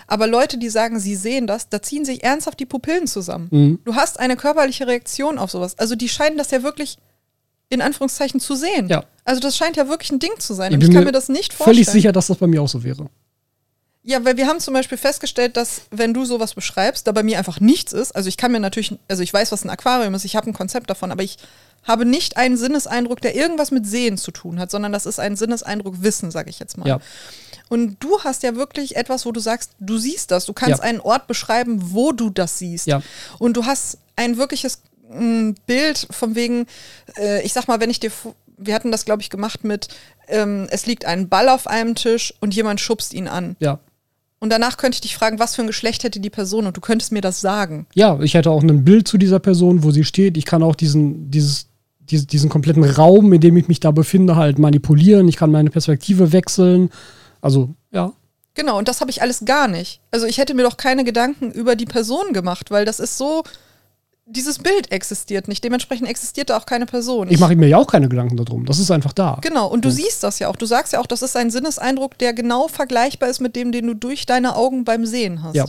[0.05, 3.47] Aber Leute, die sagen, sie sehen das, da ziehen sich ernsthaft die Pupillen zusammen.
[3.51, 3.79] Mhm.
[3.83, 5.77] Du hast eine körperliche Reaktion auf sowas.
[5.79, 6.97] Also die scheinen das ja wirklich
[7.69, 8.87] in Anführungszeichen zu sehen.
[8.87, 9.03] Ja.
[9.23, 10.71] Also das scheint ja wirklich ein Ding zu sein.
[10.73, 11.75] Ich ich kann mir mir das nicht vorstellen.
[11.75, 13.07] Völlig sicher, dass das bei mir auch so wäre.
[14.03, 17.39] Ja, weil wir haben zum Beispiel festgestellt, dass wenn du sowas beschreibst, da bei mir
[17.39, 20.25] einfach nichts ist, also ich kann mir natürlich, also ich weiß, was ein Aquarium ist,
[20.25, 21.37] ich habe ein Konzept davon, aber ich
[21.83, 25.35] habe nicht einen Sinneseindruck, der irgendwas mit Sehen zu tun hat, sondern das ist ein
[25.35, 26.87] Sinneseindruck Wissen, sage ich jetzt mal.
[26.87, 26.99] Ja.
[27.67, 30.45] Und du hast ja wirklich etwas, wo du sagst, du siehst das.
[30.45, 30.83] Du kannst Ja.
[30.83, 32.85] einen Ort beschreiben, wo du das siehst.
[32.85, 33.01] Ja.
[33.39, 36.65] Und du hast ein wirkliches mm, Bild von wegen,
[37.17, 38.11] äh, ich sag mal, wenn ich dir,
[38.57, 39.87] wir hatten das, glaube ich, gemacht mit,
[40.27, 43.55] ähm, es liegt ein Ball auf einem Tisch und jemand schubst ihn an.
[43.59, 43.79] Ja.
[44.39, 46.81] Und danach könnte ich dich fragen, was für ein Geschlecht hätte die Person und du
[46.81, 47.87] könntest mir das sagen.
[47.95, 50.37] Ja, ich hätte auch ein Bild zu dieser Person, wo sie steht.
[50.37, 51.67] Ich kann auch diesen, dieses,
[51.99, 55.27] dies- diesen kompletten Raum, in dem ich mich da befinde, halt manipulieren.
[55.27, 56.89] Ich kann meine Perspektive wechseln.
[57.41, 58.11] Also, ja.
[58.53, 59.99] Genau, und das habe ich alles gar nicht.
[60.11, 63.43] Also ich hätte mir doch keine Gedanken über die Person gemacht, weil das ist so,
[64.25, 65.63] dieses Bild existiert nicht.
[65.63, 67.27] Dementsprechend existiert da auch keine Person.
[67.29, 68.65] Ich mache mir ja auch keine Gedanken darum.
[68.65, 69.37] Das ist einfach da.
[69.41, 70.55] Genau, und du siehst das ja auch.
[70.55, 73.87] Du sagst ja auch, das ist ein Sinneseindruck, der genau vergleichbar ist mit dem, den
[73.87, 75.55] du durch deine Augen beim Sehen hast.
[75.55, 75.65] Ja.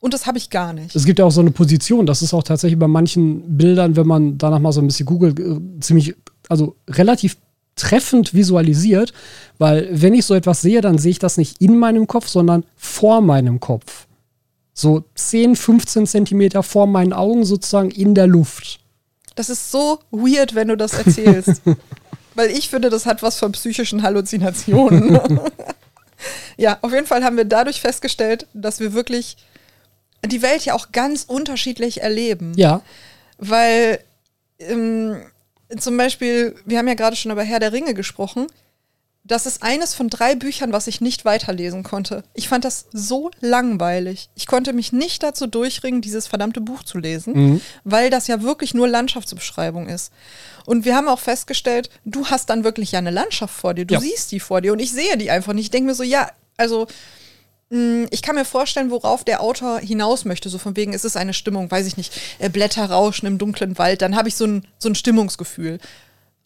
[0.00, 0.94] Und das habe ich gar nicht.
[0.94, 4.06] Es gibt ja auch so eine Position, das ist auch tatsächlich bei manchen Bildern, wenn
[4.06, 6.14] man danach mal so ein bisschen googelt, äh, ziemlich,
[6.48, 7.36] also relativ
[7.74, 9.12] treffend visualisiert,
[9.58, 12.64] weil wenn ich so etwas sehe, dann sehe ich das nicht in meinem Kopf, sondern
[12.76, 14.07] vor meinem Kopf.
[14.78, 18.78] So 10, 15 Zentimeter vor meinen Augen sozusagen in der Luft.
[19.34, 21.62] Das ist so weird, wenn du das erzählst.
[22.36, 25.40] Weil ich finde, das hat was von psychischen Halluzinationen.
[26.56, 29.36] ja, auf jeden Fall haben wir dadurch festgestellt, dass wir wirklich
[30.24, 32.52] die Welt ja auch ganz unterschiedlich erleben.
[32.54, 32.82] Ja,
[33.38, 33.98] Weil
[34.60, 35.16] ähm,
[35.76, 38.46] zum Beispiel, wir haben ja gerade schon über Herr der Ringe gesprochen.
[39.24, 42.22] Das ist eines von drei Büchern, was ich nicht weiterlesen konnte.
[42.32, 44.30] Ich fand das so langweilig.
[44.34, 48.72] Ich konnte mich nicht dazu durchringen, dieses verdammte Buch zu lesen, weil das ja wirklich
[48.72, 50.12] nur Landschaftsbeschreibung ist.
[50.64, 53.84] Und wir haben auch festgestellt, du hast dann wirklich ja eine Landschaft vor dir.
[53.84, 54.00] Du Ja.
[54.00, 55.64] siehst die vor dir und ich sehe die einfach nicht.
[55.66, 56.86] Ich denke mir so, ja, also
[57.68, 60.48] mh, ich kann mir vorstellen, worauf der Autor hinaus möchte.
[60.48, 63.76] So von wegen, ist es eine Stimmung, weiß ich nicht, äh, Blätter rauschen im dunklen
[63.76, 65.80] Wald, dann habe ich so ein, so ein Stimmungsgefühl.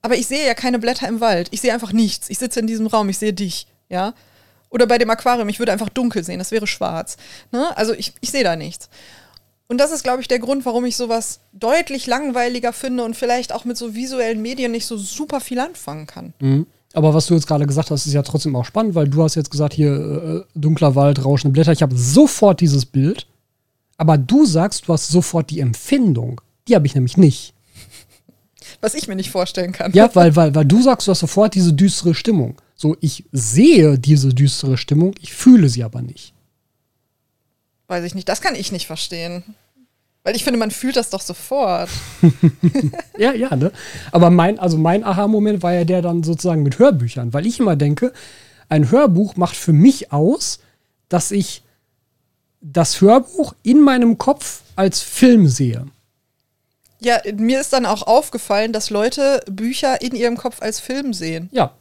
[0.03, 1.49] Aber ich sehe ja keine Blätter im Wald.
[1.53, 2.29] Ich sehe einfach nichts.
[2.29, 4.15] Ich sitze in diesem Raum, ich sehe dich, ja.
[4.69, 7.17] Oder bei dem Aquarium, ich würde einfach dunkel sehen, das wäre schwarz.
[7.53, 7.77] Ne?
[7.77, 8.89] Also ich, ich sehe da nichts.
[9.69, 13.55] Und das ist, glaube ich, der Grund, warum ich sowas deutlich langweiliger finde und vielleicht
[13.55, 16.35] auch mit so visuellen Medien nicht so super viel anfangen kann.
[16.41, 16.67] Mhm.
[16.95, 19.35] Aber was du jetzt gerade gesagt hast, ist ja trotzdem auch spannend, weil du hast
[19.35, 21.73] jetzt gesagt, hier äh, dunkler Wald, rauschende Blätter.
[21.73, 23.27] Ich habe sofort dieses Bild.
[23.97, 26.41] Aber du sagst, du hast sofort die Empfindung.
[26.69, 27.55] Die habe ich nämlich nicht.
[28.83, 29.93] Was ich mir nicht vorstellen kann.
[29.93, 32.61] Ja, weil, weil, weil du sagst, du hast sofort diese düstere Stimmung.
[32.75, 36.35] So, ich sehe diese düstere Stimmung, ich fühle sie aber nicht.
[37.87, 38.29] Weiß ich nicht.
[38.29, 39.43] Das kann ich nicht verstehen.
[40.25, 41.89] Weil ich finde, man fühlt das doch sofort.
[43.19, 43.71] Ja, ja, ne?
[44.11, 47.77] Aber mein, also mein Aha-Moment war ja der dann sozusagen mit Hörbüchern, weil ich immer
[47.77, 48.13] denke,
[48.69, 50.61] ein Hörbuch macht für mich aus,
[51.09, 51.63] dass ich
[52.63, 55.87] das Hörbuch in meinem Kopf als Film sehe.
[57.05, 61.49] Ja, mir ist dann auch aufgefallen, dass Leute Bücher in ihrem Kopf als Film sehen.
[61.53, 61.73] Ja.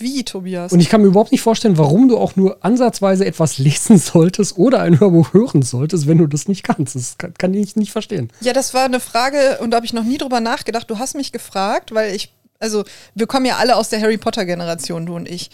[0.00, 0.72] Wie, Tobias?
[0.72, 4.56] Und ich kann mir überhaupt nicht vorstellen, warum du auch nur ansatzweise etwas lesen solltest
[4.56, 6.94] oder ein Hörbuch hören solltest, wenn du das nicht kannst.
[6.94, 8.30] Das kann, kann ich nicht verstehen.
[8.40, 10.88] Ja, das war eine Frage und da habe ich noch nie drüber nachgedacht.
[10.88, 12.84] Du hast mich gefragt, weil ich, also
[13.16, 15.50] wir kommen ja alle aus der Harry Potter Generation, du und ich.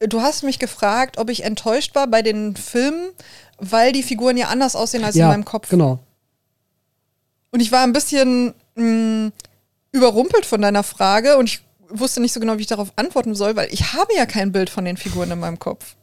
[0.00, 3.10] Du hast mich gefragt, ob ich enttäuscht war bei den Filmen,
[3.58, 5.68] weil die Figuren ja anders aussehen als in meinem Kopf.
[5.68, 5.98] Genau.
[7.54, 9.30] Und ich war ein bisschen mh,
[9.92, 13.54] überrumpelt von deiner Frage und ich wusste nicht so genau, wie ich darauf antworten soll,
[13.54, 15.94] weil ich habe ja kein Bild von den Figuren in meinem Kopf.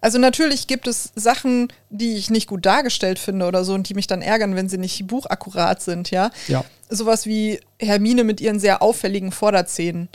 [0.00, 3.94] Also natürlich gibt es Sachen, die ich nicht gut dargestellt finde oder so und die
[3.94, 6.32] mich dann ärgern, wenn sie nicht buchakkurat sind, ja.
[6.48, 6.64] Ja.
[6.88, 10.08] Sowas wie Hermine mit ihren sehr auffälligen Vorderzähnen.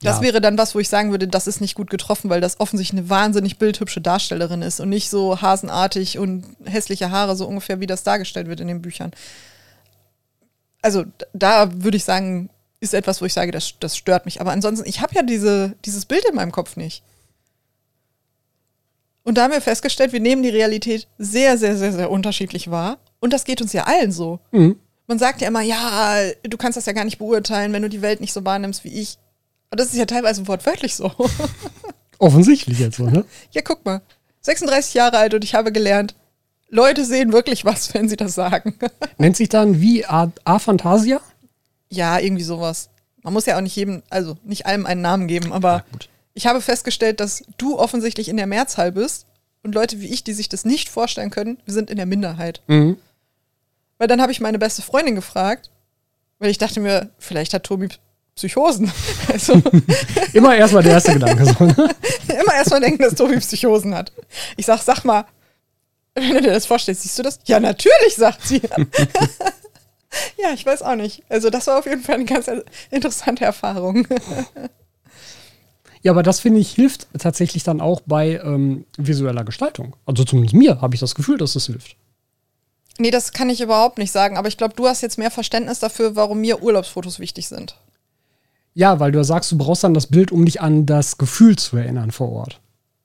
[0.00, 0.22] Das Ja.
[0.22, 2.98] wäre dann was, wo ich sagen würde, das ist nicht gut getroffen, weil das offensichtlich
[2.98, 7.86] eine wahnsinnig bildhübsche Darstellerin ist und nicht so hasenartig und hässliche Haare, so ungefähr wie
[7.86, 9.12] das dargestellt wird in den Büchern.
[10.82, 12.50] Also da würde ich sagen,
[12.80, 14.40] ist etwas, wo ich sage, das, das stört mich.
[14.40, 17.02] Aber ansonsten, ich habe ja diese, dieses Bild in meinem Kopf nicht.
[19.22, 22.98] Und da haben wir festgestellt, wir nehmen die Realität sehr, sehr, sehr, sehr unterschiedlich wahr.
[23.20, 24.40] Und das geht uns ja allen so.
[24.50, 24.76] Mhm.
[25.06, 28.02] Man sagt ja immer, ja, du kannst das ja gar nicht beurteilen, wenn du die
[28.02, 29.18] Welt nicht so wahrnimmst wie ich.
[29.70, 31.12] Und das ist ja teilweise wortwörtlich so.
[32.18, 33.24] Offensichtlich jetzt so, ne?
[33.52, 34.02] ja, guck mal.
[34.40, 36.16] 36 Jahre alt und ich habe gelernt,
[36.74, 38.74] Leute sehen wirklich was, wenn sie das sagen.
[39.18, 41.20] Nennt sich dann wie A-Fantasia?
[41.90, 42.88] ja, irgendwie sowas.
[43.22, 45.98] Man muss ja auch nicht jedem, also nicht allem einen Namen geben, aber Ja,
[46.32, 49.26] ich habe festgestellt, dass du offensichtlich in der Mehrzahl bist
[49.62, 52.62] und Leute wie ich, die sich das nicht vorstellen können, wir sind in der Minderheit.
[52.66, 52.96] Mhm.
[53.98, 55.70] Weil dann habe ich meine beste Freundin gefragt,
[56.38, 57.88] weil ich dachte mir, vielleicht hat Tobi
[58.34, 58.90] Psychosen.
[59.32, 59.60] Also
[60.32, 61.44] Immer erstmal der erste Gedanke.
[61.44, 61.90] So, ne?
[62.28, 64.12] immer erstmal denken, dass Tobi Psychosen hat.
[64.56, 65.26] Ich sag, sag mal,
[66.14, 67.38] wenn du dir das vorstellst, siehst du das?
[67.46, 68.60] Ja, natürlich, sagt sie.
[70.38, 71.22] ja, ich weiß auch nicht.
[71.28, 72.50] Also, das war auf jeden Fall eine ganz
[72.90, 74.06] interessante Erfahrung.
[76.02, 79.94] Ja, aber das finde ich hilft tatsächlich dann auch bei ähm, visueller Gestaltung.
[80.04, 81.96] Also zumindest mir habe ich das Gefühl, dass das hilft.
[82.98, 85.78] Nee, das kann ich überhaupt nicht sagen, aber ich glaube, du hast jetzt mehr Verständnis
[85.78, 87.76] dafür, warum mir Urlaubsfotos wichtig sind.
[88.74, 91.76] Ja, weil du sagst, du brauchst dann das Bild, um dich an das Gefühl zu
[91.76, 92.60] erinnern vor Ort.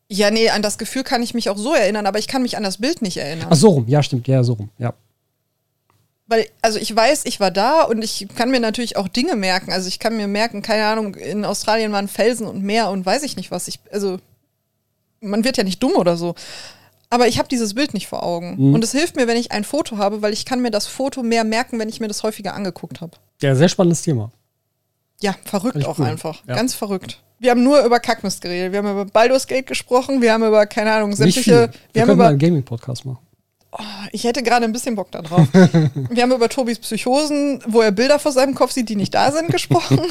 [0.10, 2.56] Ja, nee, an das Gefühl kann ich mich auch so erinnern, aber ich kann mich
[2.56, 3.48] an das Bild nicht erinnern.
[3.50, 4.94] Ach, so rum, ja, stimmt, ja, so rum, ja.
[6.28, 9.72] Weil, also ich weiß, ich war da und ich kann mir natürlich auch Dinge merken.
[9.72, 13.24] Also ich kann mir merken, keine Ahnung, in Australien waren Felsen und Meer und weiß
[13.24, 13.70] ich nicht was.
[13.70, 14.20] Ich, also
[15.22, 16.36] man wird ja nicht dumm oder so.
[17.10, 18.56] Aber ich habe dieses Bild nicht vor Augen.
[18.58, 18.74] Mhm.
[18.74, 21.24] Und es hilft mir, wenn ich ein Foto habe, weil ich kann mir das Foto
[21.24, 23.18] mehr merken, wenn ich mir das häufiger angeguckt habe.
[23.42, 24.32] Ja, sehr spannendes Thema.
[25.22, 26.06] Ja, verrückt auch cool.
[26.06, 26.44] einfach.
[26.46, 26.56] Ja.
[26.56, 27.24] Ganz verrückt.
[27.40, 28.72] Wir haben nur über Kackmist geredet.
[28.72, 30.22] Wir haben über Baldur's Gate gesprochen.
[30.22, 31.52] Wir haben über, keine Ahnung, sämtliche.
[31.52, 32.30] Wir, Wir haben können mal über.
[32.30, 33.20] einen Gaming-Podcast machen.
[34.12, 35.48] Ich hätte gerade ein bisschen Bock da drauf.
[35.54, 39.32] Wir haben über Tobis Psychosen, wo er Bilder vor seinem Kopf sieht, die nicht da
[39.32, 40.00] sind, gesprochen.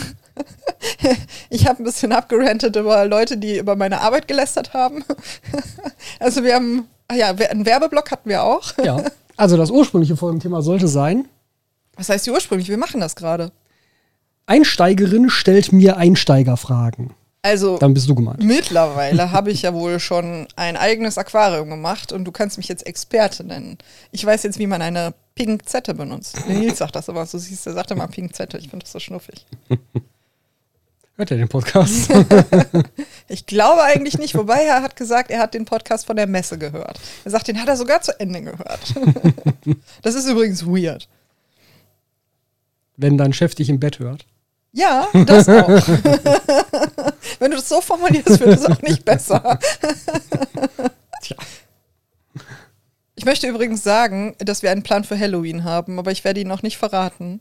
[1.49, 5.03] Ich habe ein bisschen abgerantet über Leute, die über meine Arbeit gelästert haben.
[6.21, 8.73] Also wir haben, ah ja, einen Werbeblock hatten wir auch.
[8.85, 9.03] Ja.
[9.37, 11.27] Also das ursprüngliche Folgenthema sollte sein,
[11.97, 12.69] Was heißt die ursprünglich?
[12.69, 13.53] Wir machen das gerade.
[14.47, 17.11] Einsteigerin stellt mir Einsteigerfragen.
[17.43, 18.43] Also Dann bist du gemeint.
[18.43, 22.85] mittlerweile habe ich ja wohl schon ein eigenes Aquarium gemacht und du kannst mich jetzt
[22.87, 23.79] Experte nennen.
[24.11, 26.39] Ich weiß jetzt, wie man eine Pinzette benutzt.
[26.49, 28.59] Der Nils sagt das immer so, siehst du, sagt immer Pinzette.
[28.59, 29.47] Ich finde das so schnuffig.
[31.19, 32.11] Hört ihr den Podcast?
[33.29, 36.59] Ich glaube eigentlich nicht, wobei er hat gesagt, er hat den Podcast von der Messe
[36.59, 37.01] gehört.
[37.25, 38.95] Er sagt, den hat er sogar zu Ende gehört.
[40.03, 41.09] Das ist übrigens weird.
[42.99, 44.27] Wenn dein Chef dich im Bett hört.
[44.77, 45.69] Ja, das auch.
[47.39, 49.59] Wenn du das so formulierst, wird es auch nicht besser.
[51.23, 51.37] Tja.
[53.15, 56.49] Ich möchte übrigens sagen, dass wir einen Plan für Halloween haben, aber ich werde ihn
[56.49, 57.41] noch nicht verraten.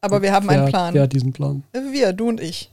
[0.00, 0.94] Aber wir haben wer, einen Plan.
[0.94, 1.64] Wer hat diesen Plan?
[1.72, 2.70] Wir, du und ich.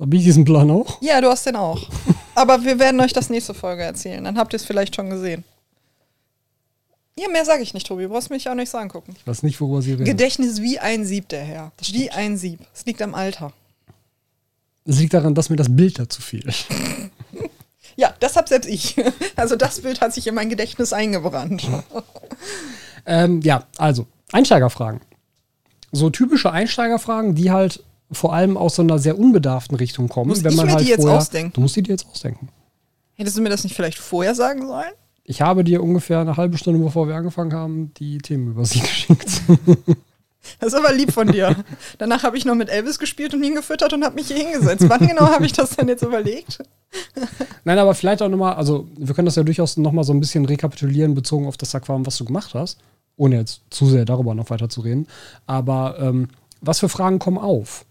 [0.00, 1.00] Hab ich diesen Plan auch?
[1.02, 1.90] Ja, du hast den auch.
[2.34, 4.24] Aber wir werden euch das nächste Folge erzählen.
[4.24, 5.44] Dann habt ihr es vielleicht schon gesehen.
[7.18, 8.02] Ja, mehr sage ich nicht, Tobi.
[8.02, 9.14] Du brauchst mich auch nicht so angucken.
[9.16, 10.04] Ich weiß nicht, worüber sie reden.
[10.04, 11.72] Gedächtnis wie ein Sieb, der Herr.
[11.90, 12.60] Wie ein Sieb.
[12.74, 13.52] Es liegt am Alter.
[14.84, 16.66] Es liegt daran, dass mir das Bild dazu fehlt.
[17.98, 18.94] Ja, das hab selbst ich.
[19.36, 21.66] Also das Bild hat sich in mein Gedächtnis eingebrannt.
[23.08, 25.00] Ähm, ja, also, Einsteigerfragen.
[25.92, 30.30] So typische Einsteigerfragen, die halt vor allem aus so einer sehr unbedarften Richtung kommen.
[30.30, 31.52] Muss wenn ich man mir halt die jetzt vorher, ausdenken?
[31.52, 32.48] Du musst die dir jetzt ausdenken.
[33.14, 34.92] Hättest du mir das nicht vielleicht vorher sagen sollen?
[35.28, 38.80] Ich habe dir ungefähr eine halbe Stunde, bevor wir angefangen haben, die Themen über sie
[38.80, 39.42] geschickt.
[40.60, 41.56] Das ist aber lieb von dir.
[41.98, 44.88] Danach habe ich noch mit Elvis gespielt und ihn gefüttert und habe mich hier hingesetzt.
[44.88, 46.58] Wann genau habe ich das denn jetzt überlegt?
[47.64, 50.44] Nein, aber vielleicht auch nochmal, also wir können das ja durchaus nochmal so ein bisschen
[50.44, 52.78] rekapitulieren, bezogen auf das Aquarium, was du gemacht hast,
[53.16, 55.08] ohne jetzt zu sehr darüber noch weiter zu reden.
[55.46, 56.28] Aber ähm,
[56.60, 57.84] was für Fragen kommen auf,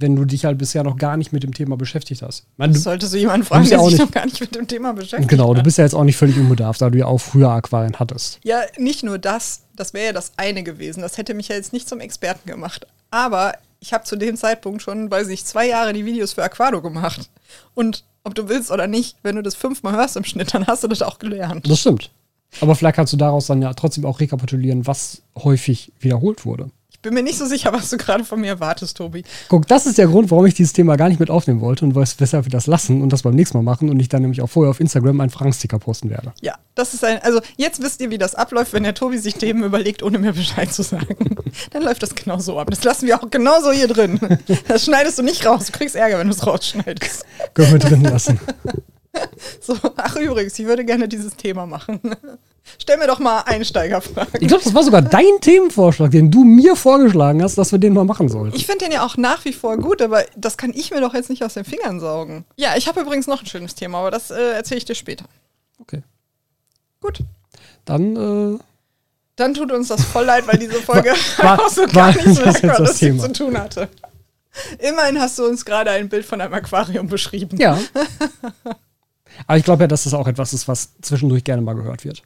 [0.00, 2.44] wenn du dich halt bisher noch gar nicht mit dem Thema beschäftigt hast?
[2.56, 4.66] Meine, du, Solltest du jemanden fragen, ja der sich nicht- noch gar nicht mit dem
[4.66, 7.18] Thema beschäftigt genau, du bist ja jetzt auch nicht völlig unbedarft, da du ja auch
[7.18, 8.40] früher Aquarien hattest.
[8.42, 11.00] Ja, nicht nur das, das wäre ja das eine gewesen.
[11.02, 12.86] Das hätte mich ja jetzt nicht zum Experten gemacht.
[13.10, 16.82] Aber ich habe zu dem Zeitpunkt schon, weiß ich, zwei Jahre die Videos für Aquado
[16.82, 17.30] gemacht.
[17.74, 20.84] Und ob du willst oder nicht, wenn du das fünfmal hörst im Schnitt, dann hast
[20.84, 21.68] du das auch gelernt.
[21.70, 22.10] Das stimmt.
[22.60, 26.70] Aber vielleicht kannst du daraus dann ja trotzdem auch rekapitulieren, was häufig wiederholt wurde.
[27.00, 29.24] Ich bin mir nicht so sicher, was du gerade von mir erwartest, Tobi.
[29.48, 31.94] Guck, das ist der Grund, warum ich dieses Thema gar nicht mit aufnehmen wollte und
[31.96, 34.42] wes- weshalb wir das lassen und das beim nächsten Mal machen und ich dann nämlich
[34.42, 36.34] auch vorher auf Instagram einen Fragensticker posten werde.
[36.42, 37.18] Ja, das ist ein.
[37.22, 40.34] Also, jetzt wisst ihr, wie das abläuft, wenn der Tobi sich Themen überlegt, ohne mir
[40.34, 41.36] Bescheid zu sagen.
[41.70, 42.68] Dann läuft das genau so ab.
[42.68, 44.20] Das lassen wir auch genauso hier drin.
[44.68, 45.64] Das schneidest du nicht raus.
[45.66, 47.24] Du kriegst Ärger, wenn du es rausschneidest.
[47.54, 48.38] Können wir drin lassen.
[49.60, 52.00] So, ach, übrigens, ich würde gerne dieses Thema machen.
[52.78, 54.40] Stell mir doch mal Einsteigerfragen.
[54.40, 57.92] Ich glaube, das war sogar dein Themenvorschlag, den du mir vorgeschlagen hast, dass wir den
[57.94, 58.54] mal machen sollten.
[58.56, 61.14] Ich finde den ja auch nach wie vor gut, aber das kann ich mir doch
[61.14, 62.44] jetzt nicht aus den Fingern saugen.
[62.56, 65.24] Ja, ich habe übrigens noch ein schönes Thema, aber das äh, erzähle ich dir später.
[65.80, 66.02] Okay.
[67.00, 67.20] Gut.
[67.84, 68.58] Dann, äh,
[69.36, 72.44] Dann tut uns das voll leid, weil diese Folge War- auch so gar nicht so
[72.44, 73.88] das jetzt lecker das das zu tun hatte.
[74.78, 77.56] Immerhin hast du uns gerade ein Bild von einem Aquarium beschrieben.
[77.58, 77.78] ja.
[79.46, 82.22] Aber ich glaube ja, dass das auch etwas ist, was zwischendurch gerne mal gehört wird.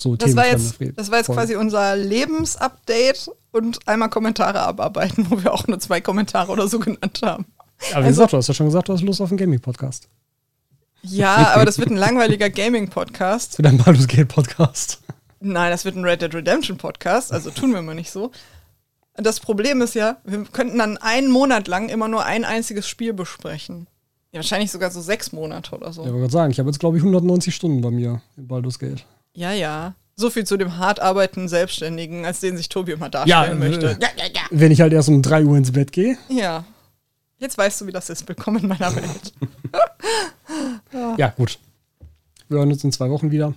[0.00, 5.42] So Das war, jetzt, das war jetzt quasi unser Lebensupdate und einmal Kommentare abarbeiten, wo
[5.42, 7.46] wir auch nur zwei Kommentare oder so genannt haben.
[7.92, 10.08] Aber wie gesagt, du hast ja schon gesagt, du hast Lust auf einen Gaming-Podcast.
[11.02, 13.56] Ja, aber das wird ein langweiliger Gaming-Podcast.
[13.56, 15.00] Für deinen Baldur's Gate-Podcast.
[15.40, 18.32] Nein, das wird ein Red Dead Redemption Podcast, also tun wir mal nicht so.
[19.14, 23.12] Das Problem ist ja, wir könnten dann einen Monat lang immer nur ein einziges Spiel
[23.12, 23.86] besprechen.
[24.38, 26.02] Ja, wahrscheinlich sogar so sechs Monate oder so.
[26.02, 28.78] Ja, wollte gerade sagen, ich habe jetzt, glaube ich, 190 Stunden bei mir in Baldur's
[28.78, 29.04] Gate.
[29.34, 29.94] Ja, ja.
[30.14, 33.68] So viel zu dem hart arbeitenden Selbstständigen, als den sich Tobi immer Ja, darstellen äh,
[33.68, 33.86] möchte.
[34.00, 34.42] Ja, ja, ja.
[34.50, 36.16] Wenn ich halt erst um 3 Uhr ins Bett gehe.
[36.28, 36.64] Ja.
[37.38, 38.28] Jetzt weißt du, wie das ist.
[38.28, 39.32] Willkommen in meiner Welt.
[41.18, 41.58] Ja, gut.
[42.48, 43.52] Wir hören uns in zwei Wochen wieder.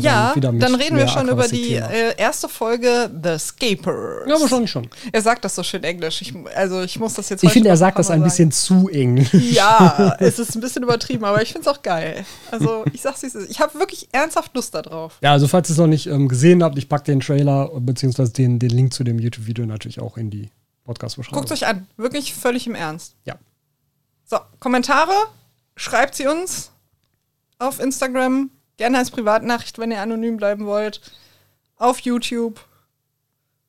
[0.00, 4.28] Ja, dann reden wir schon über die äh, erste Folge The Scapers.
[4.28, 4.88] Ja, wahrscheinlich schon.
[5.12, 6.22] Er sagt das so schön englisch.
[6.22, 8.24] Ich, also ich muss das jetzt Ich finde, er sagt das ein sagen.
[8.24, 9.32] bisschen zu englisch.
[9.34, 12.24] Ja, es ist ein bisschen übertrieben, aber ich finde es auch geil.
[12.50, 13.50] Also ich sag's, wie es ist.
[13.50, 15.18] Ich habe wirklich ernsthaft Lust darauf.
[15.22, 18.28] Ja, also falls ihr es noch nicht ähm, gesehen habt, ich packe den Trailer bzw.
[18.28, 20.50] Den, den Link zu dem YouTube-Video natürlich auch in die
[20.84, 21.40] Podcast-Beschreibung.
[21.40, 21.86] Guckt euch an.
[21.96, 23.14] Wirklich völlig im Ernst.
[23.24, 23.36] Ja.
[24.24, 25.12] So, Kommentare,
[25.76, 26.70] schreibt sie uns
[27.58, 28.50] auf Instagram.
[28.76, 31.00] Gerne als Privatnachricht, wenn ihr anonym bleiben wollt.
[31.76, 32.60] Auf YouTube.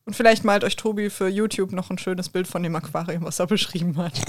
[0.06, 3.40] Und vielleicht malt euch Tobi für YouTube noch ein schönes Bild von dem Aquarium, was
[3.40, 4.22] er beschrieben hat.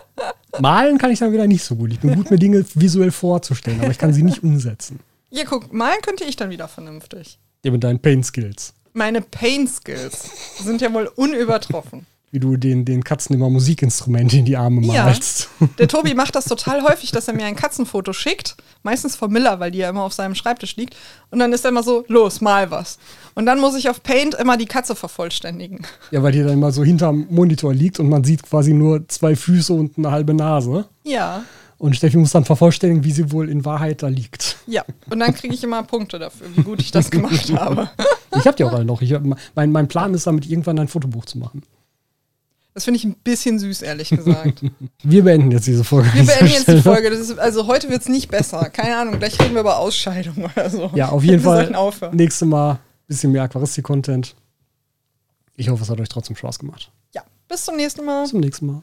[0.60, 1.92] Malen kann ich dann wieder nicht so gut.
[1.92, 5.00] Ich bin gut, mir Dinge visuell vorzustellen, aber ich kann sie nicht umsetzen.
[5.30, 7.40] Ja, guck, malen könnte ich dann wieder vernünftig.
[7.64, 8.72] Ja, mit deinen Paint-Skills.
[8.92, 12.06] Meine Paint-Skills sind ja wohl unübertroffen.
[12.34, 15.04] Wie du den, den Katzen immer Musikinstrumente in die Arme Ja.
[15.04, 15.48] malst.
[15.78, 18.56] Der Tobi macht das total häufig, dass er mir ein Katzenfoto schickt.
[18.82, 20.96] Meistens von Miller, weil die ja immer auf seinem Schreibtisch liegt.
[21.30, 22.98] Und dann ist er immer so, los, mal was.
[23.36, 25.86] Und dann muss ich auf Paint immer die Katze vervollständigen.
[26.10, 29.36] Ja, weil die dann immer so hinterm Monitor liegt und man sieht quasi nur zwei
[29.36, 30.86] Füße und eine halbe Nase.
[31.04, 31.44] Ja,
[31.78, 34.56] Und Steffi muss dann vervollständigen, wie sie wohl in Wahrheit da liegt.
[34.66, 34.82] ja.
[35.08, 37.90] Und dann kriege ich immer Punkte dafür, wie gut ich das gemacht habe.
[38.36, 39.02] Ich hab die auch alle noch.
[39.02, 39.14] Ich
[39.54, 41.62] mein, mein Plan ist damit, irgendwann ein Fotobuch zu machen.
[42.74, 44.62] Das finde ich ein bisschen süß, ehrlich gesagt.
[45.04, 46.12] Wir beenden jetzt diese Folge.
[46.12, 46.82] Wir beenden jetzt die.
[46.82, 47.08] Folge.
[47.08, 48.68] Das ist, also heute wird es nicht besser.
[48.68, 50.90] Keine Ahnung, gleich reden wir über Ausscheidung oder so.
[50.94, 51.72] Ja, auf jeden Fall.
[52.12, 54.34] Nächstes Mal ein bisschen mehr Aquaristik-Content.
[55.54, 56.90] Ich hoffe, es hat euch trotzdem Spaß gemacht.
[57.14, 58.22] Ja, bis zum nächsten Mal.
[58.22, 58.82] Bis zum nächsten Mal.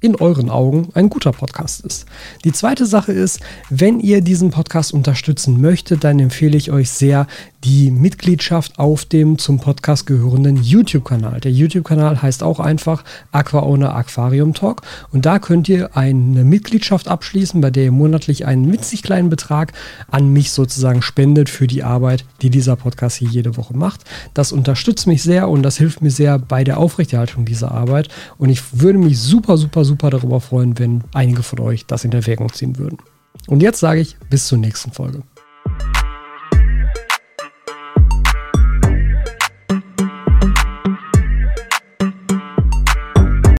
[0.00, 2.06] in euren Augen ein guter Podcast ist.
[2.44, 7.26] Die zweite Sache ist, wenn ihr diesen Podcast unterstützen möchtet, dann empfehle ich euch sehr
[7.64, 11.40] die Mitgliedschaft auf dem zum Podcast gehörenden YouTube-Kanal.
[11.40, 13.02] Der YouTube-Kanal heißt auch einfach
[13.32, 18.46] Aqua Owner Aquarium Talk und da könnt ihr eine Mitgliedschaft abschließen, bei der ihr monatlich
[18.46, 19.72] einen winzig kleinen Betrag
[20.10, 24.04] an mich sozusagen spendet für die Arbeit, die dieser Podcast hier jede Woche macht.
[24.34, 28.08] Das unterstützt mich sehr und das hilft mir sehr bei der Aufrechterhaltung dieser Arbeit
[28.38, 32.12] und ich würde mich super, super, super darüber freuen, wenn einige von euch das in
[32.12, 32.98] Erwägung ziehen würden.
[33.46, 35.22] Und jetzt sage ich bis zur nächsten Folge.